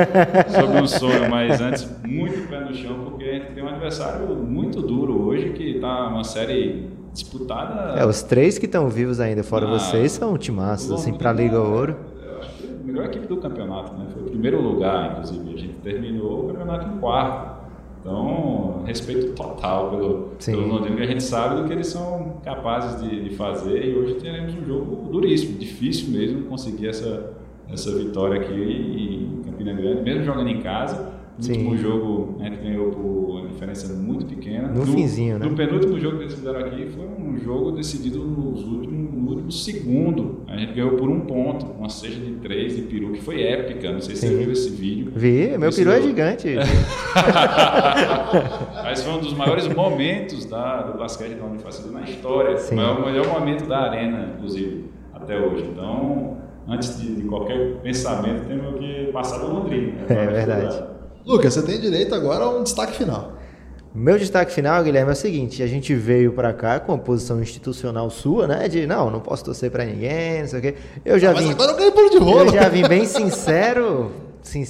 sobre 0.49 0.81
um 0.81 0.87
sonho, 0.87 1.29
mas 1.29 1.59
antes, 1.61 1.89
muito 2.05 2.47
pé 2.47 2.59
no 2.59 2.73
chão, 2.73 2.95
porque 3.05 3.23
a 3.23 3.33
gente 3.33 3.51
tem 3.53 3.63
um 3.63 3.69
adversário 3.69 4.27
muito 4.35 4.81
duro 4.81 5.27
hoje, 5.27 5.49
que 5.49 5.75
está 5.75 6.07
uma 6.07 6.23
série 6.23 7.02
disputada. 7.13 7.99
É, 7.99 8.05
os 8.05 8.23
três 8.23 8.57
que 8.57 8.65
estão 8.65 8.89
vivos 8.89 9.19
ainda, 9.19 9.43
fora 9.43 9.67
ah, 9.67 9.79
vocês, 9.79 10.11
são 10.13 10.37
timaços, 10.37 10.91
assim, 10.91 11.13
para 11.13 11.29
a 11.29 11.33
Liga 11.33 11.59
Ouro. 11.59 11.95
Eu 12.25 12.39
acho 12.39 12.57
que 12.57 12.67
a 12.67 12.85
melhor 12.85 13.05
equipe 13.05 13.27
do 13.27 13.37
campeonato, 13.37 13.93
né? 13.93 14.07
Foi 14.11 14.23
o 14.23 14.25
primeiro 14.25 14.61
lugar, 14.61 15.11
inclusive. 15.11 15.53
A 15.53 15.57
gente 15.57 15.73
terminou 15.75 16.45
o 16.45 16.47
campeonato 16.47 16.87
em 16.87 16.99
quarto. 16.99 17.53
Então, 18.01 18.83
respeito 18.85 19.31
total 19.33 19.91
pelo, 19.91 20.31
pelo 20.45 20.67
Londrina, 20.67 20.97
que 20.97 21.03
a 21.03 21.07
gente 21.07 21.23
sabe 21.23 21.61
do 21.61 21.67
que 21.67 21.71
eles 21.71 21.87
são 21.87 22.41
capazes 22.43 23.01
de, 23.01 23.29
de, 23.29 23.33
fazer 23.33 23.85
e 23.85 23.95
hoje 23.95 24.15
teremos 24.15 24.53
um 24.55 24.65
jogo 24.65 25.09
duríssimo, 25.09 25.57
difícil 25.57 26.09
mesmo 26.09 26.43
conseguir 26.49 26.89
essa, 26.89 27.31
essa 27.71 27.95
vitória 27.97 28.41
aqui 28.41 28.53
em 28.53 29.41
Campina 29.49 29.71
Grande, 29.71 30.01
mesmo 30.01 30.25
jogando 30.25 30.49
em 30.49 30.59
casa. 30.61 31.13
Sim. 31.39 31.51
último 31.53 31.77
jogo 31.77 32.37
a 32.39 32.43
gente 32.43 32.61
ganhou 32.61 32.91
por 32.91 33.01
uma 33.01 33.47
diferença 33.47 33.93
muito 33.93 34.25
pequena. 34.25 34.67
No, 34.67 34.85
no 34.85 34.93
finzinho, 34.93 35.39
né? 35.39 35.45
No 35.47 35.55
penúltimo 35.55 35.99
jogo 35.99 36.17
que 36.17 36.23
eles 36.23 36.35
fizeram 36.35 36.59
aqui 36.59 36.87
foi 36.87 37.05
um 37.05 37.37
jogo 37.37 37.71
decidido 37.71 38.19
nos 38.23 38.63
últimos, 38.63 39.13
no 39.13 39.29
último 39.29 39.51
segundo. 39.51 40.43
A 40.47 40.55
gente 40.57 40.73
ganhou 40.73 40.91
por 40.91 41.09
um 41.09 41.21
ponto, 41.21 41.65
uma 41.65 41.89
seja 41.89 42.19
de 42.19 42.33
três 42.33 42.75
de 42.75 42.83
peru, 42.83 43.11
que 43.13 43.21
foi 43.21 43.41
épica. 43.41 43.91
Não 43.91 44.01
sei 44.01 44.15
se 44.15 44.27
Sim. 44.27 44.29
você 44.29 44.43
viu 44.43 44.51
esse 44.51 44.69
vídeo. 44.69 45.11
Vi, 45.15 45.57
meu 45.57 45.71
peru 45.71 45.91
é 45.91 46.01
gigante. 46.01 46.55
Mas 48.83 49.03
foi 49.03 49.13
um 49.13 49.19
dos 49.19 49.33
maiores 49.33 49.67
momentos 49.67 50.45
da, 50.45 50.83
do 50.83 50.99
basquete 50.99 51.33
da 51.35 51.45
Unifacil 51.45 51.91
na 51.91 52.01
história. 52.01 52.57
Sim. 52.57 52.75
Foi 52.75 52.85
o 52.85 53.05
melhor 53.05 53.27
momento 53.27 53.65
da 53.67 53.79
arena, 53.79 54.33
inclusive, 54.35 54.85
até 55.13 55.39
hoje. 55.39 55.65
Então, 55.71 56.37
antes 56.67 57.01
de, 57.01 57.15
de 57.15 57.23
qualquer 57.23 57.77
pensamento, 57.81 58.45
temos 58.47 58.79
que 58.79 59.11
passar 59.11 59.39
do 59.39 59.51
Londrina. 59.51 59.93
Né? 59.93 60.05
É 60.09 60.27
verdade. 60.27 60.92
Lucas, 61.25 61.53
você 61.53 61.61
tem 61.61 61.79
direito 61.79 62.13
agora 62.13 62.43
a 62.43 62.49
um 62.49 62.63
destaque 62.63 62.95
final. 62.97 63.33
Meu 63.95 64.17
destaque 64.17 64.51
final, 64.51 64.83
Guilherme, 64.83 65.09
é 65.11 65.13
o 65.13 65.15
seguinte: 65.15 65.61
a 65.61 65.67
gente 65.67 65.93
veio 65.93 66.33
para 66.33 66.51
cá 66.51 66.79
com 66.79 66.93
a 66.93 66.97
posição 66.97 67.39
institucional 67.39 68.09
sua, 68.09 68.47
né? 68.47 68.67
De 68.67 68.87
não, 68.87 69.11
não 69.11 69.19
posso 69.19 69.45
torcer 69.45 69.69
para 69.69 69.85
ninguém, 69.85 70.41
não 70.41 70.47
sei 70.47 70.59
o 70.59 70.61
quê. 70.61 70.75
Eu 71.05 71.19
já 71.19 71.29
ah, 71.29 71.33
vim. 71.33 71.45
Mas 71.45 71.51
agora 71.51 71.71
eu 71.71 71.77
ganhei 71.77 71.91
pulo 71.91 72.09
de 72.09 72.17
rolo. 72.17 72.49
Eu 72.49 72.53
já 72.53 72.69
vim 72.69 72.87
bem 72.87 73.05
sincero. 73.05 74.11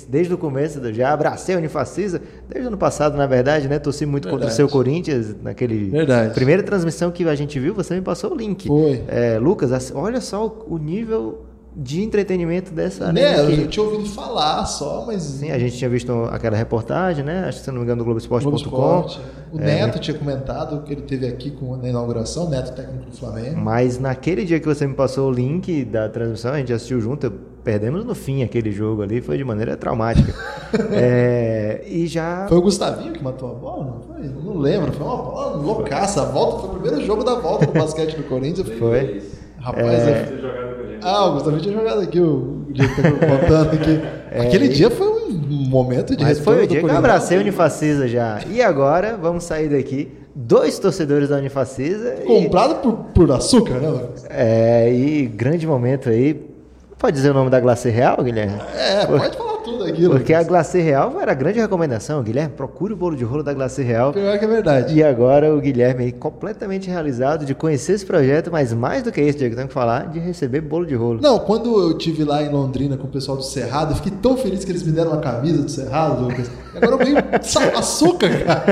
desde 0.09 0.33
o 0.33 0.37
começo, 0.37 0.93
já 0.93 1.13
abracei 1.13 1.55
a 1.55 1.57
Unifacisa, 1.57 2.21
desde 2.49 2.65
o 2.65 2.67
ano 2.67 2.77
passado, 2.77 3.15
na 3.15 3.25
verdade, 3.25 3.69
né? 3.69 3.79
Torci 3.79 4.05
muito 4.05 4.25
verdade. 4.25 4.41
contra 4.41 4.53
o 4.53 4.55
seu 4.55 4.67
Corinthians, 4.67 5.33
naquele. 5.41 5.89
Verdade. 5.89 6.33
Primeira 6.33 6.61
transmissão 6.61 7.09
que 7.09 7.25
a 7.25 7.35
gente 7.35 7.57
viu, 7.57 7.73
você 7.73 7.95
me 7.95 8.01
passou 8.01 8.33
o 8.33 8.35
link. 8.35 8.67
Foi. 8.67 9.03
É, 9.07 9.39
Lucas, 9.39 9.93
olha 9.95 10.19
só 10.19 10.65
o 10.67 10.77
nível 10.77 11.45
de 11.75 12.03
entretenimento 12.03 12.71
dessa 12.71 13.11
né. 13.11 13.21
Né, 13.21 13.63
eu 13.63 13.67
tinha 13.67 13.83
ouvido 13.83 14.07
falar 14.07 14.65
só, 14.65 15.03
mas. 15.05 15.23
Sim, 15.23 15.51
a 15.51 15.57
gente 15.57 15.77
tinha 15.77 15.89
visto 15.89 16.11
aquela 16.31 16.55
reportagem, 16.55 17.23
né? 17.23 17.45
Acho 17.47 17.59
que 17.59 17.65
se 17.65 17.71
não 17.71 17.79
me 17.79 17.83
engano, 17.83 17.99
do 17.99 18.05
Globoesporte.com. 18.05 19.33
O 19.51 19.59
é, 19.59 19.65
Neto 19.65 19.99
tinha 19.99 20.17
comentado 20.17 20.83
que 20.83 20.93
ele 20.93 21.01
teve 21.01 21.27
aqui 21.27 21.51
com, 21.51 21.75
na 21.75 21.89
inauguração, 21.89 22.49
Neto 22.49 22.73
técnico 22.73 23.09
do 23.09 23.17
Flamengo. 23.17 23.59
Mas 23.59 23.99
naquele 23.99 24.45
dia 24.45 24.59
que 24.59 24.65
você 24.65 24.85
me 24.85 24.93
passou 24.93 25.29
o 25.29 25.31
link 25.31 25.85
da 25.85 26.09
transmissão, 26.09 26.53
a 26.53 26.57
gente 26.57 26.73
assistiu 26.73 27.01
junto, 27.01 27.31
perdemos 27.63 28.03
no 28.05 28.13
fim 28.13 28.43
aquele 28.43 28.71
jogo 28.71 29.01
ali, 29.01 29.21
foi 29.21 29.37
de 29.37 29.43
maneira 29.43 29.75
traumática. 29.75 30.33
é, 30.91 31.83
e 31.87 32.05
já. 32.07 32.45
Foi 32.47 32.57
o 32.57 32.61
Gustavinho 32.61 33.13
que 33.13 33.23
matou 33.23 33.51
a 33.51 33.53
bola? 33.53 33.85
Não 33.85 34.01
foi? 34.01 34.27
Não 34.27 34.57
lembro, 34.57 34.91
foi 34.91 35.05
uma 35.05 35.17
bola 35.17 35.55
loucaça. 35.55 36.21
A 36.21 36.25
volta 36.25 36.59
foi 36.59 36.69
o 36.69 36.79
primeiro 36.79 37.05
jogo 37.05 37.23
da 37.23 37.35
volta 37.35 37.65
do 37.65 37.73
basquete 37.73 38.15
do 38.15 38.23
Corinthians. 38.23 38.69
Foi. 38.77 39.23
Rapaz, 39.59 40.07
é... 40.07 40.29
eu... 40.29 40.72
Ah, 41.01 41.25
o 41.25 41.33
Gustavo 41.33 41.59
tinha 41.59 41.73
jogado 41.73 42.01
aqui, 42.01 42.19
o 42.19 42.65
dia 42.69 42.87
que 42.87 43.01
tá 43.01 43.11
contando 43.11 43.73
aqui. 43.73 44.01
É, 44.33 44.47
Aquele 44.47 44.67
dia 44.67 44.89
foi 44.89 45.07
um 45.07 45.29
momento 45.69 46.15
de 46.15 46.23
Mas 46.23 46.39
foi 46.39 46.63
o 46.63 46.67
dia 46.67 46.79
que 46.79 46.85
eu 46.87 46.97
abracei 46.97 47.37
a 47.37 47.39
Unifacisa 47.39 48.07
já. 48.07 48.39
E 48.49 48.63
agora, 48.63 49.15
vamos 49.15 49.43
sair 49.43 49.69
daqui. 49.69 50.11
Dois 50.33 50.79
torcedores 50.79 51.29
da 51.29 51.37
Unifacisa. 51.37 52.15
Comprado 52.25 52.71
e... 52.71 52.75
por, 52.81 52.93
por 53.13 53.31
açúcar, 53.31 53.75
né, 53.75 53.89
Lucas? 53.89 54.25
É, 54.27 54.91
e 54.91 55.27
grande 55.27 55.67
momento 55.67 56.09
aí. 56.09 56.49
Pode 56.97 57.15
dizer 57.15 57.29
o 57.29 57.33
nome 57.35 57.51
da 57.51 57.59
Glace 57.59 57.91
Real, 57.91 58.17
Guilherme? 58.23 58.59
É, 58.75 59.05
pode 59.05 59.37
aquilo. 59.89 60.11
Porque 60.11 60.33
a 60.33 60.43
Glacê 60.43 60.81
Real 60.81 61.19
era 61.21 61.31
a 61.31 61.35
grande 61.35 61.59
recomendação. 61.59 62.21
Guilherme, 62.23 62.53
procure 62.55 62.93
o 62.93 62.95
bolo 62.95 63.15
de 63.15 63.23
rolo 63.23 63.43
da 63.43 63.53
Glacê 63.53 63.83
Real. 63.83 64.13
Pior 64.13 64.37
que 64.37 64.45
é 64.45 64.47
verdade. 64.47 64.95
E 64.95 65.03
agora 65.03 65.53
o 65.53 65.59
Guilherme 65.59 66.05
aí 66.05 66.11
completamente 66.11 66.89
realizado 66.89 67.45
de 67.45 67.53
conhecer 67.53 67.93
esse 67.93 68.05
projeto, 68.05 68.51
mas 68.51 68.73
mais 68.73 69.03
do 69.03 69.11
que 69.11 69.21
isso, 69.21 69.37
Diego, 69.37 69.55
tenho 69.55 69.67
que 69.67 69.73
falar, 69.73 70.07
de 70.07 70.19
receber 70.19 70.61
bolo 70.61 70.85
de 70.85 70.95
rolo. 70.95 71.19
Não, 71.21 71.39
quando 71.39 71.79
eu 71.81 71.97
tive 71.97 72.23
lá 72.23 72.41
em 72.41 72.49
Londrina 72.49 72.97
com 72.97 73.07
o 73.07 73.11
pessoal 73.11 73.37
do 73.37 73.43
Cerrado, 73.43 73.91
eu 73.91 73.95
fiquei 73.95 74.11
tão 74.21 74.37
feliz 74.37 74.63
que 74.63 74.71
eles 74.71 74.83
me 74.83 74.91
deram 74.91 75.11
uma 75.11 75.21
camisa 75.21 75.61
do 75.61 75.69
Cerrado, 75.69 76.23
Lucas. 76.23 76.49
Agora 76.75 76.93
eu 76.93 76.97
ganho 76.97 77.17
açúcar, 77.77 78.29
cara. 78.43 78.65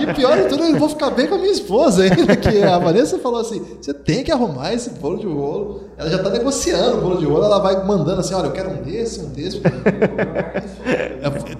E 0.00 0.14
pior 0.14 0.36
de 0.36 0.48
tudo, 0.48 0.64
eu 0.64 0.78
vou 0.78 0.88
ficar 0.88 1.10
bem 1.10 1.26
com 1.26 1.36
a 1.36 1.38
minha 1.38 1.52
esposa 1.52 2.02
ainda, 2.02 2.36
que 2.36 2.62
a 2.62 2.78
Vanessa 2.78 3.18
falou 3.18 3.40
assim, 3.40 3.62
você 3.80 3.94
tem 3.94 4.24
que 4.24 4.32
arrumar 4.32 4.72
esse 4.72 4.90
bolo 4.90 5.18
de 5.18 5.26
rolo. 5.26 5.84
Ela 5.96 6.10
já 6.10 6.16
está 6.16 6.30
negociando 6.30 6.98
o 6.98 7.00
bolo 7.00 7.18
de 7.18 7.26
rolo, 7.26 7.44
ela 7.44 7.58
vai 7.58 7.84
mandando 7.84 8.20
assim, 8.20 8.34
olha, 8.34 8.46
eu 8.46 8.52
quero 8.52 8.70
um 8.70 8.82
desse, 8.82 9.20
um 9.20 9.28
desse. 9.28 9.60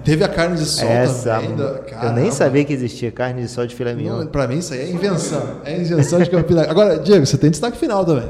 Teve 0.03 0.23
a 0.23 0.27
carne 0.27 0.57
de 0.57 0.65
sol 0.65 0.89
Essa, 0.89 1.39
também. 1.39 1.55
eu 2.03 2.11
nem 2.13 2.31
sabia 2.31 2.63
que 2.65 2.73
existia 2.73 3.11
carne 3.11 3.41
de 3.41 3.47
sol 3.47 3.65
de 3.65 3.75
filé 3.75 3.93
mignon. 3.93 4.25
Para 4.27 4.47
mim 4.47 4.57
isso 4.57 4.73
aí 4.73 4.81
é 4.81 4.91
invenção. 4.91 5.61
É 5.63 5.79
invenção 5.79 6.19
de 6.21 6.29
Campina. 6.29 6.63
Agora, 6.69 6.99
Diego, 6.99 7.25
você 7.25 7.37
tem 7.37 7.49
destaque 7.49 7.77
final 7.77 8.05
também. 8.05 8.29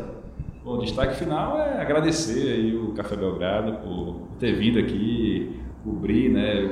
Bom, 0.63 0.77
o 0.77 0.81
destaque 0.81 1.15
final 1.15 1.57
é 1.57 1.81
agradecer 1.81 2.53
aí 2.53 2.75
o 2.75 2.93
Café 2.93 3.15
Belgrado 3.15 3.73
por 3.83 4.21
ter 4.39 4.53
vindo 4.53 4.79
aqui 4.79 5.59
cobrir, 5.83 6.29
né, 6.29 6.69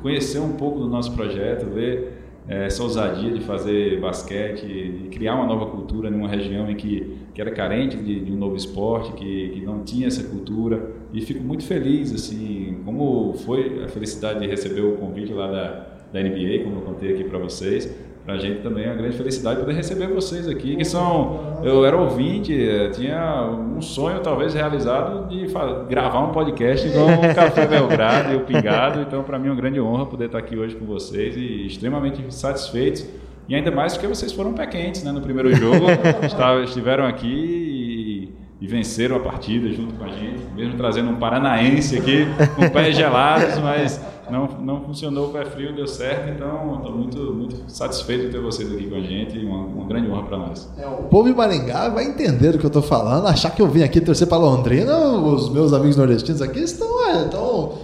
conhecer 0.00 0.38
um 0.38 0.52
pouco 0.52 0.78
do 0.78 0.88
nosso 0.88 1.12
projeto, 1.12 1.66
ver 1.66 1.78
é, 1.78 2.21
essa 2.48 2.82
ousadia 2.82 3.30
de 3.30 3.40
fazer 3.40 4.00
basquete, 4.00 4.66
de 4.66 5.08
criar 5.10 5.36
uma 5.36 5.46
nova 5.46 5.66
cultura 5.66 6.10
numa 6.10 6.28
região 6.28 6.70
em 6.70 6.74
que, 6.74 7.16
que 7.32 7.40
era 7.40 7.50
carente 7.50 7.96
de, 7.96 8.20
de 8.20 8.32
um 8.32 8.36
novo 8.36 8.56
esporte, 8.56 9.12
que, 9.12 9.50
que 9.50 9.60
não 9.60 9.84
tinha 9.84 10.08
essa 10.08 10.24
cultura. 10.24 10.90
E 11.12 11.20
fico 11.20 11.42
muito 11.42 11.64
feliz, 11.64 12.12
assim, 12.12 12.80
como 12.84 13.34
foi 13.34 13.84
a 13.84 13.88
felicidade 13.88 14.40
de 14.40 14.46
receber 14.46 14.80
o 14.80 14.96
convite 14.96 15.32
lá 15.32 15.46
da, 15.46 15.86
da 16.12 16.20
NBA, 16.20 16.64
como 16.64 16.76
eu 16.76 16.82
contei 16.82 17.12
aqui 17.12 17.24
para 17.24 17.38
vocês 17.38 18.11
para 18.24 18.34
a 18.34 18.38
gente 18.38 18.60
também 18.60 18.84
é 18.84 18.86
uma 18.86 18.96
grande 18.96 19.16
felicidade 19.16 19.58
poder 19.58 19.74
receber 19.74 20.06
vocês 20.06 20.48
aqui, 20.48 20.76
que 20.76 20.84
são. 20.84 21.60
Eu 21.64 21.84
era 21.84 21.96
ouvinte, 21.96 22.54
eh, 22.54 22.88
tinha 22.90 23.42
um 23.50 23.82
sonho 23.82 24.20
talvez 24.20 24.54
realizado 24.54 25.28
de 25.28 25.46
gravar 25.88 26.20
um 26.20 26.30
podcast 26.30 26.88
com 26.90 27.04
o 27.04 27.20
Café 27.34 27.66
Belgrado 27.66 28.32
e 28.32 28.36
o 28.36 28.40
Pingado. 28.40 29.00
Então, 29.00 29.24
para 29.24 29.40
mim 29.40 29.48
é 29.48 29.50
uma 29.50 29.56
grande 29.56 29.80
honra 29.80 30.06
poder 30.06 30.26
estar 30.26 30.38
aqui 30.38 30.56
hoje 30.56 30.76
com 30.76 30.86
vocês 30.86 31.36
e 31.36 31.66
extremamente 31.66 32.24
satisfeitos. 32.32 33.04
E 33.48 33.56
ainda 33.56 33.72
mais 33.72 33.94
porque 33.94 34.06
vocês 34.06 34.32
foram 34.32 34.52
pé 34.52 34.66
quentes 34.66 35.02
né, 35.02 35.10
no 35.10 35.20
primeiro 35.20 35.52
jogo, 35.56 35.86
estiveram 36.64 37.04
aqui 37.04 37.26
e, 37.26 38.64
e, 38.64 38.66
venceram 38.68 39.16
a 39.16 39.20
partida 39.20 39.68
junto 39.72 39.94
com 39.94 40.04
a 40.04 40.08
gente, 40.08 40.44
mesmo 40.54 40.76
trazendo 40.76 41.10
um 41.10 41.16
paranaense 41.16 41.98
aqui 41.98 42.24
com 42.54 42.70
pés 42.70 42.96
gelados, 42.96 43.58
mas 43.58 44.00
não, 44.32 44.48
não 44.62 44.80
funcionou 44.80 45.28
o 45.28 45.32
pé 45.32 45.44
frio, 45.44 45.76
deu 45.76 45.86
certo, 45.86 46.30
então 46.30 46.76
estou 46.76 46.92
muito, 46.92 47.18
muito 47.34 47.70
satisfeito 47.70 48.24
de 48.24 48.30
ter 48.30 48.40
vocês 48.40 48.72
aqui 48.72 48.88
com 48.88 48.96
a 48.96 49.00
gente, 49.00 49.38
uma, 49.44 49.58
uma 49.58 49.86
grande 49.86 50.10
honra 50.10 50.22
para 50.22 50.38
nós. 50.38 50.68
É, 50.78 50.86
o 50.86 51.04
povo 51.04 51.28
de 51.28 51.36
Maringá 51.36 51.90
vai 51.90 52.06
entender 52.06 52.52
do 52.52 52.58
que 52.58 52.64
eu 52.64 52.68
estou 52.68 52.82
falando, 52.82 53.26
achar 53.26 53.50
que 53.50 53.60
eu 53.60 53.68
vim 53.68 53.82
aqui 53.82 54.00
torcer 54.00 54.26
para 54.26 54.38
Londrina, 54.38 54.96
os 54.96 55.50
meus 55.50 55.74
amigos 55.74 55.98
nordestinos 55.98 56.40
aqui 56.40 56.60
estão, 56.60 57.06
é, 57.10 57.24
estão 57.26 57.78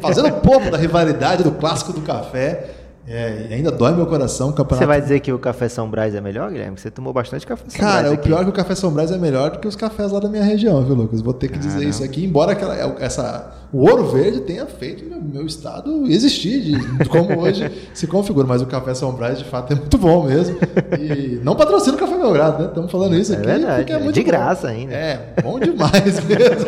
fazendo 0.00 0.28
um 0.28 0.40
pouco 0.42 0.68
da 0.68 0.76
rivalidade 0.76 1.44
do 1.44 1.52
clássico 1.52 1.92
do 1.92 2.00
café. 2.00 2.83
É, 3.06 3.48
ainda 3.50 3.70
dói 3.70 3.94
meu 3.94 4.06
coração 4.06 4.48
o 4.48 4.52
campeonato. 4.52 4.76
Você 4.76 4.86
vai 4.86 5.00
dizer 5.00 5.20
que 5.20 5.30
o 5.30 5.38
café 5.38 5.68
São 5.68 5.90
Brás 5.90 6.14
é 6.14 6.20
melhor, 6.20 6.50
Guilherme? 6.50 6.78
Você 6.78 6.90
tomou 6.90 7.12
bastante 7.12 7.46
café 7.46 7.64
São 7.68 7.80
Cara, 7.80 7.92
Brás. 7.92 8.04
Cara, 8.04 8.14
o 8.14 8.18
pior 8.18 8.40
é 8.40 8.44
que 8.44 8.50
o 8.50 8.52
café 8.52 8.74
São 8.74 8.90
Brás 8.90 9.10
é 9.10 9.18
melhor 9.18 9.50
do 9.50 9.58
que 9.58 9.68
os 9.68 9.76
cafés 9.76 10.10
lá 10.10 10.20
da 10.20 10.28
minha 10.28 10.42
região, 10.42 10.82
viu, 10.82 10.94
Lucas? 10.94 11.20
Vou 11.20 11.34
ter 11.34 11.48
que 11.48 11.58
dizer 11.58 11.86
isso 11.86 12.02
aqui, 12.02 12.24
embora 12.24 12.52
aquela, 12.52 12.74
essa, 12.98 13.52
o 13.70 13.80
Ouro 13.80 14.06
Verde 14.06 14.40
tenha 14.40 14.64
feito 14.66 15.04
meu, 15.04 15.20
meu 15.20 15.46
estado 15.46 16.06
existir, 16.06 16.60
de, 16.60 17.08
como 17.08 17.40
hoje 17.40 17.70
se 17.92 18.06
configura. 18.06 18.46
Mas 18.46 18.62
o 18.62 18.66
café 18.66 18.94
São 18.94 19.12
Brás, 19.12 19.38
de 19.38 19.44
fato, 19.44 19.74
é 19.74 19.76
muito 19.76 19.98
bom 19.98 20.24
mesmo. 20.24 20.56
E 20.98 21.40
não 21.42 21.54
patrocina 21.54 21.96
o 21.96 21.98
Café 21.98 22.13
Belgrado, 22.24 22.62
né? 22.62 22.68
Estamos 22.68 22.90
falando 22.90 23.16
isso 23.16 23.32
é 23.32 23.36
aqui. 23.36 23.46
Verdade, 23.46 23.92
é 23.92 23.98
muito 23.98 24.14
de 24.14 24.20
bom. 24.20 24.26
graça 24.26 24.68
ainda. 24.68 24.94
É, 24.94 25.34
bom 25.42 25.60
demais 25.60 26.24
mesmo. 26.24 26.66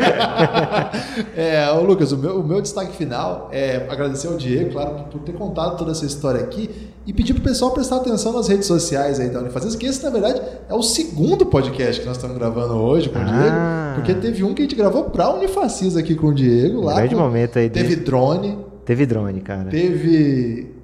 é, 1.34 1.70
ô 1.72 1.82
Lucas, 1.82 2.12
o 2.12 2.18
meu, 2.18 2.40
o 2.40 2.46
meu 2.46 2.60
destaque 2.60 2.94
final 2.94 3.48
é 3.52 3.86
agradecer 3.88 4.28
ao 4.28 4.34
Diego, 4.34 4.72
claro, 4.72 5.04
por 5.10 5.20
ter 5.20 5.32
contado 5.32 5.78
toda 5.78 5.92
essa 5.92 6.04
história 6.04 6.40
aqui 6.40 6.92
e 7.06 7.12
pedir 7.12 7.32
para 7.32 7.40
o 7.40 7.44
pessoal 7.44 7.70
prestar 7.70 7.96
atenção 7.96 8.32
nas 8.32 8.48
redes 8.48 8.66
sociais 8.66 9.18
aí 9.18 9.30
da 9.30 9.38
Unifacisa, 9.38 9.78
que 9.78 9.86
esse, 9.86 10.04
na 10.04 10.10
verdade, 10.10 10.42
é 10.68 10.74
o 10.74 10.82
segundo 10.82 11.46
podcast 11.46 12.00
que 12.00 12.06
nós 12.06 12.16
estamos 12.16 12.36
gravando 12.36 12.74
hoje 12.74 13.08
com 13.08 13.18
o 13.18 13.22
ah. 13.22 13.24
Diego, 13.24 13.94
porque 13.94 14.14
teve 14.14 14.44
um 14.44 14.52
que 14.52 14.62
a 14.62 14.64
gente 14.64 14.76
gravou 14.76 15.04
para 15.04 15.24
a 15.24 15.34
Unifacisa 15.34 16.00
aqui 16.00 16.14
com 16.14 16.28
o 16.28 16.34
Diego. 16.34 16.82
Lá 16.82 16.96
grande 16.96 17.14
com, 17.14 17.20
momento 17.20 17.58
aí. 17.58 17.70
Teve 17.70 17.96
drone. 17.96 18.58
Teve 18.84 19.06
drone, 19.06 19.40
cara. 19.40 19.70
Teve 19.70 20.74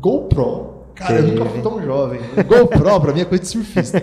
GoPro. 0.00 0.73
Cara, 0.94 1.14
teve. 1.16 1.28
eu 1.28 1.34
nunca 1.34 1.50
fui 1.50 1.62
tão 1.62 1.82
jovem. 1.82 2.20
GoPro, 2.46 3.00
para 3.00 3.12
mim, 3.12 3.20
é 3.20 3.24
coisa 3.24 3.42
de 3.42 3.48
surfista. 3.48 4.02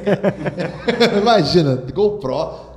Imagina, 1.19 1.81
GoPro. 1.93 2.71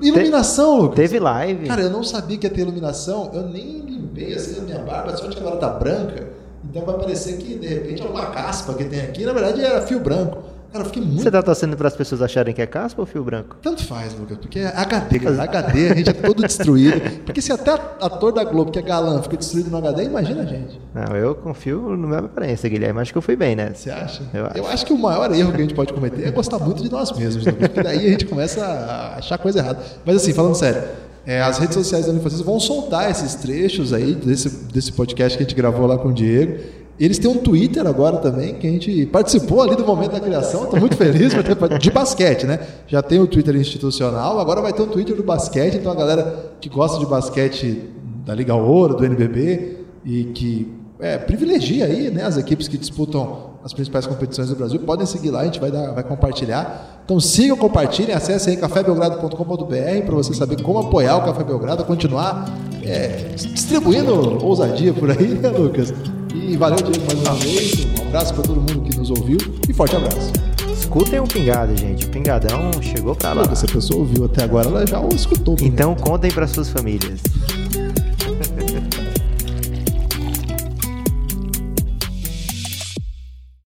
Iluminação, 0.00 0.80
Lucas. 0.80 0.96
Teve 0.96 1.18
live. 1.18 1.66
Cara, 1.66 1.82
eu 1.82 1.90
não 1.90 2.02
sabia 2.02 2.38
que 2.38 2.46
ia 2.46 2.50
ter 2.50 2.60
iluminação. 2.62 3.30
Eu 3.34 3.42
nem 3.42 3.80
limpei 3.80 4.34
assim 4.34 4.60
a 4.60 4.62
minha 4.62 4.78
barba, 4.78 5.16
só 5.16 5.28
que 5.28 5.38
agora 5.38 5.56
tá 5.56 5.68
branca. 5.68 6.28
Então 6.64 6.84
vai 6.84 6.96
parecer 6.98 7.36
que 7.38 7.58
de 7.58 7.66
repente 7.66 8.02
é 8.02 8.04
uma 8.04 8.26
caspa 8.26 8.74
que 8.74 8.84
tem 8.84 9.00
aqui, 9.00 9.24
na 9.24 9.32
verdade 9.32 9.64
era 9.64 9.82
fio 9.82 9.98
branco. 10.00 10.38
Cara, 10.72 10.84
eu 10.84 10.88
fiquei 10.88 11.02
muito. 11.02 11.22
Você 11.22 11.30
tá 11.30 11.42
torcendo 11.42 11.76
para 11.76 11.88
as 11.88 11.96
pessoas 11.96 12.22
acharem 12.22 12.54
que 12.54 12.62
é 12.62 12.66
caspa 12.66 13.02
ou 13.02 13.06
fio 13.06 13.24
branco? 13.24 13.56
Tanto 13.60 13.84
faz, 13.84 14.14
Lucas, 14.14 14.38
porque 14.38 14.60
é 14.60 14.68
HD, 14.68 15.18
cara. 15.18 15.42
HD, 15.42 15.90
a 15.90 15.94
gente 15.94 16.10
é 16.10 16.12
todo 16.12 16.42
destruído. 16.42 17.00
Porque 17.24 17.42
se 17.42 17.52
até 17.52 17.72
ator 17.72 18.32
da 18.32 18.44
Globo, 18.44 18.70
que 18.70 18.78
é 18.78 18.82
galã, 18.82 19.20
fica 19.20 19.36
destruído 19.36 19.68
no 19.70 19.78
HD, 19.78 20.04
imagina 20.04 20.42
a 20.42 20.46
gente. 20.46 20.80
Não, 20.94 21.16
eu 21.16 21.34
confio 21.34 21.96
no 21.96 22.06
meu 22.06 22.18
aparência, 22.18 22.68
Guilherme. 22.68 23.00
Acho 23.00 23.12
que 23.12 23.18
eu 23.18 23.22
fui 23.22 23.34
bem, 23.34 23.56
né? 23.56 23.72
Você 23.74 23.90
acha? 23.90 24.22
Eu 24.32 24.46
acho. 24.46 24.58
eu 24.58 24.66
acho 24.66 24.86
que 24.86 24.92
o 24.92 24.98
maior 24.98 25.32
erro 25.34 25.50
que 25.50 25.58
a 25.58 25.62
gente 25.62 25.74
pode 25.74 25.92
cometer 25.92 26.28
é 26.28 26.30
gostar 26.30 26.58
muito 26.60 26.82
de 26.82 26.90
nós 26.90 27.10
mesmos, 27.12 27.44
Lucas, 27.44 27.68
porque 27.68 27.82
daí 27.82 28.06
a 28.06 28.10
gente 28.10 28.26
começa 28.26 28.64
a 28.64 29.16
achar 29.16 29.38
coisa 29.38 29.58
errada. 29.58 29.80
Mas 30.04 30.16
assim, 30.16 30.32
falando 30.32 30.54
sério, 30.54 30.82
é, 31.26 31.42
as 31.42 31.58
redes 31.58 31.74
sociais 31.74 32.06
da 32.06 32.12
Unifacisa 32.12 32.42
vão 32.42 32.58
soltar 32.58 33.10
esses 33.10 33.34
trechos 33.34 33.92
aí 33.92 34.14
desse, 34.14 34.48
desse 34.72 34.92
podcast 34.92 35.36
que 35.36 35.42
a 35.42 35.46
gente 35.46 35.56
gravou 35.56 35.86
lá 35.86 35.98
com 35.98 36.08
o 36.08 36.12
Diego. 36.12 36.58
Eles 37.00 37.18
têm 37.18 37.30
um 37.30 37.38
Twitter 37.38 37.86
agora 37.86 38.18
também, 38.18 38.56
que 38.56 38.66
a 38.66 38.70
gente 38.70 39.06
participou 39.06 39.62
ali 39.62 39.74
do 39.74 39.86
momento 39.86 40.12
da 40.12 40.20
criação. 40.20 40.64
Estou 40.64 40.78
muito 40.78 40.98
feliz 40.98 41.32
de 41.80 41.90
basquete, 41.90 42.44
né? 42.44 42.60
Já 42.86 43.00
tem 43.00 43.18
o 43.18 43.26
Twitter 43.26 43.56
institucional, 43.56 44.38
agora 44.38 44.60
vai 44.60 44.70
ter 44.70 44.82
um 44.82 44.86
Twitter 44.86 45.16
do 45.16 45.22
basquete. 45.22 45.78
Então 45.78 45.90
a 45.90 45.94
galera 45.94 46.52
que 46.60 46.68
gosta 46.68 46.98
de 46.98 47.06
basquete 47.06 47.88
da 48.26 48.34
Liga 48.34 48.54
Ouro, 48.54 48.94
do 48.96 49.06
NBB 49.06 49.78
e 50.04 50.24
que 50.24 50.70
é, 50.98 51.16
privilegia 51.16 51.86
aí, 51.86 52.10
né, 52.10 52.22
as 52.22 52.36
equipes 52.36 52.68
que 52.68 52.76
disputam 52.76 53.48
as 53.64 53.72
principais 53.72 54.06
competições 54.06 54.50
do 54.50 54.56
Brasil, 54.56 54.78
podem 54.80 55.06
seguir 55.06 55.30
lá, 55.30 55.40
a 55.40 55.44
gente 55.44 55.58
vai, 55.58 55.70
dar, 55.70 55.92
vai 55.92 56.04
compartilhar. 56.04 57.00
Então 57.02 57.18
sigam, 57.18 57.56
compartilhem, 57.56 58.14
acessem 58.14 58.54
aí 58.54 58.60
cafébelgrado.com.br 58.60 60.04
para 60.04 60.14
você 60.14 60.34
saber 60.34 60.60
como 60.60 60.78
apoiar 60.78 61.16
o 61.16 61.24
Café 61.24 61.44
Belgrado, 61.44 61.82
continuar 61.84 62.46
é, 62.82 63.32
distribuindo 63.34 64.44
ousadia 64.44 64.92
por 64.92 65.10
aí, 65.10 65.28
né, 65.28 65.48
Lucas? 65.48 65.94
E 66.42 66.56
valeu, 66.56 66.78
Diego, 66.78 67.06
mais 67.06 67.20
uma 67.20 67.34
vez. 67.34 67.86
Um 67.98 68.08
abraço 68.08 68.34
para 68.34 68.42
todo 68.42 68.56
mundo 68.60 68.80
que 68.82 68.96
nos 68.96 69.10
ouviu 69.10 69.38
e 69.68 69.72
forte 69.72 69.96
abraço. 69.96 70.32
Escutem 70.72 71.20
o 71.20 71.24
Pingado, 71.24 71.76
gente. 71.76 72.06
O 72.06 72.08
Pingadão 72.08 72.70
chegou 72.82 73.14
pra 73.14 73.32
lá. 73.32 73.54
Se 73.54 73.66
a 73.66 73.68
pessoa 73.68 74.00
ouviu 74.00 74.24
até 74.24 74.44
agora, 74.44 74.68
ela 74.68 74.86
já 74.86 75.00
o 75.00 75.08
escutou. 75.14 75.56
Então 75.60 75.94
contem 75.94 76.30
para 76.30 76.46
suas 76.46 76.68
famílias. 76.68 77.20